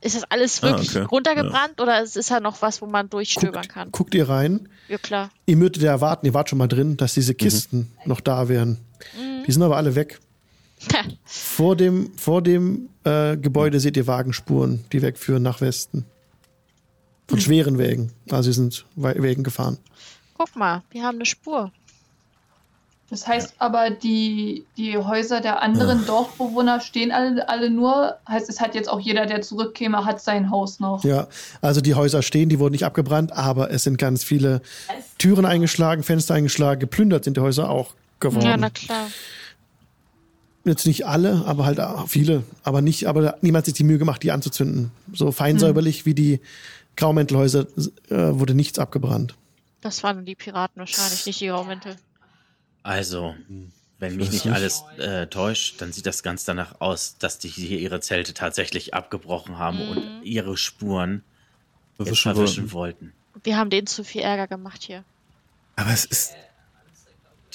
[0.00, 1.06] Ist das alles Ah, wirklich okay.
[1.10, 3.90] runtergebrannt oder ist, ist da noch was, wo man durchstöbern Guckt, kann?
[3.92, 4.68] guckt ihr rein.
[4.88, 5.30] Ja, klar.
[5.46, 8.78] Ihr müsstet ja erwarten, ihr wart schon mal drin, dass diese Kisten noch da wären.
[9.46, 10.20] Die sind aber alle weg.
[11.24, 16.04] Vor dem, vor dem äh, Gebäude seht ihr Wagenspuren, die wegführen nach Westen.
[17.28, 18.12] Von schweren Wägen.
[18.30, 19.78] Also sie sind Wägen gefahren.
[20.36, 21.72] Guck mal, wir haben eine Spur.
[23.10, 28.16] Das heißt aber, die, die Häuser der anderen Dorfbewohner stehen alle, alle nur.
[28.28, 31.04] Heißt, es hat jetzt auch jeder, der zurückkäme, hat sein Haus noch.
[31.04, 31.28] Ja,
[31.60, 34.62] also die Häuser stehen, die wurden nicht abgebrannt, aber es sind ganz viele
[35.18, 38.46] Türen eingeschlagen, Fenster eingeschlagen, geplündert sind die Häuser auch geworden.
[38.46, 39.06] Ja, na klar.
[40.64, 42.42] Jetzt nicht alle, aber halt auch viele.
[42.62, 44.92] Aber nicht, aber niemand hat sich die Mühe gemacht, die anzuzünden.
[45.12, 46.40] So fein säuberlich wie die
[46.96, 47.66] Graumäntelhäuser
[48.08, 49.34] äh, wurde nichts abgebrannt.
[49.82, 51.96] Das waren die Piraten wahrscheinlich, nicht die Raumäntel.
[52.84, 53.34] Also,
[53.98, 54.54] wenn mich nicht nicht.
[54.54, 58.92] alles äh, täuscht, dann sieht das ganz danach aus, dass die hier ihre Zelte tatsächlich
[58.94, 59.88] abgebrochen haben Mhm.
[59.88, 61.24] und ihre Spuren
[61.96, 63.12] Verwischen verwischen wollten.
[63.42, 65.02] Wir haben denen zu viel Ärger gemacht hier.
[65.76, 66.34] Aber es ist.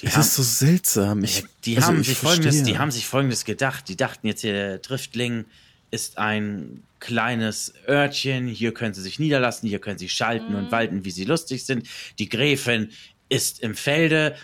[0.01, 1.23] Die das haben, ist so seltsam.
[1.23, 3.87] Ich, die, also haben sich folgendes, die haben sich folgendes gedacht.
[3.87, 5.45] Die dachten jetzt hier, der Driftling
[5.91, 8.47] ist ein kleines Örtchen.
[8.47, 10.55] Hier können sie sich niederlassen, hier können sie schalten mhm.
[10.55, 11.87] und walten, wie sie lustig sind.
[12.17, 12.89] Die Gräfin
[13.27, 14.35] ist im Felde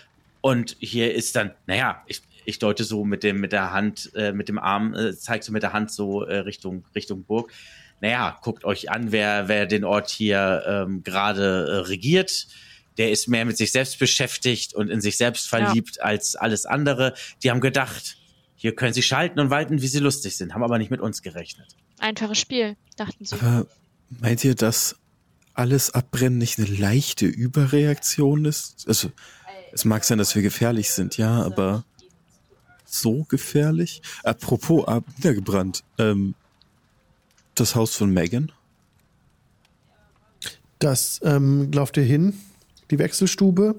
[0.46, 4.30] und hier ist dann, naja, ich, ich deute so mit dem, mit der Hand, äh,
[4.30, 7.52] mit dem Arm, äh, zeigst du mit der Hand so äh, Richtung, Richtung Burg.
[8.00, 12.46] Naja, guckt euch an, wer, wer den Ort hier ähm, gerade äh, regiert
[12.98, 16.04] der ist mehr mit sich selbst beschäftigt und in sich selbst verliebt ja.
[16.04, 17.12] als alles andere.
[17.42, 18.16] Die haben gedacht,
[18.54, 21.20] hier können sie schalten und walten, wie sie lustig sind, haben aber nicht mit uns
[21.20, 21.76] gerechnet.
[21.98, 23.34] Einfaches Spiel, dachten sie.
[23.34, 23.66] Aber
[24.08, 24.96] meint ihr, dass
[25.52, 28.88] alles Abbrennen nicht eine leichte Überreaktion ist?
[28.88, 29.10] Also,
[29.76, 31.84] es mag sein, dass wir gefährlich sind, ja, aber
[32.84, 34.02] so gefährlich?
[34.24, 34.86] Apropos,
[35.16, 36.34] niedergebrannt, ähm,
[37.54, 38.52] das Haus von Megan?
[40.78, 42.34] Das ähm, lauft ihr hin
[42.90, 43.76] die Wechselstube.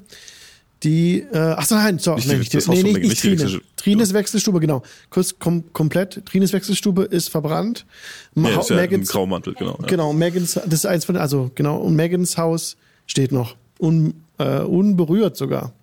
[0.84, 3.62] Die, äh, ach so, nein, so, nicht, nee, nicht, nee, nee, nicht, Trine.
[3.78, 4.84] Trines Wechselstube, genau.
[5.10, 6.24] Kurz kom komplett.
[6.28, 7.88] Trines Wechselstube ist verbrannt.
[8.36, 9.78] Ma ja, ist ja Megans, Graumantel, genau.
[9.82, 9.88] Ja.
[9.88, 13.56] Genau, Megans, das ist eins von, also, genau, und Megans Haus steht noch.
[13.80, 15.74] Un, äh, unberührt sogar.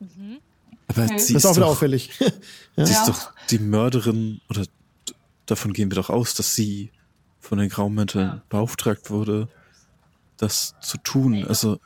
[0.00, 0.38] Mhm.
[0.88, 1.18] Aber okay.
[1.18, 2.10] sie das ist auch wieder doch, auffällig.
[2.76, 2.86] ja.
[2.86, 4.64] Sie ist doch die Mörderin, oder
[5.46, 6.90] davon gehen wir doch aus, dass sie
[7.40, 8.42] von den Graumänteln ja.
[8.48, 9.48] beauftragt wurde,
[10.36, 11.44] das zu tun.
[11.46, 11.80] Also,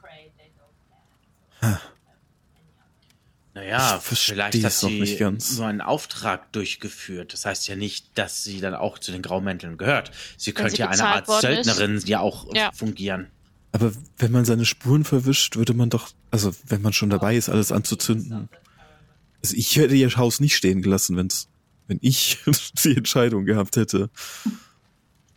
[3.53, 5.19] naja, vielleicht hat sie
[5.57, 7.33] nur einen Auftrag durchgeführt.
[7.33, 10.13] Das heißt ja nicht, dass sie dann auch zu den Graumänteln gehört.
[10.37, 12.09] Sie könnte ja eine Art Söldnerin ist.
[12.09, 12.71] ja auch ja.
[12.73, 13.29] fungieren.
[13.73, 17.49] Aber wenn man seine Spuren verwischt, würde man doch, also wenn man schon dabei ist,
[17.49, 18.49] alles anzuzünden.
[19.43, 21.49] Also ich hätte ihr Haus nicht stehen gelassen, wenn's,
[21.87, 22.39] wenn ich
[22.85, 24.11] die Entscheidung gehabt hätte.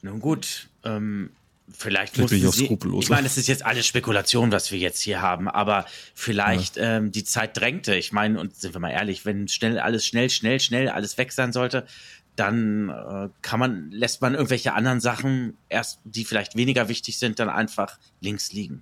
[0.02, 1.30] Nun gut, ähm,
[1.72, 5.22] Vielleicht muss ich, sie, ich meine, es ist jetzt alles Spekulation, was wir jetzt hier
[5.22, 6.98] haben, aber vielleicht ja.
[6.98, 7.96] ähm, die Zeit drängte.
[7.96, 11.32] Ich meine, und sind wir mal ehrlich, wenn schnell alles schnell, schnell, schnell alles weg
[11.32, 11.88] sein sollte,
[12.36, 17.40] dann äh, kann man, lässt man irgendwelche anderen Sachen erst, die vielleicht weniger wichtig sind,
[17.40, 18.82] dann einfach links liegen.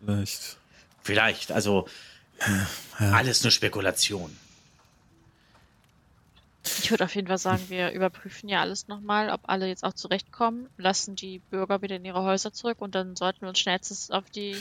[0.00, 0.56] Vielleicht.
[1.02, 1.86] Vielleicht, also
[3.00, 3.12] ja.
[3.12, 4.36] alles nur Spekulation.
[6.80, 9.94] Ich würde auf jeden Fall sagen, wir überprüfen ja alles nochmal, ob alle jetzt auch
[9.94, 14.10] zurechtkommen, lassen die Bürger wieder in ihre Häuser zurück und dann sollten wir uns schnellstens
[14.10, 14.56] auf die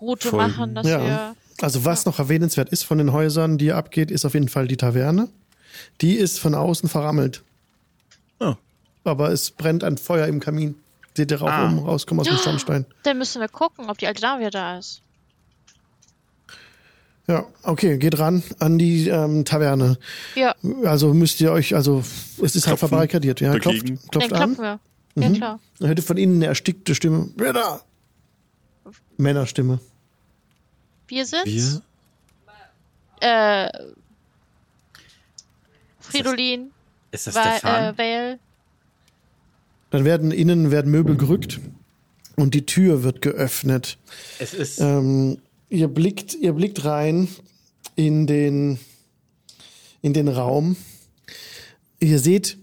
[0.00, 0.50] Route Folgen.
[0.50, 1.04] machen, dass ja.
[1.04, 1.36] wir.
[1.60, 2.10] Also was ja.
[2.10, 5.28] noch erwähnenswert ist von den Häusern, die abgeht, ist auf jeden Fall die Taverne.
[6.00, 7.42] Die ist von außen verrammelt.
[8.40, 8.54] Oh.
[9.04, 10.76] Aber es brennt ein Feuer im Kamin.
[11.16, 11.66] Seht ihr rauf ah.
[11.66, 12.86] oben rauskommen aus dem Schornstein.
[13.04, 15.00] Dann müssen wir gucken, ob die alte Dame wieder da ist.
[17.26, 19.96] Ja, okay, geht ran an die ähm, Taverne.
[20.34, 20.54] Ja.
[20.84, 22.04] Also müsst ihr euch, also es
[22.36, 23.52] ist halt Klopfen halt verbarrikadiert, ja.
[23.52, 23.98] Dagegen.
[24.10, 24.58] Klopft, klopft an.
[24.58, 24.80] Wir.
[25.14, 25.34] Ja, mhm.
[25.34, 25.60] klar.
[25.78, 27.30] Dann hört ihr von innen eine erstickte Stimme.
[27.36, 27.80] Wer da?
[29.16, 29.78] Männerstimme.
[31.08, 31.46] Wir sind?
[31.46, 31.82] Wir?
[33.20, 33.70] Äh,
[36.10, 36.70] Fridolin.
[37.10, 37.94] Ist das, ist das Stefan?
[37.94, 38.38] Äh, Vale.
[39.90, 41.60] Dann werden innen werden Möbel gerückt
[42.36, 43.98] und die Tür wird geöffnet.
[44.38, 44.80] Es ist.
[44.80, 47.28] Ähm, ihr blickt, ihr blickt rein
[47.94, 48.78] in den,
[50.02, 50.76] in den Raum.
[52.00, 52.58] Ihr seht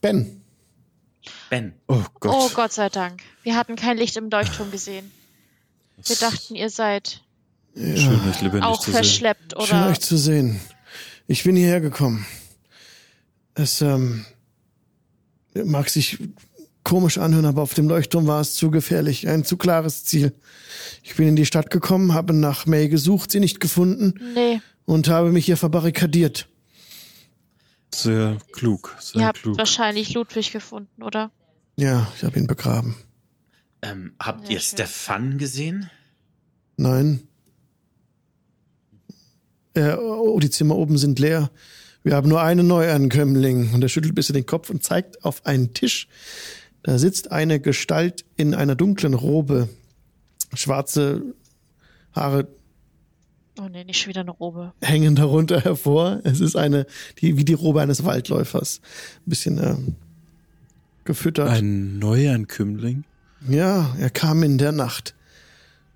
[0.00, 0.42] Ben.
[1.50, 1.72] Ben.
[1.86, 2.34] Oh Gott.
[2.34, 3.22] Oh Gott sei Dank.
[3.42, 5.10] Wir hatten kein Licht im Leuchtturm gesehen.
[6.04, 7.22] Wir dachten, ihr seid
[7.74, 7.96] ja.
[7.96, 9.58] Schön, euch lebendig auch zu verschleppt sehen.
[9.58, 9.66] oder.
[9.66, 10.60] Schön euch zu sehen.
[11.26, 12.26] Ich bin hierher gekommen.
[13.56, 14.26] Es ähm,
[15.54, 16.18] mag sich
[16.84, 20.34] komisch anhören, aber auf dem Leuchtturm war es zu gefährlich, ein zu klares Ziel.
[21.02, 24.60] Ich bin in die Stadt gekommen, habe nach May gesucht, sie nicht gefunden nee.
[24.84, 26.48] und habe mich hier verbarrikadiert.
[27.94, 29.56] Sehr klug, sehr Ihr habt klug.
[29.56, 31.30] wahrscheinlich Ludwig gefunden, oder?
[31.76, 32.94] Ja, ich habe ihn begraben.
[33.80, 34.74] Ähm, habt ja, ihr schön.
[34.74, 35.90] Stefan gesehen?
[36.76, 37.26] Nein.
[39.74, 41.50] Äh, oh, die Zimmer oben sind leer.
[42.06, 43.74] Wir haben nur einen Neuankömmling.
[43.74, 46.06] Und er schüttelt ein bisschen den Kopf und zeigt auf einen Tisch,
[46.84, 49.68] da sitzt eine Gestalt in einer dunklen Robe.
[50.54, 51.34] Schwarze
[52.12, 52.46] Haare.
[53.58, 54.72] Oh nee, nicht schon wieder eine Robe.
[54.80, 56.20] Hängen darunter hervor.
[56.22, 56.86] Es ist eine,
[57.20, 58.80] die, wie die Robe eines Waldläufers.
[59.26, 59.74] Ein bisschen äh,
[61.02, 61.50] gefüttert.
[61.50, 63.02] Ein Neuankömmling?
[63.48, 65.16] Ja, er kam in der Nacht.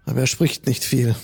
[0.07, 1.15] Aber er spricht nicht viel.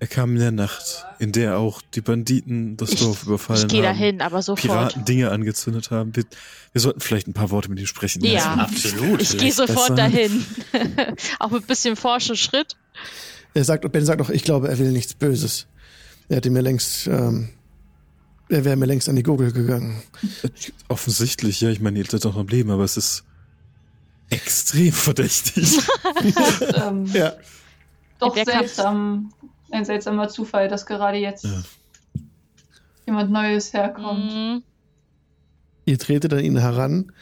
[0.00, 3.68] Er kam in der Nacht, in der auch die Banditen das ich, Dorf überfallen ich
[3.68, 3.94] geh haben.
[3.94, 4.62] Ich gehe dahin, aber sofort.
[4.62, 6.14] Piraten Dinge angezündet haben.
[6.14, 6.24] Wir,
[6.72, 8.24] wir, sollten vielleicht ein paar Worte mit ihm sprechen.
[8.24, 9.20] Ja, absolut.
[9.20, 9.96] Ich gehe sofort besser.
[9.96, 10.46] dahin.
[11.40, 12.76] auch mit ein bisschen forschen Schritt.
[13.54, 15.66] Er sagt, Ben sagt auch, ich glaube, er will nichts Böses.
[16.28, 17.48] Er hätte mir längst, ähm,
[18.48, 20.00] er wäre mir längst an die Gurgel gegangen.
[20.88, 21.70] Offensichtlich, ja.
[21.70, 23.24] Ich meine, ihr seid doch am Leben, aber es ist
[24.30, 25.78] extrem verdächtig.
[26.74, 27.32] ähm, ja.
[28.20, 29.32] doch seltsam,
[29.70, 31.62] ein seltsamer Zufall, dass gerade jetzt ja.
[33.06, 34.32] jemand Neues herkommt.
[34.32, 34.62] Mhm.
[35.84, 37.12] Ihr tretet an ihn heran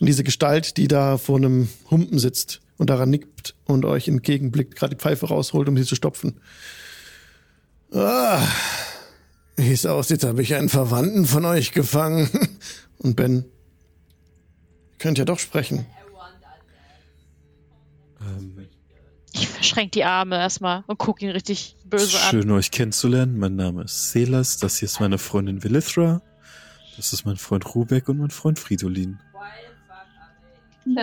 [0.00, 4.74] und diese Gestalt, die da vor einem Humpen sitzt und daran nickt und euch entgegenblickt,
[4.76, 6.40] gerade die Pfeife rausholt, um sie zu stopfen.
[7.92, 8.46] Ah,
[9.56, 12.28] wie es aussieht, habe ich einen Verwandten von euch gefangen.
[12.98, 13.44] Und Ben,
[14.98, 15.86] könnt ja doch sprechen.
[19.38, 22.30] Ich verschränke die Arme erstmal und gucke ihn richtig böse schön, an.
[22.30, 23.38] Schön, euch kennenzulernen.
[23.38, 24.58] Mein Name ist Selas.
[24.58, 26.20] Das hier ist meine Freundin Willithra.
[26.96, 29.20] Das ist mein Freund Rubek und mein Freund Fridolin.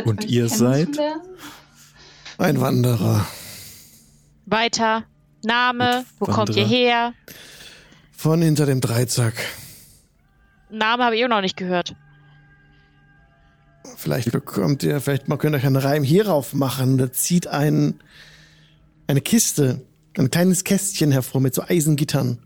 [0.04, 0.90] Und ihr seid?
[2.38, 3.26] Ein Wanderer.
[4.46, 5.06] Weiter.
[5.44, 6.46] Name, wo Wanderer.
[6.46, 7.14] kommt ihr her?
[8.12, 9.36] Von hinter dem Dreizack.
[10.70, 11.96] Name habe ich auch noch nicht gehört.
[13.98, 16.98] Vielleicht bekommt ihr, vielleicht mal könnt ihr euch einen Reim hierauf machen.
[16.98, 18.00] Da zieht ein,
[19.08, 19.82] eine Kiste,
[20.18, 22.40] ein kleines Kästchen hervor mit so Eisengittern.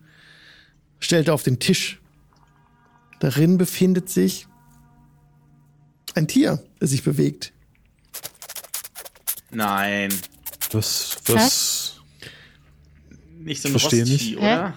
[0.99, 1.99] Stellt auf den Tisch.
[3.19, 4.47] Darin befindet sich
[6.15, 7.53] ein Tier, das sich bewegt.
[9.51, 10.13] Nein.
[10.71, 11.95] Was, was?
[13.39, 14.37] Nicht so ein nicht.
[14.37, 14.73] oder?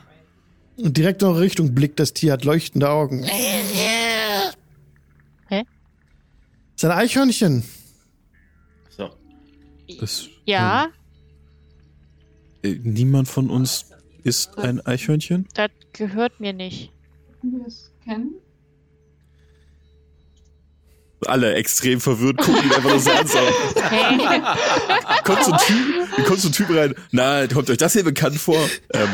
[0.77, 3.25] Und direkt in eure Richtung blickt das Tier, hat leuchtende Augen.
[6.83, 7.63] Sein Eichhörnchen.
[8.91, 9.09] So.
[10.01, 10.89] Das, ja.
[12.65, 13.93] Äh, niemand von uns
[14.25, 15.47] ist ein Eichhörnchen?
[15.55, 16.91] Das gehört mir nicht.
[17.41, 18.35] Wir es kennen?
[21.29, 23.27] Alle extrem verwirrt gucken einfach nur so an.
[23.27, 23.39] So.
[25.25, 26.95] kommt, so ein typ, kommt so ein Typ rein.
[27.11, 28.59] Na, kommt euch das hier bekannt vor?
[28.93, 29.09] Ähm,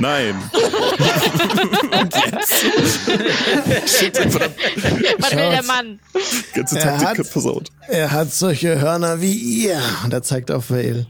[0.00, 0.34] nein.
[2.00, 2.64] Und jetzt?
[5.18, 6.00] Was will der Mann?
[6.54, 7.68] Ganze Taktik versaut.
[7.88, 9.80] Er hat solche Hörner wie ihr.
[10.04, 11.06] Und er zeigt auf Vale.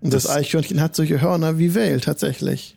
[0.00, 2.76] Und das, das Eichhörnchen hat solche Hörner wie Vale tatsächlich.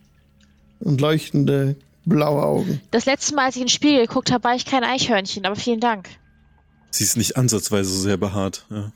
[0.80, 2.80] Und leuchtende blaue Augen.
[2.90, 5.56] Das letzte Mal, als ich in den Spiegel geguckt habe, war ich kein Eichhörnchen, aber
[5.56, 6.08] vielen Dank.
[6.90, 8.64] Sie ist nicht ansatzweise so sehr behaart.
[8.70, 8.92] Ja.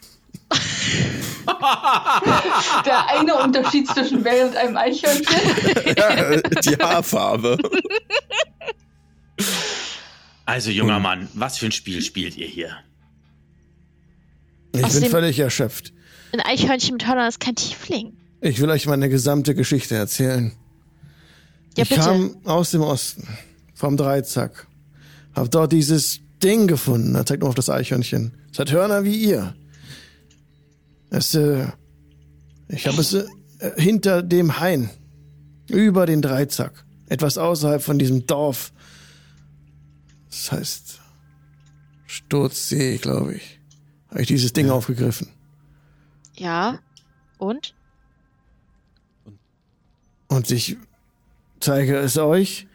[2.84, 5.26] Der eine Unterschied zwischen Bell und einem Eichhörnchen.
[5.96, 7.58] ja, die Haarfarbe.
[10.44, 12.76] Also, junger Mann, was für ein Spiel spielt ihr hier?
[14.74, 15.92] Ich Aus bin völlig erschöpft.
[16.32, 18.16] Ein Eichhörnchen mit Hörnern ist kein Tiefling.
[18.40, 20.52] Ich will euch meine gesamte Geschichte erzählen.
[21.76, 22.00] Ja, ich bitte.
[22.00, 23.28] kam aus dem Osten,
[23.74, 24.66] vom Dreizack,
[25.34, 27.14] hab dort dieses Ding gefunden.
[27.14, 28.36] Er zeigt nur auf das Eichhörnchen.
[28.50, 29.54] Es hat Hörner wie ihr.
[31.10, 31.66] Es, äh,
[32.68, 33.26] ich habe es äh,
[33.76, 34.90] hinter dem Hain.
[35.68, 36.84] Über den Dreizack.
[37.08, 38.72] Etwas außerhalb von diesem Dorf.
[40.28, 41.00] Das heißt
[42.06, 43.60] Sturzsee, glaube ich.
[44.10, 44.72] Habe ich dieses Ding ja.
[44.72, 45.28] aufgegriffen.
[46.36, 46.78] Ja.
[47.38, 47.74] Und?
[50.28, 50.76] Und ich
[51.60, 52.66] zeige es euch.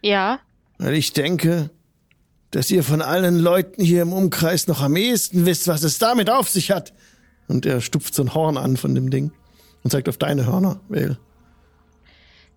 [0.00, 0.40] Ja.
[0.78, 1.70] Weil ich denke,
[2.52, 6.30] dass ihr von allen Leuten hier im Umkreis noch am ehesten wisst, was es damit
[6.30, 6.92] auf sich hat.
[7.48, 9.32] Und er stupft so ein Horn an von dem Ding
[9.82, 11.18] und zeigt auf deine Hörner, Vale.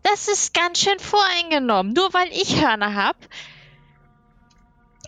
[0.03, 1.93] Das ist ganz schön voreingenommen.
[1.93, 3.15] Nur weil ich Hörner hab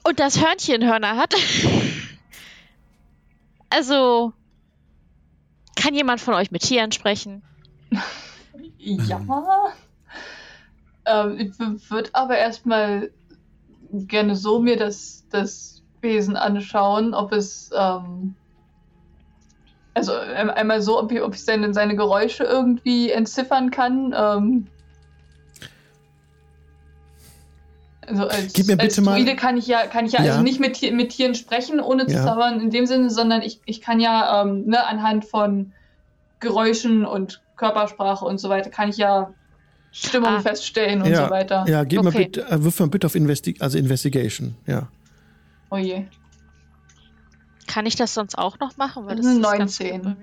[0.04, 1.36] und das Hörnchen Hörner hat.
[3.70, 4.34] also,
[5.76, 7.44] kann jemand von euch mit Tieren sprechen?
[8.80, 9.22] ja.
[11.06, 11.60] ähm, ich
[11.92, 13.12] würde aber erstmal
[13.92, 18.36] gerne so mir das, das Wesen anschauen, ob es, ähm,
[19.94, 24.14] also einmal so, ob ich, ob ich seine, seine Geräusche irgendwie entziffern kann.
[24.16, 24.68] Ähm,
[28.08, 29.36] also als, Gib mir bitte als mal.
[29.36, 30.32] kann ich ja, kann ich ja, ja.
[30.32, 32.24] also nicht mit, mit Tieren sprechen, ohne zu ja.
[32.24, 35.74] zaubern in dem Sinne, sondern ich, ich kann ja ähm, ne, anhand von
[36.40, 39.34] Geräuschen und Körpersprache und so weiter, kann ich ja
[39.92, 40.42] Stimmung ah.
[40.42, 41.66] feststellen und ja, so weiter.
[41.68, 42.10] Ja, gib okay.
[42.10, 44.90] mal bitte, äh, wirf mal bitte auf Investi also Investigation, ja.
[45.70, 46.06] Oh je.
[47.68, 49.06] Kann ich das sonst auch noch machen?
[49.06, 50.16] Weil das ist 19.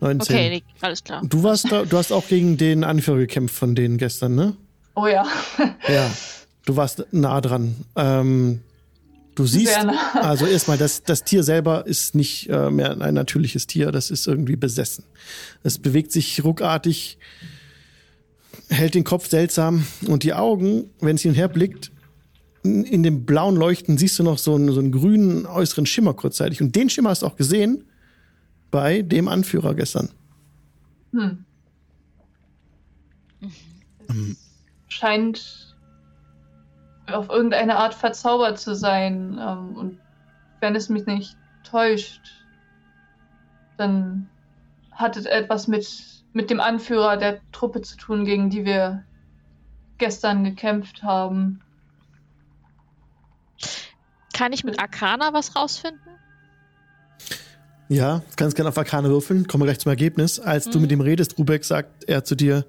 [0.00, 0.20] 19.
[0.20, 1.22] Okay, nee, alles klar.
[1.24, 4.56] Du warst da, du hast auch gegen den Anführer gekämpft von denen gestern, ne?
[4.94, 5.26] Oh ja.
[5.88, 6.10] ja,
[6.66, 7.74] du warst nah dran.
[7.96, 8.60] Ähm,
[9.34, 10.20] du siehst, nah.
[10.20, 14.26] also erstmal, das, das Tier selber ist nicht äh, mehr ein natürliches Tier, das ist
[14.26, 15.04] irgendwie besessen.
[15.62, 17.18] Es bewegt sich ruckartig
[18.68, 21.92] hält den Kopf seltsam und die Augen, wenn sie hinher blickt,
[22.62, 26.62] in dem blauen Leuchten siehst du noch so einen, so einen grünen äußeren Schimmer kurzzeitig.
[26.62, 27.84] Und den Schimmer hast du auch gesehen
[28.70, 30.08] bei dem Anführer gestern.
[31.12, 31.44] Hm.
[34.08, 34.36] Mhm.
[34.88, 35.76] Scheint
[37.06, 39.38] auf irgendeine Art verzaubert zu sein.
[39.38, 39.98] Ähm, und
[40.60, 42.22] wenn es mich nicht täuscht,
[43.76, 44.28] dann
[44.90, 45.86] hat es etwas mit
[46.34, 49.04] mit dem Anführer der Truppe zu tun, gegen die wir
[49.96, 51.60] gestern gekämpft haben.
[54.34, 56.00] Kann ich mit Arcana was rausfinden?
[57.88, 59.46] Ja, kannst gerne auf Arcana würfeln.
[59.46, 60.40] Kommen wir gleich zum Ergebnis.
[60.40, 60.70] Als mhm.
[60.72, 62.66] du mit ihm redest, Rubeck, sagt er zu dir,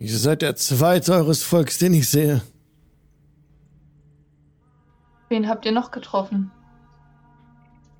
[0.00, 2.42] ihr seid der zweite eures Volks, den ich sehe.
[5.28, 6.50] Wen habt ihr noch getroffen?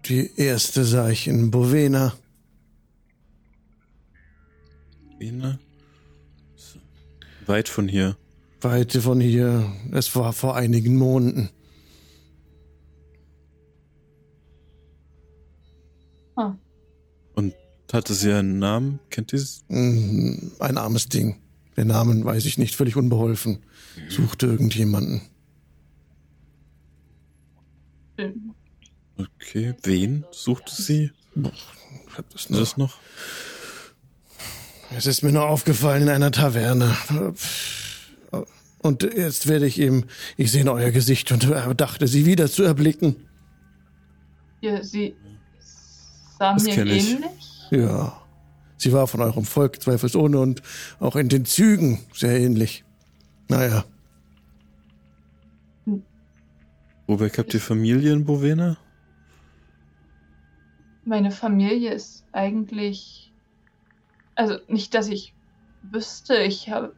[0.06, 2.12] Die erste sah ich in Bovena.
[5.22, 5.58] Bovena?
[7.46, 8.16] Weit von hier.
[8.60, 9.72] Weit von hier.
[9.92, 11.50] Es war vor einigen Monaten.
[16.34, 16.54] Ah.
[17.34, 17.54] Und
[17.92, 18.98] hatte sie einen Namen?
[19.10, 19.64] Kennt ihr es?
[19.68, 21.36] Mm, ein armes Ding.
[21.76, 23.58] Den Namen weiß ich nicht, völlig unbeholfen.
[24.08, 25.22] Suchte irgendjemanden.
[29.16, 31.12] Okay, wen suchte sie?
[31.34, 32.58] Das noch.
[32.58, 32.98] das noch?
[34.96, 36.96] Es ist mir nur aufgefallen in einer Taverne.
[38.78, 40.04] Und jetzt werde ich ihm,
[40.36, 43.16] ich sehe euer Gesicht und dachte, sie wieder zu erblicken.
[44.60, 45.14] Ja, sie
[46.38, 47.16] sah mir ähnlich?
[47.70, 48.18] Ja.
[48.76, 50.62] Sie war von eurem Volk zweifelsohne und
[50.98, 52.84] auch in den Zügen sehr ähnlich.
[53.48, 53.84] Naja.
[57.06, 58.76] Wobei habt ihr Familie in Bovena?
[61.04, 63.31] Meine Familie ist eigentlich.
[64.42, 65.36] Also nicht, dass ich
[65.82, 66.96] wüsste, ich habe.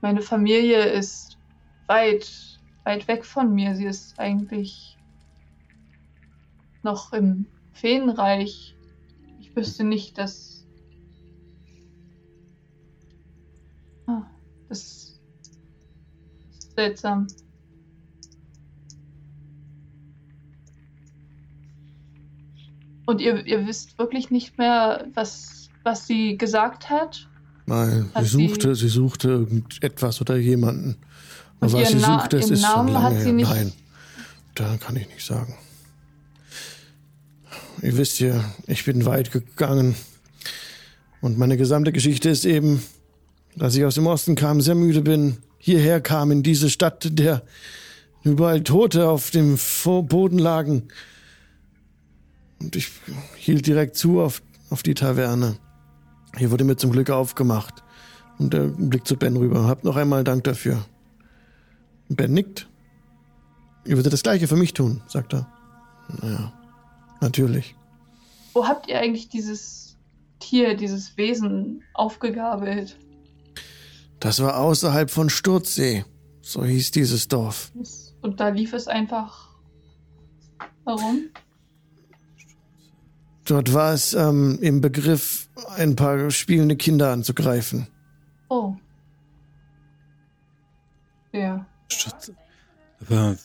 [0.00, 1.36] Meine Familie ist
[1.88, 3.74] weit, weit weg von mir.
[3.74, 4.96] Sie ist eigentlich
[6.84, 8.76] noch im Feenreich.
[9.40, 10.64] Ich wüsste nicht, dass.
[14.06, 14.22] Ah,
[14.68, 15.20] das ist
[16.76, 17.26] seltsam.
[23.06, 27.28] Und ihr, ihr wisst wirklich nicht mehr, was, was sie gesagt hat?
[27.66, 30.96] Nein, hat sie suchte, sie, sie suchte irgendetwas oder jemanden.
[31.60, 33.72] Aber was sie Na suchte, es ist Namen schon lange hat sie nicht Nein,
[34.54, 35.56] da kann ich nicht sagen.
[37.82, 39.94] Ihr wisst ja, ich bin weit gegangen.
[41.20, 42.82] Und meine gesamte Geschichte ist eben,
[43.56, 47.42] dass ich aus dem Osten kam, sehr müde bin, hierher kam in diese Stadt, der
[48.24, 50.88] überall Tote auf dem Boden lagen.
[52.62, 52.90] Und ich
[53.36, 55.56] hielt direkt zu auf, auf die Taverne.
[56.36, 57.82] Hier wurde mir zum Glück aufgemacht.
[58.38, 59.66] Und er blickt zu Ben rüber.
[59.66, 60.84] Habt noch einmal Dank dafür.
[62.08, 62.68] Ben nickt.
[63.84, 65.48] Ihr würdet das Gleiche für mich tun, sagt er.
[66.20, 66.52] Naja,
[67.20, 67.74] natürlich.
[68.52, 69.96] Wo habt ihr eigentlich dieses
[70.38, 72.96] Tier, dieses Wesen aufgegabelt?
[74.20, 76.04] Das war außerhalb von Sturzsee.
[76.42, 77.72] So hieß dieses Dorf.
[78.20, 79.48] Und da lief es einfach.
[80.84, 81.30] Warum?
[83.52, 85.46] Dort war es ähm, im Begriff,
[85.76, 87.86] ein paar spielende Kinder anzugreifen.
[88.48, 88.76] Oh.
[91.32, 91.66] Ja.
[93.00, 93.36] Aber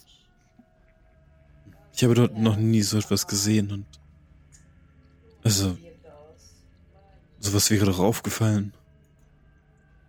[1.94, 3.86] ich habe dort noch nie so etwas gesehen und
[5.44, 5.78] also
[7.40, 8.74] sowas wäre doch aufgefallen.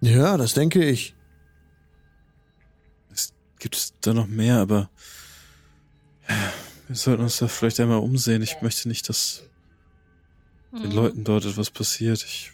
[0.00, 1.16] Ja, das denke ich.
[3.12, 4.90] Es gibt da noch mehr, aber
[6.86, 8.42] wir sollten uns da vielleicht einmal umsehen.
[8.42, 9.42] Ich möchte nicht, dass
[10.72, 12.22] den Leuten dort etwas passiert.
[12.24, 12.52] Ich,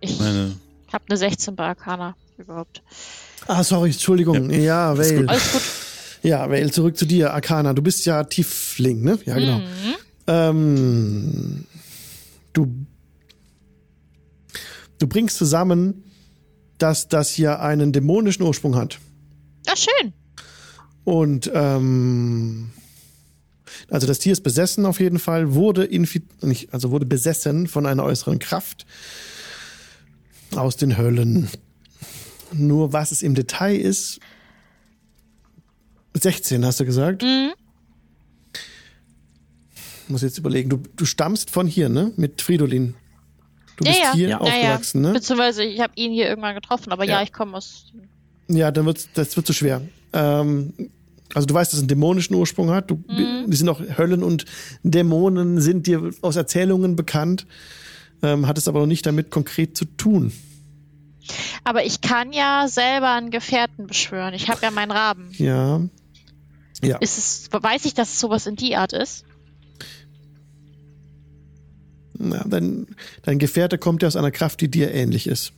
[0.00, 0.56] ich meine.
[0.86, 2.82] Ich habe eine 16 bei Arcana überhaupt.
[3.46, 4.50] Ah, sorry, Entschuldigung.
[4.50, 5.28] Ja, ja Vale.
[5.28, 5.62] Alles gut.
[6.22, 7.32] Ja, Vale, zurück zu dir.
[7.32, 9.18] Arcana, du bist ja Tiefling, ne?
[9.24, 9.58] Ja, genau.
[9.58, 9.94] Mhm.
[10.26, 11.66] Ähm,
[12.52, 12.86] du,
[14.98, 16.04] du bringst zusammen,
[16.78, 18.98] dass das hier einen dämonischen Ursprung hat.
[19.66, 20.12] Ach, schön.
[21.04, 22.70] Und ähm,
[23.88, 28.04] also das Tier ist besessen auf jeden Fall, wurde nicht, also wurde besessen von einer
[28.04, 28.86] äußeren Kraft
[30.54, 31.48] aus den Höllen.
[32.52, 34.20] Nur was es im Detail ist,
[36.14, 37.22] 16 hast du gesagt?
[37.22, 37.52] Mhm.
[40.08, 42.12] Muss jetzt überlegen, du, du stammst von hier, ne?
[42.16, 42.94] Mit Fridolin.
[43.76, 44.12] Du ja, bist ja.
[44.12, 44.38] hier ja.
[44.38, 45.12] aufgewachsen, ne?
[45.12, 47.92] Beziehungsweise ich habe ihn hier irgendwann getroffen, aber ja, ja ich komme aus.
[48.48, 49.82] Ja, dann wird's, das wird zu schwer.
[50.12, 50.74] Ähm,
[51.34, 52.90] also du weißt, dass es einen dämonischen Ursprung hat.
[52.90, 53.50] Du, mhm.
[53.50, 54.44] Die sind auch Höllen und
[54.82, 57.46] Dämonen sind dir aus Erzählungen bekannt,
[58.22, 60.32] ähm, hat es aber noch nicht damit konkret zu tun.
[61.64, 64.34] Aber ich kann ja selber einen Gefährten beschwören.
[64.34, 65.30] Ich habe ja meinen Raben.
[65.36, 65.80] Ja.
[66.82, 66.96] Ja.
[66.98, 69.24] Ist es, weiß ich, dass es sowas in die Art ist?
[72.18, 72.86] Na, dein,
[73.22, 75.52] dein Gefährte kommt ja aus einer Kraft, die dir ähnlich ist.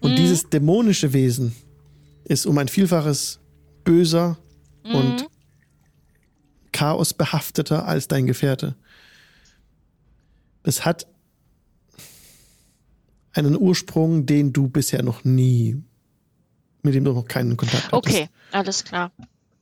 [0.00, 0.16] Und mhm.
[0.16, 1.54] dieses dämonische Wesen
[2.24, 3.40] ist um ein Vielfaches
[3.84, 4.38] böser
[4.88, 4.94] mhm.
[4.94, 5.26] und
[6.72, 8.76] chaosbehafteter als dein Gefährte.
[10.62, 11.06] Es hat
[13.32, 15.80] einen Ursprung, den du bisher noch nie,
[16.82, 18.16] mit dem du noch keinen Kontakt hattest.
[18.16, 19.12] Okay, alles klar.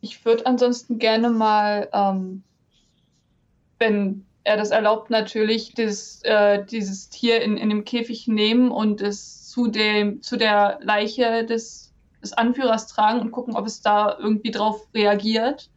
[0.00, 2.42] Ich würde ansonsten gerne mal, ähm,
[3.78, 9.00] wenn er das erlaubt, natürlich das, äh, dieses Tier in, in dem Käfig nehmen und
[9.00, 11.85] es zu, dem, zu der Leiche des,
[12.26, 15.70] des Anführers tragen und gucken, ob es da irgendwie drauf reagiert.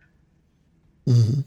[1.05, 1.43] Mhm.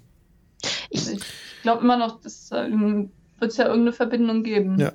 [0.91, 1.19] Ich
[1.63, 4.79] glaube immer noch, dass äh, wird es ja irgendeine Verbindung geben.
[4.79, 4.93] Ja.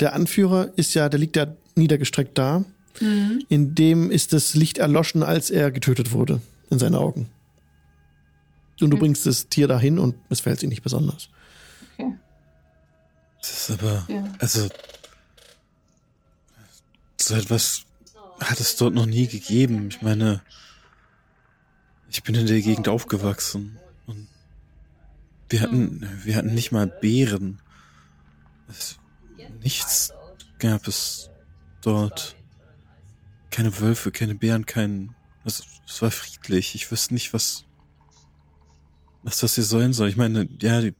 [0.00, 1.46] Der Anführer ist ja, der liegt ja
[1.76, 2.64] niedergestreckt da.
[3.00, 3.44] Mhm.
[3.48, 6.40] In dem ist das Licht erloschen, als er getötet wurde,
[6.70, 7.28] in seinen Augen.
[8.80, 9.00] Und du mhm.
[9.00, 11.28] bringst das Tier dahin und es fällt sich nicht besonders.
[11.94, 12.12] Okay.
[13.40, 14.24] Das ist aber, ja.
[14.38, 14.68] also,
[17.18, 17.85] so etwas
[18.40, 19.88] hat es dort noch nie gegeben.
[19.88, 20.42] Ich meine,
[22.10, 24.28] ich bin in der Gegend aufgewachsen und
[25.48, 27.60] wir hatten, wir hatten nicht mal Beeren.
[28.68, 28.98] Es,
[29.62, 30.12] nichts
[30.58, 31.30] gab es
[31.82, 32.36] dort.
[33.50, 35.14] Keine Wölfe, keine Bären, kein.
[35.44, 36.74] Es, es war friedlich.
[36.74, 37.64] Ich wüsste nicht, was,
[39.22, 40.08] was das hier sein soll.
[40.08, 40.94] Ich meine, ja, die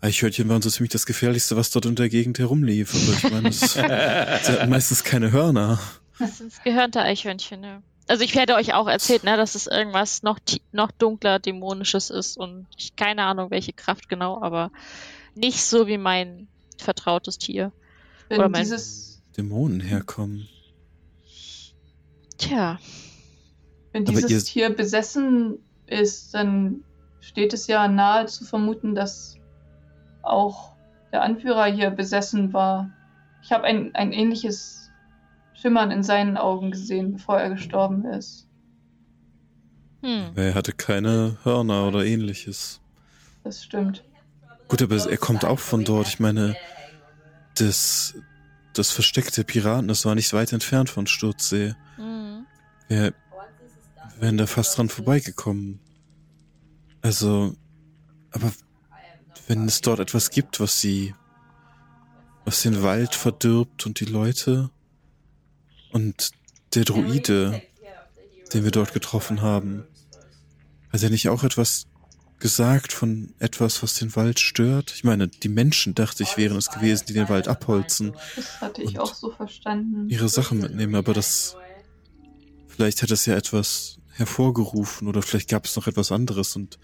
[0.00, 2.94] Eichhörnchen waren so ziemlich das Gefährlichste, was dort in der Gegend herumlief.
[2.94, 5.78] Aber ich meine, es, sie hatten meistens keine Hörner.
[6.18, 7.82] Das sind gehörnte Eichhörnchen, ja.
[8.08, 10.38] Also ich werde euch auch erzählt, ne, dass es irgendwas noch,
[10.72, 14.70] noch dunkler, dämonisches ist und ich keine Ahnung, welche Kraft genau, aber
[15.34, 17.70] nicht so wie mein vertrautes Tier.
[18.28, 20.48] Wenn Oder dieses Dämonen herkommen.
[22.38, 22.78] Tja.
[23.92, 26.84] Wenn dieses Tier besessen ist, dann
[27.20, 29.36] steht es ja nahe zu vermuten, dass
[30.22, 30.72] auch
[31.12, 32.90] der Anführer hier besessen war.
[33.42, 34.87] Ich habe ein, ein ähnliches
[35.60, 38.46] Schimmern in seinen Augen gesehen, bevor er gestorben ist.
[40.02, 40.30] Hm.
[40.36, 42.80] Er hatte keine Hörner oder ähnliches.
[43.42, 44.04] Das stimmt.
[44.68, 46.06] Gut, aber er kommt auch von dort.
[46.06, 46.56] Ich meine,
[47.56, 48.14] das,
[48.74, 51.74] das Versteck der Piraten, das war nicht weit entfernt von Sturzsee.
[51.96, 52.46] Mhm.
[52.86, 53.14] Wir
[54.20, 55.80] wären da fast dran vorbeigekommen.
[57.02, 57.56] Also,
[58.30, 58.52] aber
[59.48, 61.14] wenn es dort etwas gibt, was sie,
[62.44, 64.70] was den Wald verdirbt und die Leute
[65.92, 66.30] und
[66.74, 67.62] der Druide,
[68.52, 69.84] den wir dort getroffen haben,
[70.92, 71.86] hat er nicht auch etwas
[72.38, 74.92] gesagt von etwas, was den Wald stört?
[74.94, 78.14] Ich meine, die Menschen, dachte ich, wären es gewesen, die den Wald abholzen.
[78.36, 80.08] Das hatte ich auch so verstanden.
[80.08, 81.56] Ihre Sachen mitnehmen, aber das,
[82.68, 86.78] vielleicht hat es ja etwas hervorgerufen oder vielleicht gab es noch etwas anderes und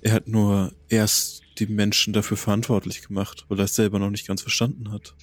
[0.00, 4.26] er hat nur erst die Menschen dafür verantwortlich gemacht, weil er es selber noch nicht
[4.26, 5.14] ganz verstanden hat.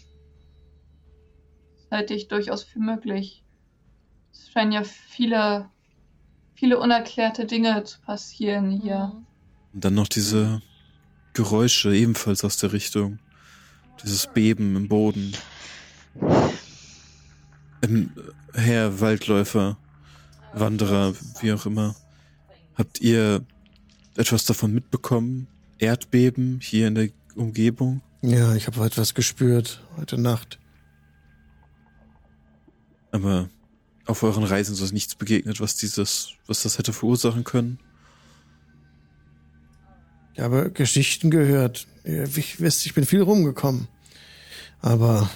[1.90, 3.44] Das halte ich durchaus für möglich.
[4.32, 5.70] Es scheinen ja viele,
[6.56, 9.14] viele unerklärte Dinge zu passieren hier.
[9.14, 9.26] Mhm.
[9.74, 10.62] Und dann noch diese
[11.34, 13.20] Geräusche ebenfalls aus der Richtung.
[14.04, 15.34] Dieses Beben im Boden.
[17.82, 18.12] Ähm,
[18.54, 19.78] Herr Waldläufer,
[20.54, 21.96] Wanderer, wie auch immer.
[22.76, 23.46] Habt ihr
[24.16, 25.48] etwas davon mitbekommen?
[25.78, 28.02] Erdbeben hier in der Umgebung?
[28.22, 30.58] Ja, ich habe etwas gespürt heute Nacht.
[33.16, 33.50] Aber
[34.06, 37.80] auf euren Reisen ist nichts begegnet, was dieses, was das hätte verursachen können?
[40.34, 41.88] Ich habe Geschichten gehört.
[42.04, 43.88] Ich, ich bin viel rumgekommen.
[44.82, 45.30] Aber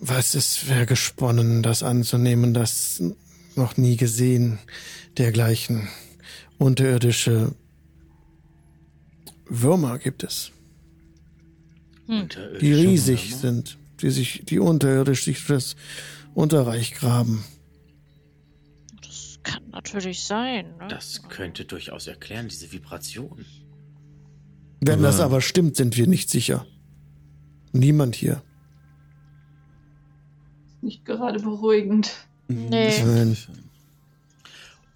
[0.00, 3.02] was ist für gesponnen, das anzunehmen, das
[3.54, 4.58] noch nie gesehen,
[5.18, 5.88] dergleichen
[6.56, 7.54] unterirdische
[9.46, 10.52] Würmer gibt es.
[12.06, 12.28] Hm.
[12.62, 13.40] Die riesig Würmer?
[13.42, 15.76] sind, die sich, die unterirdisch sich das
[16.34, 17.44] Unterreich graben.
[19.00, 20.66] Das kann natürlich sein.
[20.78, 20.88] Ne?
[20.88, 23.44] Das könnte durchaus erklären, diese Vibration.
[24.80, 26.66] Wenn aber das aber stimmt, sind wir nicht sicher.
[27.72, 28.42] Niemand hier.
[30.80, 32.10] Nicht gerade beruhigend.
[32.48, 32.92] Nee.
[33.04, 33.36] Nein.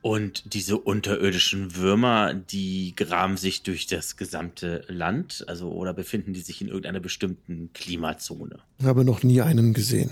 [0.02, 6.42] Und diese unterirdischen Würmer, die graben sich durch das gesamte Land, also oder befinden die
[6.42, 8.58] sich in irgendeiner bestimmten Klimazone?
[8.78, 10.10] Ich habe noch nie einen gesehen.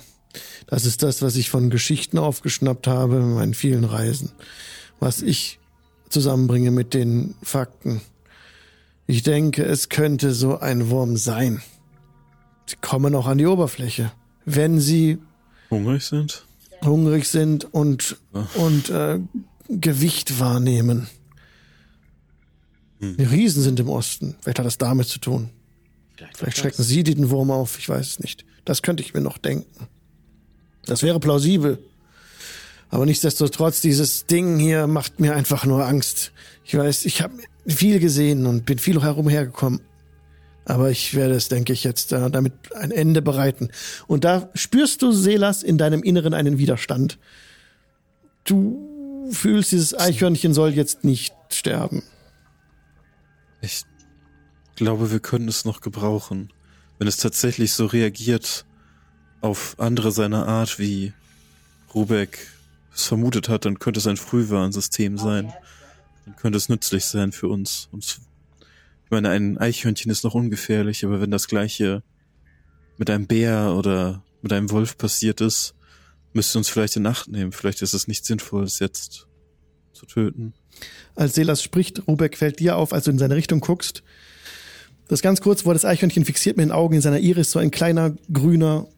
[0.66, 4.32] Das ist das, was ich von Geschichten aufgeschnappt habe in meinen vielen Reisen.
[5.00, 5.58] Was ich
[6.08, 8.00] zusammenbringe mit den Fakten.
[9.06, 11.60] Ich denke, es könnte so ein Wurm sein.
[12.66, 14.12] Sie kommen auch an die Oberfläche.
[14.44, 15.18] Wenn sie
[15.70, 16.46] hungrig sind?
[16.82, 18.46] Hungrig sind und, ja.
[18.54, 19.18] und äh,
[19.68, 21.08] Gewicht wahrnehmen.
[23.00, 23.16] Hm.
[23.16, 24.36] Die Riesen sind im Osten.
[24.40, 25.50] Vielleicht hat das damit zu tun.
[26.16, 26.88] Vielleicht, Vielleicht schrecken das.
[26.88, 28.44] sie den Wurm auf, ich weiß es nicht.
[28.64, 29.88] Das könnte ich mir noch denken.
[30.86, 31.78] Das wäre plausibel.
[32.90, 36.32] Aber nichtsdestotrotz, dieses Ding hier macht mir einfach nur Angst.
[36.64, 37.34] Ich weiß, ich habe
[37.66, 39.80] viel gesehen und bin viel herumhergekommen.
[40.64, 43.70] Aber ich werde es, denke ich, jetzt äh, damit ein Ende bereiten.
[44.06, 47.18] Und da spürst du, Selas, in deinem Inneren einen Widerstand.
[48.44, 52.02] Du fühlst, dieses Eichhörnchen soll jetzt nicht sterben.
[53.60, 53.82] Ich
[54.76, 56.52] glaube, wir können es noch gebrauchen.
[56.98, 58.64] Wenn es tatsächlich so reagiert
[59.44, 61.12] auf andere seiner Art, wie
[61.94, 62.38] Rubeck
[62.94, 65.52] es vermutet hat, dann könnte es ein Frühwarnsystem sein.
[66.24, 67.88] Dann könnte es nützlich sein für uns.
[67.92, 68.20] Und
[69.04, 72.02] ich meine, ein Eichhörnchen ist noch ungefährlich, aber wenn das gleiche
[72.96, 75.74] mit einem Bär oder mit einem Wolf passiert ist,
[76.32, 77.52] müsste uns vielleicht in Acht nehmen.
[77.52, 79.26] Vielleicht ist es nicht sinnvoll, es jetzt
[79.92, 80.54] zu töten.
[81.16, 84.02] Als Selas spricht, Rubeck fällt dir auf, als du in seine Richtung guckst.
[85.06, 87.70] Das ganz kurz, wo das Eichhörnchen fixiert mit den Augen in seiner Iris so ein
[87.70, 88.88] kleiner grüner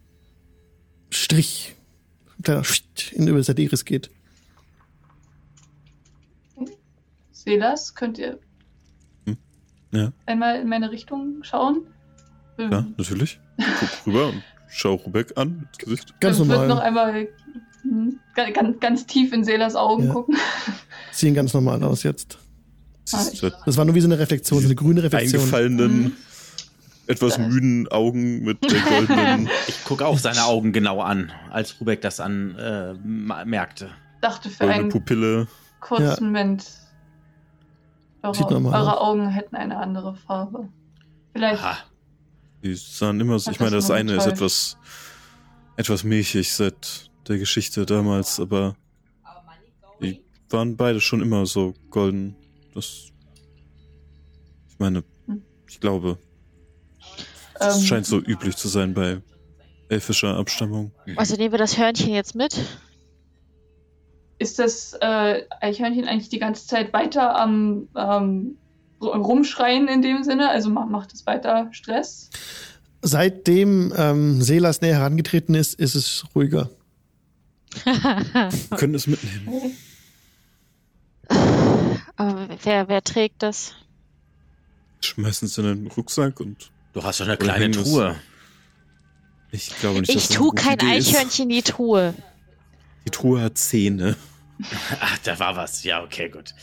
[1.09, 1.75] Strich,
[2.37, 2.63] ein kleiner
[3.13, 4.09] in über seine Iris geht.
[7.31, 8.39] Selas, könnt ihr
[9.25, 9.37] hm?
[9.91, 10.11] ja.
[10.25, 11.87] einmal in meine Richtung schauen?
[12.57, 13.39] Ja, natürlich.
[13.57, 15.69] Guck rüber und schau Rubeck an.
[15.77, 16.19] Gesicht.
[16.19, 16.55] Ganz normal.
[16.55, 17.27] Ich würde noch einmal
[17.83, 20.13] hm, ganz, ganz tief in Selas Augen ja.
[20.13, 20.35] gucken.
[21.11, 22.37] Sehen ganz normal aus jetzt.
[23.09, 25.41] Das war nur wie so eine Reflexion, so eine grüne Reflexion.
[25.41, 26.17] Eingefallenen, mhm.
[27.07, 29.49] Etwas müden Augen mit der goldenen.
[29.67, 32.93] Ich gucke auch seine Augen genau an, als Rubeck das an äh,
[33.45, 33.89] merkte.
[34.21, 35.47] Dachte für einen Pupille.
[35.79, 36.19] kurzen ja.
[36.19, 36.65] Moment,
[38.23, 40.69] eure, eure Augen hätten eine andere Farbe.
[41.33, 41.63] Vielleicht.
[41.63, 41.77] Aha.
[42.63, 43.51] Die sahen immer so.
[43.51, 44.77] Ich meine, das eine ist etwas,
[45.75, 48.75] etwas milchig seit der Geschichte damals, aber
[50.01, 52.35] die waren beide schon immer so golden.
[52.73, 53.11] Das.
[54.69, 55.43] Ich meine, hm.
[55.67, 56.17] ich glaube.
[57.59, 59.21] Das ähm, scheint so üblich zu sein bei
[59.89, 60.91] elfischer Abstammung.
[61.15, 62.57] Also nehmen wir das Hörnchen jetzt mit?
[64.39, 68.57] Ist das äh, Eichhörnchen eigentlich die ganze Zeit weiter am ähm,
[69.01, 70.49] Rumschreien in dem Sinne?
[70.49, 72.29] Also macht es weiter Stress?
[73.01, 76.69] Seitdem ähm, Selas näher herangetreten ist, ist es ruhiger.
[78.77, 79.75] können es mitnehmen.
[82.15, 83.73] Aber wer, wer trägt das?
[85.01, 86.71] Schmeißen es in den Rucksack und.
[86.97, 88.15] Du hast doch eine kleine Truhe.
[89.51, 92.15] Ich glaube nicht, ich tue kein Idee Eichhörnchen in die Truhe.
[93.05, 94.15] Die Truhe hat Zähne.
[94.99, 95.83] Ach, da war was.
[95.83, 96.55] Ja, okay, gut.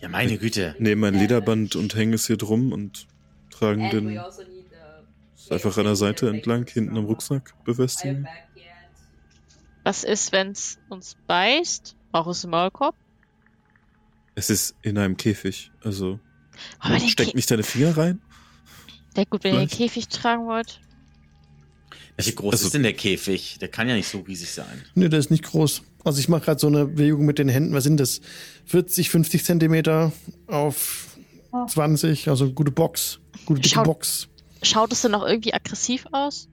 [0.00, 0.74] Ja, meine Güte.
[0.80, 3.06] Nehmen ein Lederband und hängen es hier drum und
[3.50, 4.20] tragen den
[5.50, 8.26] einfach an der Seite entlang, hinten am Rucksack befestigen.
[9.84, 11.94] Was ist, wenn es uns beißt?
[12.10, 12.96] Auch aus dem Maulkorb?
[14.34, 16.18] Es ist in einem Käfig, also
[17.06, 18.20] steckt nicht deine Finger rein?
[19.16, 20.80] Ja gut, wenn ihr den Käfig tragen wollt.
[22.16, 23.58] Wie groß also, ist denn der Käfig?
[23.60, 24.84] Der kann ja nicht so riesig sein.
[24.94, 25.82] Nee, der ist nicht groß.
[26.04, 27.74] Also ich mache gerade so eine Bewegung mit den Händen.
[27.74, 28.20] Was sind das?
[28.66, 30.12] 40, 50 Zentimeter
[30.46, 31.16] auf
[31.68, 33.20] 20, also gute Box.
[33.46, 34.28] Gute dicke Schaut, Box.
[34.62, 36.48] Schaut es denn noch irgendwie aggressiv aus?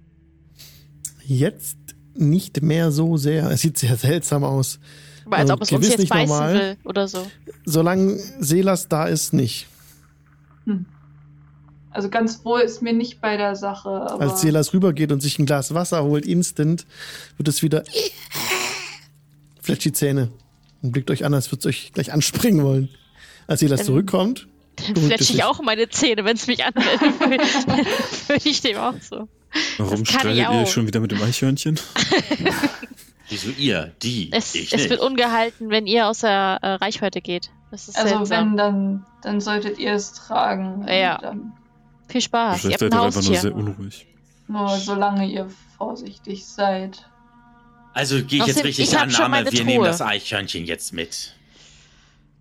[1.25, 1.77] Jetzt
[2.15, 3.49] nicht mehr so sehr.
[3.51, 4.79] Es sieht sehr seltsam aus.
[5.25, 6.53] Aber als also, ob es uns jetzt beißen normal.
[6.53, 7.27] will oder so.
[7.65, 9.67] Solange Selas da ist, nicht.
[10.65, 10.85] Hm.
[11.97, 13.89] Also ganz wohl ist mir nicht bei der Sache.
[13.89, 16.85] Als Selas rübergeht und sich ein Glas Wasser holt, instant,
[17.37, 17.83] wird es wieder
[19.63, 20.29] fletscht die Zähne
[20.83, 22.89] und blickt euch an, als würde es euch gleich anspringen wollen.
[23.47, 27.41] Als Selas zurückkommt, dann fletsche ich auch meine Zähne, wenn es mich anmeldet.
[28.27, 29.27] Würde ich dem auch so.
[29.79, 31.79] Warum streitet ihr euch schon wieder mit dem Eichhörnchen?
[33.29, 33.91] Wieso ihr?
[34.03, 34.29] Die?
[34.31, 37.49] Es, es wird ungehalten, wenn ihr aus der äh, Reichweite geht.
[37.71, 38.29] also seltsam.
[38.29, 40.85] wenn, dann, dann solltet ihr es tragen.
[40.87, 41.33] Ja.
[42.07, 42.61] Viel Spaß.
[42.61, 44.07] Vielleicht seid ihr einfach nur sehr unruhig.
[44.47, 47.05] Nur solange ihr vorsichtig seid.
[47.93, 49.65] Also gehe ich jetzt richtig ich Annahme, wir Truhe.
[49.65, 51.33] nehmen das Eichhörnchen jetzt mit.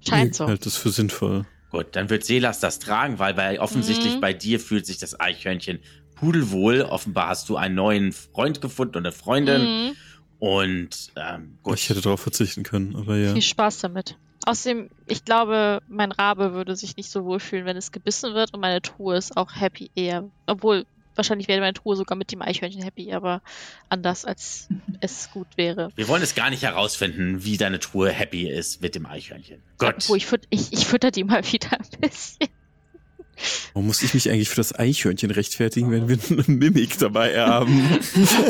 [0.07, 0.45] Scheint so.
[0.45, 1.47] Ich halte das für sinnvoll.
[1.71, 4.21] Gut, dann wird Selas das tragen, weil bei, offensichtlich mhm.
[4.21, 5.81] bei dir fühlt sich das Eichhörnchen
[6.15, 6.83] pudelwohl.
[6.83, 9.63] Offenbar hast du einen neuen Freund gefunden und eine Freundin.
[9.63, 9.97] Mhm.
[10.39, 11.77] Und ähm, gut.
[11.77, 13.33] Ich hätte darauf verzichten können, aber ja.
[13.33, 14.17] Viel Spaß damit.
[14.47, 18.55] Außerdem, ich glaube, mein Rabe würde sich nicht so wohl fühlen, wenn es gebissen wird
[18.55, 20.31] und meine Truhe ist auch happy eher.
[20.47, 20.87] Obwohl,
[21.17, 23.43] wahrscheinlich wäre meine Truhe sogar mit dem Eichhörnchen happy, aber
[23.89, 24.69] anders, als
[25.01, 25.91] es gut wäre.
[25.97, 29.61] Wir wollen es gar nicht herausfinden, wie deine Truhe happy ist mit dem Eichhörnchen.
[29.79, 29.97] Gott.
[30.05, 32.49] Obwohl, ich, füt ich, ich fütter die mal wieder ein bisschen.
[33.73, 37.99] Warum muss ich mich eigentlich für das Eichhörnchen rechtfertigen, wenn wir eine Mimik dabei haben?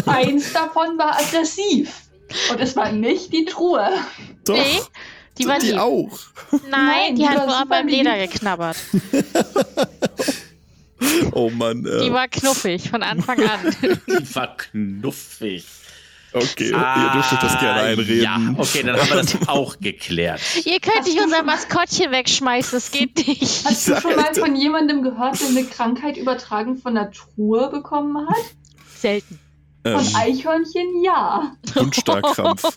[0.04, 2.02] Eins davon war aggressiv.
[2.50, 3.88] Und es war nicht die Truhe.
[4.44, 4.54] Doch.
[4.54, 4.80] Nee,
[5.38, 5.78] die war die lieb.
[5.78, 6.18] auch.
[6.50, 8.76] Nein, Nein die, die hat nur beim Leder geknabbert.
[11.32, 11.84] oh Mann.
[11.84, 12.04] Äh.
[12.04, 13.76] Die war knuffig von Anfang an.
[14.06, 15.64] die war knuffig.
[16.32, 18.22] Okay, ah, ihr dürft euch das gerne einreden.
[18.22, 20.40] Ja, okay, dann haben wir das auch geklärt.
[20.64, 23.64] Ihr könnt nicht unser Maskottchen wegschmeißen, das geht nicht.
[23.64, 28.28] Hast du schon mal von jemandem gehört, der eine Krankheit übertragen von der Truhe bekommen
[28.28, 28.36] hat?
[28.98, 29.38] Selten.
[29.92, 31.56] Von ähm, Eichhörnchen, ja.
[31.74, 32.62] Wundstarkrampf.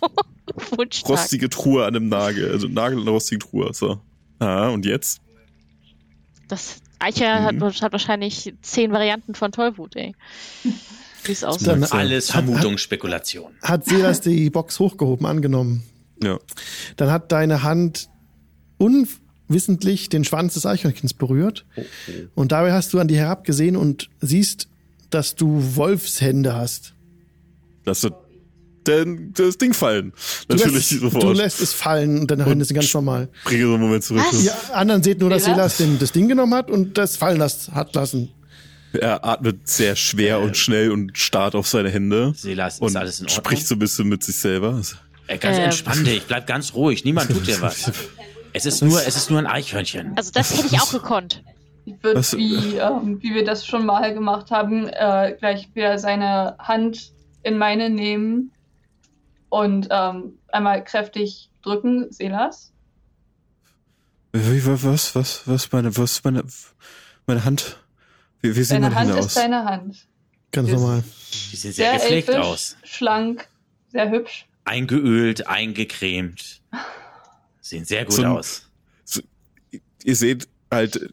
[0.72, 1.20] Wundstark.
[1.20, 3.74] Rostige Truhe an einem Nagel, also Nagel und rostige Truhe.
[3.74, 4.00] So.
[4.40, 5.22] Ah, und jetzt?
[6.48, 7.62] Das Eicher mhm.
[7.62, 10.16] hat, hat, wahrscheinlich zehn Varianten von Tollwut, ey.
[11.24, 11.68] Wie es aussieht.
[11.68, 13.52] Dann, Alles Vermutung, hat, Spekulation.
[13.62, 15.84] Hat Silas die Box hochgehoben, angenommen.
[16.24, 16.40] Ja.
[16.96, 18.10] Dann hat deine Hand
[18.78, 21.66] unwissentlich den Schwanz des Eichhörnchens berührt.
[21.76, 22.12] Oh, oh.
[22.36, 24.70] Und dabei hast du an dir herabgesehen und siehst,
[25.10, 26.94] dass du Wolfshände hast.
[27.90, 28.08] Lass
[28.88, 30.14] denn das Ding fallen.
[30.48, 31.24] Natürlich lässt, sofort.
[31.24, 33.30] Du lässt es fallen und deine Hände sind ganz normal.
[33.44, 34.24] Bringe so einen Moment zurück.
[34.32, 34.44] Was?
[34.44, 37.94] Ja, anderen seht nur, dass Silas das Ding genommen hat und das fallen las, hat
[37.96, 38.32] lassen.
[38.94, 42.34] Er atmet sehr schwer äh, und schnell und starrt auf seine Hände.
[42.36, 43.46] Silas, ist alles in Ordnung?
[43.46, 44.82] spricht so ein bisschen mit sich selber.
[45.28, 47.92] Ey, ganz äh, entspann dich, bleib ganz ruhig, niemand tut dir was.
[48.52, 50.14] Es ist nur, es ist nur ein Eichhörnchen.
[50.16, 51.44] Also das hätte ich auch gekonnt.
[51.86, 56.56] Ich würde, wie, ähm, wie wir das schon mal gemacht haben, äh, gleich wieder seine
[56.58, 57.12] Hand
[57.44, 58.52] in meine nehmen
[59.50, 62.72] und ähm, einmal kräftig drücken, Selas.
[64.32, 66.44] Wie, was, was, was, meine, was, meine,
[67.26, 67.80] meine Hand?
[68.42, 70.08] Wie, wie sieht deine meine Hand Hände ist deine Hand.
[70.52, 71.04] Ganz normal.
[71.52, 72.78] Die sehen sehr, sehr gepflegt elfisch, aus.
[72.84, 73.48] Schlank,
[73.92, 74.46] sehr hübsch.
[74.66, 76.62] Eingeölt, eingecremt.
[77.62, 78.70] Sehen sehr gut so, aus.
[79.04, 79.22] So,
[80.04, 81.10] ihr seht halt,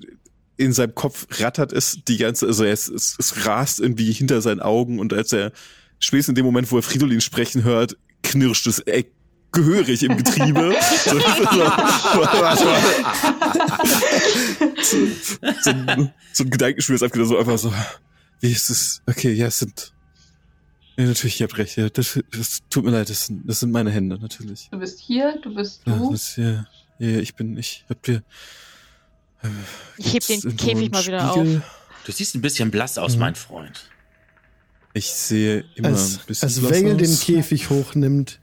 [0.58, 4.60] in seinem Kopf rattert es die ganze, also es, es, es rast irgendwie hinter seinen
[4.60, 5.52] Augen und als er
[5.98, 9.10] spätestens in dem Moment, wo er Fridolin sprechen hört, knirscht es ey,
[9.52, 10.74] gehörig im Getriebe.
[11.04, 11.24] so, so,
[15.62, 17.72] so, ein, so ein Gedankenspiel ist einfach so einfach so,
[18.40, 19.02] wie ist es?
[19.06, 19.92] Okay, ja, es sind
[20.98, 21.76] ja, natürlich, ihr habt recht.
[21.76, 24.68] Ja, das, das tut mir leid, das sind, das sind meine Hände, natürlich.
[24.70, 25.90] Du bist hier, du bist du.
[25.90, 26.66] Ja, das, ja,
[26.98, 28.22] ja, ich bin, ich hab dir.
[29.42, 29.48] Äh,
[29.98, 31.58] ich heb den Käfig mal wieder Spiegel.
[31.58, 31.62] auf.
[32.06, 33.20] Du siehst ein bisschen blass aus, mhm.
[33.20, 33.90] mein Freund.
[34.96, 38.40] Ich sehe immer als, ein bisschen Als Vale den Käfig hochnimmt,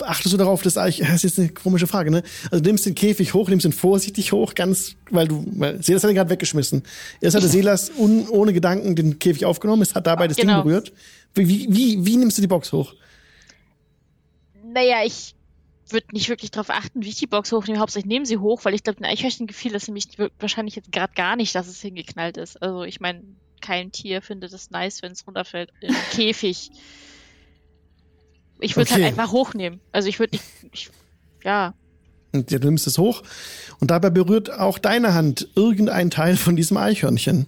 [0.00, 2.22] achtest du darauf, dass eigentlich, das ist jetzt eine komische Frage, ne?
[2.50, 6.02] Also du nimmst den Käfig hoch, nimmst ihn vorsichtig hoch, ganz, weil du, weil Selas
[6.02, 6.82] hat ihn gerade weggeschmissen.
[7.22, 10.56] Erst hatte Selas un, ohne Gedanken den Käfig aufgenommen, es hat dabei das genau.
[10.56, 10.92] Ding berührt.
[11.32, 12.92] Wie, wie, wie, wie nimmst du die Box hoch?
[14.70, 15.34] Naja, ich
[15.92, 17.78] würde nicht wirklich darauf achten, wie ich die Box hochnehme.
[17.78, 20.08] Hauptsächlich nehmen sie hoch, weil ich glaube, ein Eichhörnchen gefiel das nämlich
[20.38, 22.60] wahrscheinlich jetzt gerade gar nicht, dass es hingeknallt ist.
[22.62, 23.22] Also ich meine,
[23.60, 26.70] kein Tier findet es nice, wenn es runterfällt den Käfig.
[28.58, 29.10] Ich würde halt okay.
[29.10, 29.80] halt einfach hochnehmen.
[29.92, 30.90] Also ich würde nicht, ich,
[31.44, 31.74] ja.
[32.32, 33.22] Und du nimmst es hoch
[33.80, 37.46] und dabei berührt auch deine Hand irgendein Teil von diesem Eichhörnchen.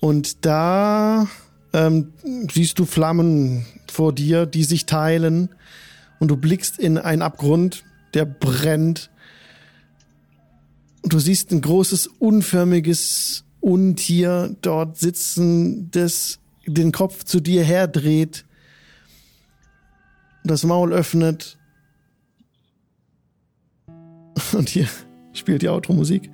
[0.00, 1.28] Und da
[1.72, 2.12] ähm,
[2.52, 5.50] siehst du Flammen vor dir, die sich teilen
[6.20, 7.84] und du blickst in einen Abgrund,
[8.14, 9.10] der brennt.
[11.02, 18.44] Und du siehst ein großes, unförmiges Untier dort sitzen, das den Kopf zu dir herdreht,
[20.44, 21.58] das Maul öffnet.
[24.52, 24.88] Und hier
[25.32, 26.30] spielt die Outro-Musik.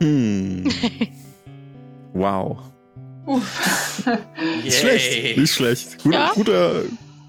[0.00, 0.68] Hm.
[2.12, 2.58] wow.
[3.26, 4.06] Uff.
[4.64, 5.38] Nicht schlecht.
[5.38, 6.02] Nicht schlecht.
[6.02, 6.32] Guter, ja?
[6.34, 6.82] guter,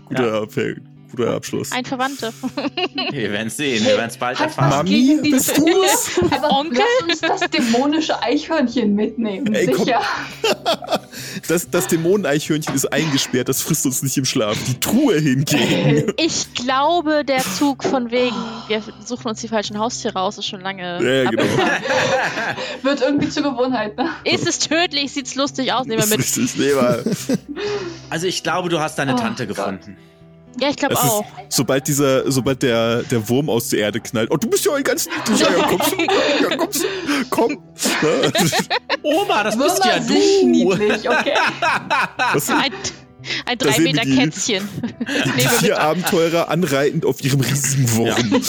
[0.08, 1.72] guter ja guter Abschluss.
[1.72, 2.34] Ein Verwandter.
[3.12, 4.70] Wir werden es sehen, wir werden es bald erfahren.
[4.70, 6.20] Mami, bist du es?
[6.50, 6.84] Onkel?
[7.08, 10.02] Lass uns das dämonische Eichhörnchen mitnehmen, Ey, sicher.
[11.48, 14.58] Das, das Dämoneneichhörnchen ist eingesperrt, das frisst uns nicht im Schlaf.
[14.68, 16.14] Die Truhe hingegen.
[16.24, 18.36] Ich glaube, der Zug von wegen,
[18.68, 21.04] wir suchen uns die falschen Haustiere raus, ist schon lange.
[21.04, 21.44] Ja, genau.
[22.82, 24.10] Wird irgendwie zur Gewohnheit, ne?
[24.24, 26.20] Ist es tödlich, sieht's lustig aus, nehmen wir mit.
[26.20, 27.18] Richtig, nehmen
[28.10, 29.80] Also ich glaube, du hast deine oh, Tante Gott.
[30.60, 31.22] Ja, ich glaube auch.
[31.22, 34.74] Ist, sobald dieser, sobald der, der Wurm aus der Erde knallt, oh, du bist ja
[34.74, 35.96] ein ganz niedlich, ja, ja, kommst,
[36.42, 36.86] ja, kommst,
[37.30, 37.58] komm.
[39.02, 40.14] Oma, das bist ja du.
[40.14, 41.34] Niedlich, okay.
[42.34, 42.72] Was, ein,
[43.46, 44.68] ein drei Meter die, Kätzchen.
[44.80, 48.08] Die, die vier Abenteurer anreitend auf ihrem riesigen Wurm.
[48.08, 48.16] Ja.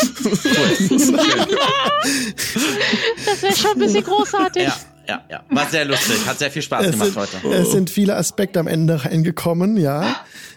[3.27, 4.65] das wäre schon ein bisschen großartig.
[4.65, 4.77] Ja.
[5.07, 7.57] Ja, ja, war sehr lustig, hat sehr viel Spaß es gemacht sind, heute.
[7.57, 10.17] Es sind viele Aspekte am Ende reingekommen, ja.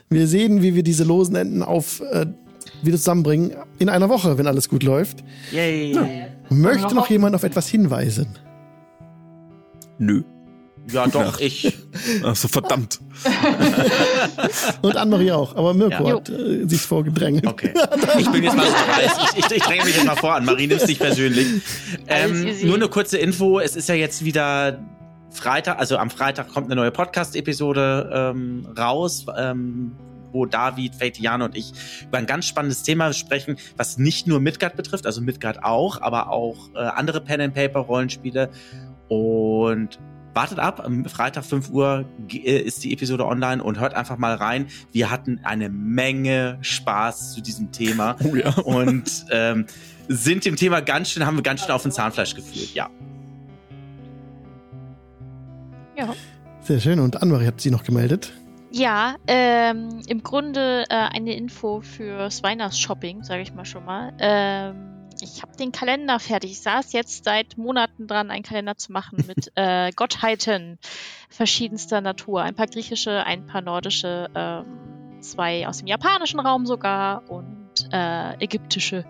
[0.10, 2.28] Wir sehen, wie wir diese losen Enden auf äh,
[2.82, 5.24] wieder zusammenbringen in einer Woche, wenn alles gut läuft.
[5.52, 5.94] Yay.
[5.94, 6.08] Ja.
[6.50, 8.28] Möchte noch jemand auf etwas hinweisen?
[9.98, 10.24] Nö.
[10.90, 11.40] Ja, doch, Ach.
[11.42, 11.78] ich.
[12.24, 13.02] Ach so, verdammt.
[14.82, 15.54] Und andere auch.
[15.58, 16.16] Aber Mirko ja.
[16.16, 17.46] hat äh, sich vorgedrängt.
[17.46, 17.74] Okay.
[18.18, 19.34] Ich bin jetzt mal so dreist.
[19.36, 20.46] Ich, ich, ich dränge mich jetzt mal vor an.
[20.46, 21.46] Marie, nimm's nicht persönlich.
[22.08, 23.60] Ähm, nur eine kurze Info.
[23.60, 24.80] Es ist ja jetzt wieder
[25.38, 29.96] Freitag, also am Freitag kommt eine neue Podcast-Episode ähm, raus, ähm,
[30.32, 31.72] wo David, Faitian und ich
[32.04, 36.32] über ein ganz spannendes Thema sprechen, was nicht nur Midgard betrifft, also Midgard auch, aber
[36.32, 38.50] auch äh, andere Pen-and-Paper-Rollenspiele.
[39.08, 40.00] Und
[40.34, 44.36] wartet ab, am Freitag 5 Uhr äh, ist die Episode online und hört einfach mal
[44.36, 44.68] rein.
[44.92, 48.50] Wir hatten eine Menge Spaß zu diesem Thema oh ja.
[48.64, 49.66] und ähm,
[50.08, 52.90] sind dem Thema ganz schön, haben wir ganz schön auf den Zahnfleisch gefühlt, ja.
[55.98, 56.14] Ja.
[56.62, 57.00] Sehr schön.
[57.00, 58.34] Und Annemarie hat sie noch gemeldet.
[58.72, 64.14] Ja, ähm, im Grunde äh, eine Info fürs Weihnachtsshopping, sage ich mal schon mal.
[64.20, 66.52] Ähm, ich habe den Kalender fertig.
[66.52, 70.78] Ich saß jetzt seit Monaten dran, einen Kalender zu machen mit äh, Gottheiten
[71.30, 72.42] verschiedenster Natur.
[72.42, 78.36] Ein paar griechische, ein paar nordische, ähm, zwei aus dem japanischen Raum sogar und äh,
[78.44, 79.06] ägyptische.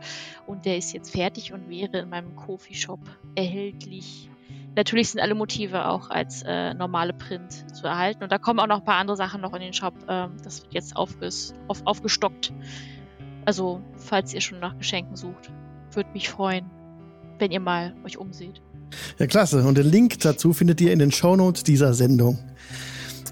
[0.45, 3.01] Und der ist jetzt fertig und wäre in meinem Kofi-Shop
[3.35, 4.29] erhältlich.
[4.77, 8.21] Natürlich sind alle Motive auch als äh, normale Print zu erhalten.
[8.21, 9.95] Und da kommen auch noch ein paar andere Sachen noch in den Shop.
[10.07, 12.53] Ähm, das wird jetzt aufges auf, aufgestockt.
[13.45, 15.51] Also, falls ihr schon nach Geschenken sucht,
[15.93, 16.69] würde mich freuen,
[17.39, 18.61] wenn ihr mal euch umseht.
[19.17, 19.65] Ja, klasse.
[19.65, 22.37] Und den Link dazu findet ihr in den Shownotes dieser Sendung.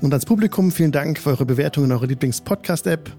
[0.01, 3.11] Und als Publikum vielen Dank für eure Bewertung in eurer Lieblings-Podcast-App.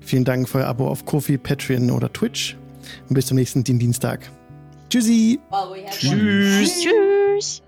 [0.00, 2.56] Vielen Dank für euer Abo auf Kofi, Patreon oder Twitch.
[3.08, 4.28] Und bis zum nächsten Dienstag.
[4.90, 5.38] Tschüssi.
[5.90, 6.80] Tschüss.
[6.80, 7.62] Tschüss.